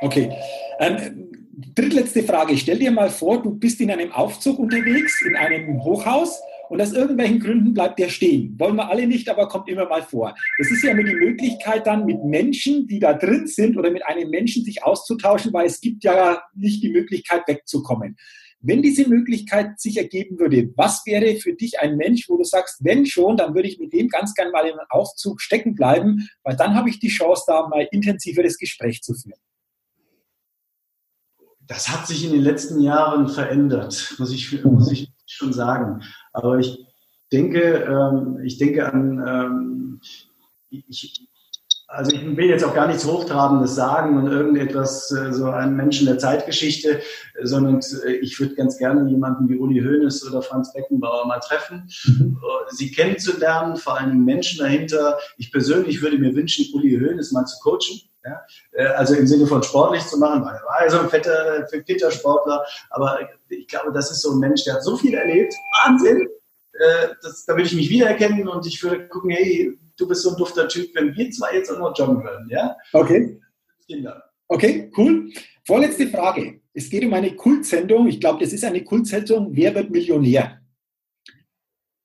Okay. 0.00 0.32
Ähm, 0.80 1.30
drittletzte 1.74 2.22
Frage. 2.22 2.56
Stell 2.56 2.78
dir 2.78 2.90
mal 2.90 3.10
vor, 3.10 3.42
du 3.42 3.54
bist 3.54 3.80
in 3.80 3.90
einem 3.90 4.12
Aufzug 4.12 4.58
unterwegs, 4.58 5.22
in 5.26 5.36
einem 5.36 5.82
Hochhaus 5.82 6.40
und 6.68 6.80
aus 6.80 6.92
irgendwelchen 6.92 7.38
Gründen 7.38 7.74
bleibt 7.74 7.98
der 7.98 8.08
stehen. 8.08 8.58
Wollen 8.58 8.76
wir 8.76 8.88
alle 8.88 9.06
nicht, 9.06 9.28
aber 9.28 9.46
kommt 9.48 9.68
immer 9.68 9.86
mal 9.86 10.02
vor. 10.02 10.34
Das 10.58 10.70
ist 10.70 10.82
ja 10.82 10.92
immer 10.92 11.04
die 11.04 11.14
Möglichkeit 11.14 11.86
dann 11.86 12.06
mit 12.06 12.24
Menschen, 12.24 12.86
die 12.86 12.98
da 12.98 13.12
drin 13.12 13.46
sind 13.46 13.76
oder 13.76 13.90
mit 13.90 14.06
einem 14.06 14.30
Menschen 14.30 14.64
sich 14.64 14.82
auszutauschen, 14.82 15.52
weil 15.52 15.66
es 15.66 15.80
gibt 15.80 16.02
ja 16.02 16.42
nicht 16.54 16.82
die 16.82 16.90
Möglichkeit 16.90 17.42
wegzukommen. 17.46 18.16
Wenn 18.62 18.82
diese 18.82 19.08
Möglichkeit 19.08 19.80
sich 19.80 19.96
ergeben 19.96 20.38
würde, 20.38 20.72
was 20.76 21.02
wäre 21.04 21.36
für 21.36 21.54
dich 21.54 21.80
ein 21.80 21.96
Mensch, 21.96 22.28
wo 22.28 22.36
du 22.36 22.44
sagst, 22.44 22.84
wenn 22.84 23.06
schon, 23.06 23.36
dann 23.36 23.54
würde 23.54 23.68
ich 23.68 23.78
mit 23.78 23.92
dem 23.92 24.08
ganz 24.08 24.34
gern 24.34 24.52
mal 24.52 24.64
einem 24.64 24.78
Aufzug 24.88 25.40
stecken 25.40 25.74
bleiben, 25.74 26.28
weil 26.44 26.56
dann 26.56 26.74
habe 26.74 26.88
ich 26.88 27.00
die 27.00 27.08
Chance, 27.08 27.44
da 27.46 27.68
mal 27.68 27.88
intensiveres 27.90 28.58
Gespräch 28.58 29.02
zu 29.02 29.14
führen 29.14 29.40
das 31.66 31.88
hat 31.88 32.06
sich 32.06 32.24
in 32.24 32.32
den 32.32 32.42
letzten 32.42 32.80
Jahren 32.80 33.28
verändert, 33.28 34.16
muss 34.18 34.32
ich, 34.32 34.62
muss 34.64 34.90
ich 34.90 35.10
schon 35.26 35.52
sagen. 35.52 36.02
Aber 36.32 36.58
ich 36.58 36.78
denke, 37.32 37.60
ähm, 37.60 38.40
ich 38.44 38.58
denke 38.58 38.92
an, 38.92 39.24
ähm, 39.26 40.00
ich, 40.68 41.26
also 41.92 42.12
ich 42.12 42.36
will 42.36 42.46
jetzt 42.46 42.64
auch 42.64 42.74
gar 42.74 42.86
nichts 42.86 43.06
Hochtrabendes 43.06 43.74
sagen 43.74 44.16
und 44.16 44.26
irgendetwas, 44.26 45.10
äh, 45.12 45.32
so 45.32 45.46
einen 45.46 45.76
Menschen 45.76 46.06
der 46.06 46.18
Zeitgeschichte, 46.18 47.00
sondern 47.42 47.80
äh, 48.06 48.12
ich 48.12 48.38
würde 48.40 48.54
ganz 48.54 48.78
gerne 48.78 49.08
jemanden 49.08 49.48
wie 49.48 49.56
Uli 49.56 49.80
Hoeneß 49.80 50.26
oder 50.28 50.42
Franz 50.42 50.72
Beckenbauer 50.72 51.26
mal 51.26 51.40
treffen, 51.40 51.88
mhm. 52.04 52.38
Äh, 52.42 52.74
sie 52.74 52.90
kennenzulernen, 52.90 53.76
vor 53.76 53.98
allem 53.98 54.24
Menschen 54.24 54.58
dahinter. 54.58 55.18
Ich 55.36 55.52
persönlich 55.52 56.02
würde 56.02 56.18
mir 56.18 56.34
wünschen, 56.34 56.66
Uli 56.74 56.98
Hoeneß 56.98 57.32
mal 57.32 57.44
zu 57.44 57.58
coachen 57.62 58.02
ja? 58.24 58.40
Äh, 58.72 58.86
also 58.86 59.14
im 59.14 59.26
Sinne 59.26 59.46
von 59.46 59.62
sportlich 59.62 60.06
zu 60.06 60.18
machen, 60.18 60.44
weil 60.44 60.54
er 60.54 60.64
war 60.64 60.90
so 60.90 61.00
ein 61.00 61.08
fetter, 61.08 61.66
fitter 61.68 62.10
Sportler, 62.10 62.64
aber 62.90 63.18
ich 63.48 63.68
glaube, 63.68 63.92
das 63.92 64.10
ist 64.10 64.22
so 64.22 64.32
ein 64.32 64.38
Mensch, 64.38 64.64
der 64.64 64.74
hat 64.74 64.84
so 64.84 64.96
viel 64.96 65.14
erlebt. 65.14 65.54
Wahnsinn! 65.84 66.28
Äh, 66.72 67.08
das, 67.22 67.44
da 67.44 67.54
würde 67.54 67.66
ich 67.66 67.74
mich 67.74 67.90
wiedererkennen 67.90 68.48
und 68.48 68.66
ich 68.66 68.82
würde 68.82 69.08
gucken, 69.08 69.30
hey, 69.30 69.78
du 69.96 70.08
bist 70.08 70.22
so 70.22 70.30
ein 70.30 70.36
dufter 70.36 70.68
Typ, 70.68 70.94
wenn 70.94 71.14
wir 71.14 71.30
zwei 71.30 71.54
jetzt 71.54 71.70
auch 71.70 71.78
noch 71.78 71.96
joggen 71.96 72.22
würden, 72.22 72.48
ja? 72.50 72.76
Okay. 72.92 73.38
Okay, 74.48 74.90
cool. 74.96 75.30
Vorletzte 75.66 76.08
Frage. 76.08 76.60
Es 76.74 76.88
geht 76.88 77.04
um 77.04 77.12
eine 77.14 77.34
Kultsendung. 77.34 78.08
Ich 78.08 78.20
glaube, 78.20 78.42
das 78.42 78.52
ist 78.52 78.64
eine 78.64 78.82
Kultsendung. 78.82 79.48
Wer 79.52 79.74
wird 79.74 79.90
Millionär? 79.90 80.60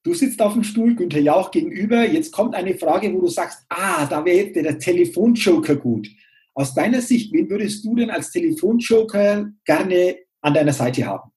Du 0.03 0.13
sitzt 0.13 0.41
auf 0.41 0.53
dem 0.53 0.63
Stuhl, 0.63 0.95
Günther 0.95 1.19
Jauch 1.19 1.51
gegenüber. 1.51 2.05
Jetzt 2.05 2.31
kommt 2.31 2.55
eine 2.55 2.77
Frage, 2.77 3.13
wo 3.13 3.21
du 3.21 3.27
sagst, 3.27 3.65
ah, 3.69 4.05
da 4.05 4.23
wäre 4.23 4.37
jetzt 4.37 4.55
der 4.55 4.79
Telefonjoker 4.79 5.75
gut. 5.75 6.07
Aus 6.53 6.73
deiner 6.73 7.01
Sicht, 7.01 7.33
wen 7.33 7.49
würdest 7.49 7.85
du 7.85 7.95
denn 7.95 8.09
als 8.09 8.31
Telefonjoker 8.31 9.49
gerne 9.65 10.17
an 10.41 10.53
deiner 10.53 10.73
Seite 10.73 11.05
haben? 11.05 11.29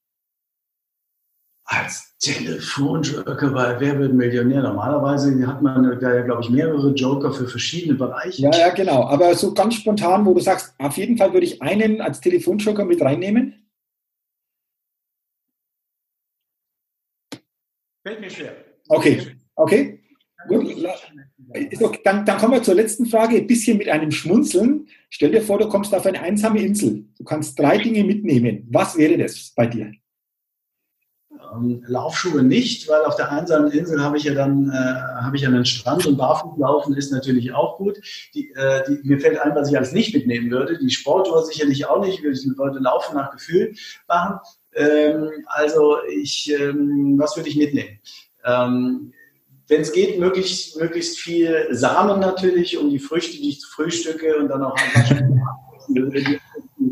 Als 1.72 2.16
Telefonjoker 2.18 3.50
bei 3.52 3.78
Wer 3.78 3.96
wird 4.00 4.12
Millionär? 4.12 4.60
Normalerweise 4.60 5.46
hat 5.46 5.62
man 5.62 6.00
da 6.00 6.14
ja, 6.16 6.22
glaube 6.22 6.42
ich, 6.42 6.50
mehrere 6.50 6.90
Joker 6.90 7.32
für 7.32 7.46
verschiedene 7.46 7.94
Bereiche. 7.94 8.42
Ja, 8.42 8.50
ja, 8.50 8.68
genau. 8.70 9.04
Aber 9.04 9.36
so 9.36 9.54
ganz 9.54 9.76
spontan, 9.76 10.26
wo 10.26 10.34
du 10.34 10.40
sagst, 10.40 10.74
auf 10.78 10.96
jeden 10.96 11.16
Fall 11.16 11.32
würde 11.32 11.46
ich 11.46 11.62
einen 11.62 12.00
als 12.00 12.20
Telefonjoker 12.20 12.84
mit 12.84 13.00
reinnehmen? 13.00 13.68
Fällt 18.04 18.20
mir 18.20 18.30
schwer. 18.30 18.56
Okay, 18.88 19.36
okay. 19.54 20.00
Gut. 20.48 20.74
Dann, 22.02 22.24
dann 22.24 22.38
kommen 22.38 22.54
wir 22.54 22.62
zur 22.64 22.74
letzten 22.74 23.06
Frage, 23.06 23.36
ein 23.36 23.46
bisschen 23.46 23.78
mit 23.78 23.88
einem 23.88 24.10
Schmunzeln. 24.10 24.88
Stell 25.08 25.30
dir 25.30 25.42
vor, 25.42 25.58
du 25.58 25.68
kommst 25.68 25.94
auf 25.94 26.04
eine 26.04 26.20
einsame 26.20 26.62
Insel. 26.62 27.04
Du 27.16 27.22
kannst 27.22 27.56
drei 27.56 27.78
Dinge 27.78 28.02
mitnehmen. 28.02 28.66
Was 28.70 28.96
wäre 28.96 29.16
das 29.16 29.52
bei 29.54 29.68
dir? 29.68 29.92
Ähm, 31.52 31.82
Laufschuhe 31.86 32.42
nicht, 32.42 32.88
weil 32.88 33.02
auf 33.04 33.16
der 33.16 33.30
einsamen 33.30 33.70
Insel 33.70 34.02
habe 34.02 34.16
ich 34.16 34.24
ja 34.24 34.34
dann 34.34 34.70
äh, 34.70 35.22
habe 35.22 35.36
ich 35.36 35.42
ja 35.42 35.48
einen 35.48 35.64
Strand 35.64 36.06
und 36.06 36.16
Barfußlaufen 36.16 36.94
ist 36.96 37.12
natürlich 37.12 37.52
auch 37.52 37.76
gut. 37.78 38.00
Die, 38.34 38.50
äh, 38.52 38.82
die, 38.86 39.00
mir 39.06 39.20
fällt 39.20 39.38
ein, 39.38 39.54
was 39.54 39.70
ich 39.70 39.76
alles 39.76 39.92
nicht 39.92 40.14
mitnehmen 40.14 40.50
würde. 40.50 40.78
Die 40.78 40.90
Sportuhr 40.90 41.44
sicherlich 41.44 41.86
auch 41.86 42.04
nicht. 42.04 42.22
Wir 42.22 42.34
Leute 42.56 42.78
laufen 42.78 43.16
nach 43.16 43.30
Gefühl 43.30 43.74
machen. 44.08 44.38
Ähm, 44.74 45.30
also 45.46 45.96
ich, 46.08 46.52
ähm, 46.52 47.16
was 47.18 47.36
würde 47.36 47.48
ich 47.48 47.56
mitnehmen? 47.56 47.98
Ähm, 48.44 49.12
wenn 49.68 49.82
es 49.82 49.92
geht, 49.92 50.18
möglichst, 50.18 50.78
möglichst 50.78 51.18
viel 51.18 51.68
Samen 51.70 52.20
natürlich, 52.20 52.76
um 52.76 52.90
die 52.90 52.98
Früchte, 52.98 53.36
die 53.36 53.50
ich 53.50 53.64
frühstücke 53.64 54.36
und 54.36 54.48
dann 54.48 54.64
auch 54.64 54.76
einfach 54.76 55.10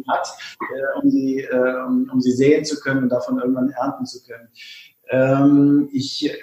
hat, 0.08 0.28
äh, 0.60 1.00
um, 1.00 1.10
sie, 1.10 1.40
äh, 1.40 1.84
um, 1.86 2.10
um, 2.12 2.20
sie 2.20 2.32
säen 2.32 2.64
zu 2.64 2.80
können 2.80 3.04
und 3.04 3.08
davon 3.10 3.38
irgendwann 3.38 3.70
ernten 3.70 4.06
zu 4.06 4.22
können. 4.24 4.48
Ähm, 5.10 5.88
ich, 5.92 6.28
äh, 6.28 6.34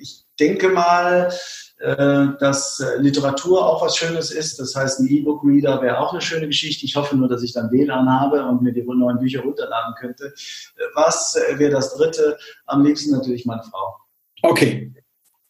ich 0.00 0.24
denke 0.38 0.70
mal, 0.70 1.30
äh, 1.78 2.26
dass 2.38 2.82
Literatur 2.98 3.66
auch 3.66 3.82
was 3.82 3.96
Schönes 3.96 4.30
ist. 4.30 4.58
Das 4.58 4.74
heißt, 4.74 5.00
ein 5.00 5.08
E-Book-Reader 5.08 5.82
wäre 5.82 5.98
auch 5.98 6.12
eine 6.12 6.22
schöne 6.22 6.46
Geschichte. 6.46 6.84
Ich 6.84 6.96
hoffe 6.96 7.16
nur, 7.16 7.28
dass 7.28 7.42
ich 7.42 7.52
dann 7.52 7.70
WLAN 7.70 8.08
habe 8.08 8.44
und 8.44 8.62
mir 8.62 8.72
die 8.72 8.82
neuen 8.82 9.18
Bücher 9.18 9.42
runterladen 9.42 9.94
könnte. 9.98 10.26
Äh, 10.26 10.82
was 10.94 11.38
wäre 11.56 11.70
das 11.70 11.94
dritte? 11.94 12.38
Am 12.66 12.84
liebsten 12.84 13.12
natürlich 13.12 13.44
meine 13.44 13.62
Frau. 13.62 13.96
Okay. 14.42 14.94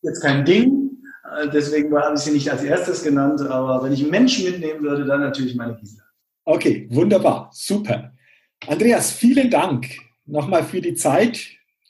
Jetzt 0.03 0.23
kein 0.23 0.45
Ding, 0.45 0.91
äh, 1.31 1.49
deswegen 1.49 1.95
habe 1.97 2.15
ich 2.15 2.21
sie 2.21 2.33
nicht 2.33 2.51
als 2.51 2.63
erstes 2.63 3.03
genannt, 3.03 3.41
aber 3.43 3.83
wenn 3.83 3.93
ich 3.93 4.01
einen 4.03 4.11
Menschen 4.11 4.45
mitnehmen 4.45 4.83
würde, 4.83 5.05
dann 5.05 5.21
natürlich 5.21 5.55
meine 5.55 5.77
Gisela. 5.77 6.05
Okay, 6.45 6.87
wunderbar, 6.91 7.51
super. 7.53 8.13
Andreas, 8.67 9.13
vielen 9.13 9.51
Dank 9.51 9.89
nochmal 10.27 10.65
für 10.65 10.81
die 10.81 10.95
Zeit, 10.95 11.41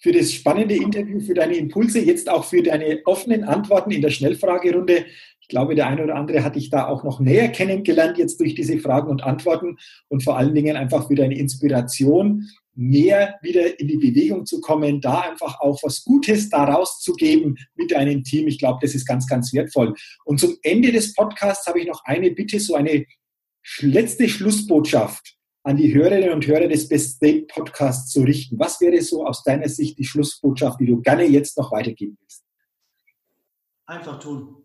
für 0.00 0.12
das 0.12 0.32
spannende 0.32 0.74
Interview, 0.76 1.20
für 1.20 1.34
deine 1.34 1.56
Impulse, 1.56 2.00
jetzt 2.00 2.28
auch 2.28 2.44
für 2.44 2.62
deine 2.62 3.00
offenen 3.04 3.44
Antworten 3.44 3.90
in 3.90 4.02
der 4.02 4.10
Schnellfragerunde. 4.10 5.06
Ich 5.40 5.48
glaube, 5.48 5.74
der 5.74 5.88
eine 5.88 6.04
oder 6.04 6.14
andere 6.14 6.42
hat 6.42 6.56
dich 6.56 6.70
da 6.70 6.86
auch 6.86 7.04
noch 7.04 7.20
näher 7.20 7.48
kennengelernt 7.48 8.18
jetzt 8.18 8.40
durch 8.40 8.54
diese 8.54 8.78
Fragen 8.78 9.10
und 9.10 9.22
Antworten 9.22 9.76
und 10.08 10.22
vor 10.22 10.38
allen 10.38 10.54
Dingen 10.54 10.76
einfach 10.76 11.08
für 11.08 11.16
deine 11.16 11.36
Inspiration, 11.36 12.48
mehr 12.74 13.34
wieder 13.42 13.78
in 13.78 13.88
die 13.88 13.98
Bewegung 13.98 14.46
zu 14.46 14.60
kommen, 14.60 15.00
da 15.00 15.20
einfach 15.20 15.60
auch 15.60 15.82
was 15.82 16.02
Gutes 16.04 16.48
daraus 16.48 17.00
zu 17.00 17.14
geben 17.14 17.56
mit 17.74 17.90
deinem 17.90 18.22
Team. 18.24 18.48
Ich 18.48 18.58
glaube, 18.58 18.78
das 18.80 18.94
ist 18.94 19.06
ganz, 19.06 19.26
ganz 19.26 19.52
wertvoll. 19.52 19.94
Und 20.24 20.40
zum 20.40 20.56
Ende 20.62 20.92
des 20.92 21.12
Podcasts 21.14 21.66
habe 21.66 21.80
ich 21.80 21.86
noch 21.86 22.02
eine 22.04 22.30
Bitte, 22.30 22.58
so 22.58 22.74
eine 22.76 23.04
letzte 23.80 24.28
Schlussbotschaft 24.28 25.36
an 25.62 25.76
die 25.76 25.94
Hörerinnen 25.94 26.30
und 26.30 26.46
Hörer 26.46 26.68
des 26.68 26.88
Best 26.88 27.16
State 27.16 27.46
Podcasts 27.46 28.10
zu 28.10 28.22
richten? 28.22 28.58
Was 28.58 28.80
wäre 28.80 29.00
so 29.02 29.26
aus 29.26 29.42
deiner 29.42 29.68
Sicht 29.68 29.98
die 29.98 30.04
Schlussbotschaft, 30.04 30.80
die 30.80 30.86
du 30.86 31.00
gerne 31.00 31.24
jetzt 31.24 31.56
noch 31.58 31.72
weitergeben 31.72 32.16
willst? 32.20 32.44
Einfach 33.86 34.18
tun. 34.18 34.64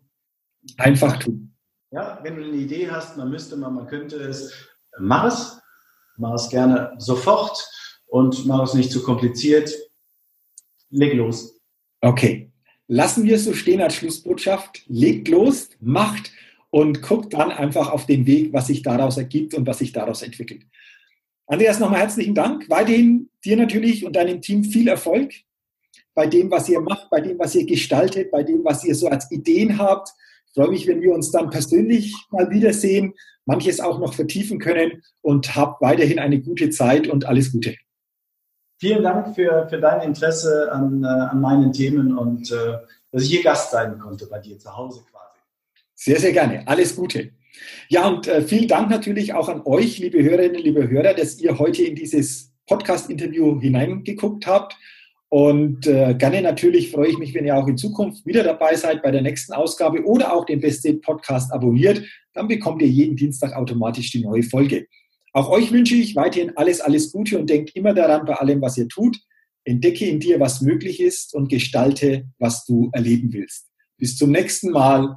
Einfach 0.78 1.18
tun. 1.18 1.54
Ja, 1.90 2.18
wenn 2.22 2.36
du 2.36 2.44
eine 2.44 2.56
Idee 2.56 2.90
hast, 2.90 3.16
man 3.16 3.30
müsste 3.30 3.56
mal, 3.56 3.70
man 3.70 3.86
könnte 3.86 4.16
es, 4.16 4.52
mach 4.98 5.24
es. 5.24 5.60
Mach 6.18 6.34
es 6.34 6.48
gerne 6.48 6.94
sofort 6.98 7.68
und 8.06 8.46
mach 8.46 8.62
es 8.64 8.74
nicht 8.74 8.90
zu 8.90 9.02
kompliziert. 9.02 9.70
leg 10.88 11.14
los. 11.14 11.60
Okay. 12.00 12.52
Lassen 12.88 13.24
wir 13.24 13.36
es 13.36 13.44
so 13.44 13.52
stehen 13.52 13.82
als 13.82 13.96
Schlussbotschaft. 13.96 14.82
Legt 14.86 15.28
los, 15.28 15.70
macht 15.80 16.30
und 16.70 17.02
guckt 17.02 17.32
dann 17.34 17.50
einfach 17.50 17.90
auf 17.90 18.06
den 18.06 18.26
Weg, 18.26 18.52
was 18.52 18.66
sich 18.66 18.82
daraus 18.82 19.16
ergibt 19.16 19.54
und 19.54 19.66
was 19.66 19.78
sich 19.78 19.92
daraus 19.92 20.22
entwickelt. 20.22 20.62
Andreas, 21.46 21.78
nochmal 21.78 22.00
herzlichen 22.00 22.34
Dank. 22.34 22.68
Weiterhin 22.68 23.30
dir 23.44 23.56
natürlich 23.56 24.04
und 24.04 24.16
deinem 24.16 24.40
Team 24.40 24.64
viel 24.64 24.88
Erfolg 24.88 25.32
bei 26.14 26.26
dem, 26.26 26.50
was 26.50 26.68
ihr 26.68 26.80
macht, 26.80 27.08
bei 27.10 27.20
dem, 27.20 27.38
was 27.38 27.54
ihr 27.54 27.66
gestaltet, 27.66 28.30
bei 28.30 28.42
dem, 28.42 28.64
was 28.64 28.84
ihr 28.84 28.94
so 28.94 29.08
als 29.08 29.30
Ideen 29.30 29.78
habt. 29.78 30.08
Ich 30.46 30.54
freue 30.54 30.70
mich, 30.70 30.86
wenn 30.86 31.02
wir 31.02 31.12
uns 31.12 31.30
dann 31.30 31.50
persönlich 31.50 32.14
mal 32.30 32.50
wiedersehen, 32.50 33.14
manches 33.44 33.80
auch 33.80 33.98
noch 34.00 34.14
vertiefen 34.14 34.58
können 34.58 35.02
und 35.20 35.54
habt 35.54 35.80
weiterhin 35.82 36.18
eine 36.18 36.40
gute 36.40 36.70
Zeit 36.70 37.06
und 37.06 37.26
alles 37.26 37.52
Gute. 37.52 37.76
Vielen 38.78 39.02
Dank 39.02 39.34
für, 39.34 39.68
für 39.68 39.78
dein 39.78 40.02
Interesse 40.02 40.70
an, 40.72 41.02
äh, 41.02 41.06
an 41.06 41.40
meinen 41.40 41.72
Themen 41.72 42.16
und 42.16 42.50
äh, 42.50 42.78
dass 43.10 43.22
ich 43.22 43.30
hier 43.30 43.42
Gast 43.42 43.70
sein 43.70 43.98
konnte 43.98 44.26
bei 44.26 44.38
dir 44.38 44.58
zu 44.58 44.76
Hause 44.76 45.02
quasi. 45.10 45.15
Sehr, 45.96 46.20
sehr 46.20 46.32
gerne. 46.32 46.68
Alles 46.68 46.94
Gute. 46.94 47.30
Ja, 47.88 48.06
und 48.06 48.28
äh, 48.28 48.42
vielen 48.42 48.68
Dank 48.68 48.90
natürlich 48.90 49.32
auch 49.32 49.48
an 49.48 49.62
euch, 49.64 49.98
liebe 49.98 50.22
Hörerinnen, 50.22 50.62
liebe 50.62 50.88
Hörer, 50.88 51.14
dass 51.14 51.40
ihr 51.40 51.58
heute 51.58 51.82
in 51.82 51.94
dieses 51.96 52.52
Podcast-Interview 52.66 53.60
hineingeguckt 53.60 54.46
habt. 54.46 54.76
Und 55.28 55.86
äh, 55.86 56.14
gerne 56.14 56.42
natürlich 56.42 56.90
freue 56.90 57.08
ich 57.08 57.18
mich, 57.18 57.34
wenn 57.34 57.46
ihr 57.46 57.56
auch 57.56 57.66
in 57.66 57.78
Zukunft 57.78 58.26
wieder 58.26 58.44
dabei 58.44 58.76
seid 58.76 59.02
bei 59.02 59.10
der 59.10 59.22
nächsten 59.22 59.54
Ausgabe 59.54 60.04
oder 60.04 60.32
auch 60.32 60.44
den 60.44 60.60
Best 60.60 60.84
Date 60.84 61.00
Podcast 61.00 61.52
abonniert. 61.52 62.02
Dann 62.34 62.46
bekommt 62.46 62.82
ihr 62.82 62.88
jeden 62.88 63.16
Dienstag 63.16 63.54
automatisch 63.54 64.12
die 64.12 64.22
neue 64.22 64.42
Folge. 64.42 64.86
Auch 65.32 65.50
euch 65.50 65.72
wünsche 65.72 65.94
ich 65.94 66.14
weiterhin 66.14 66.56
alles, 66.56 66.80
alles 66.80 67.10
Gute 67.10 67.38
und 67.38 67.48
denkt 67.48 67.74
immer 67.74 67.94
daran 67.94 68.24
bei 68.26 68.34
allem, 68.34 68.60
was 68.60 68.76
ihr 68.76 68.88
tut. 68.88 69.18
Entdecke 69.64 70.06
in 70.06 70.20
dir, 70.20 70.38
was 70.38 70.60
möglich 70.60 71.00
ist 71.00 71.34
und 71.34 71.48
gestalte, 71.48 72.26
was 72.38 72.64
du 72.64 72.90
erleben 72.92 73.32
willst. 73.32 73.66
Bis 73.98 74.16
zum 74.16 74.30
nächsten 74.30 74.70
Mal, 74.70 75.16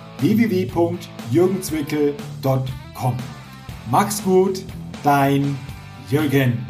www.jürgenzwickel.com. 0.21 3.15
Mach's 3.89 4.23
gut, 4.23 4.63
dein 5.03 5.57
Jürgen. 6.09 6.65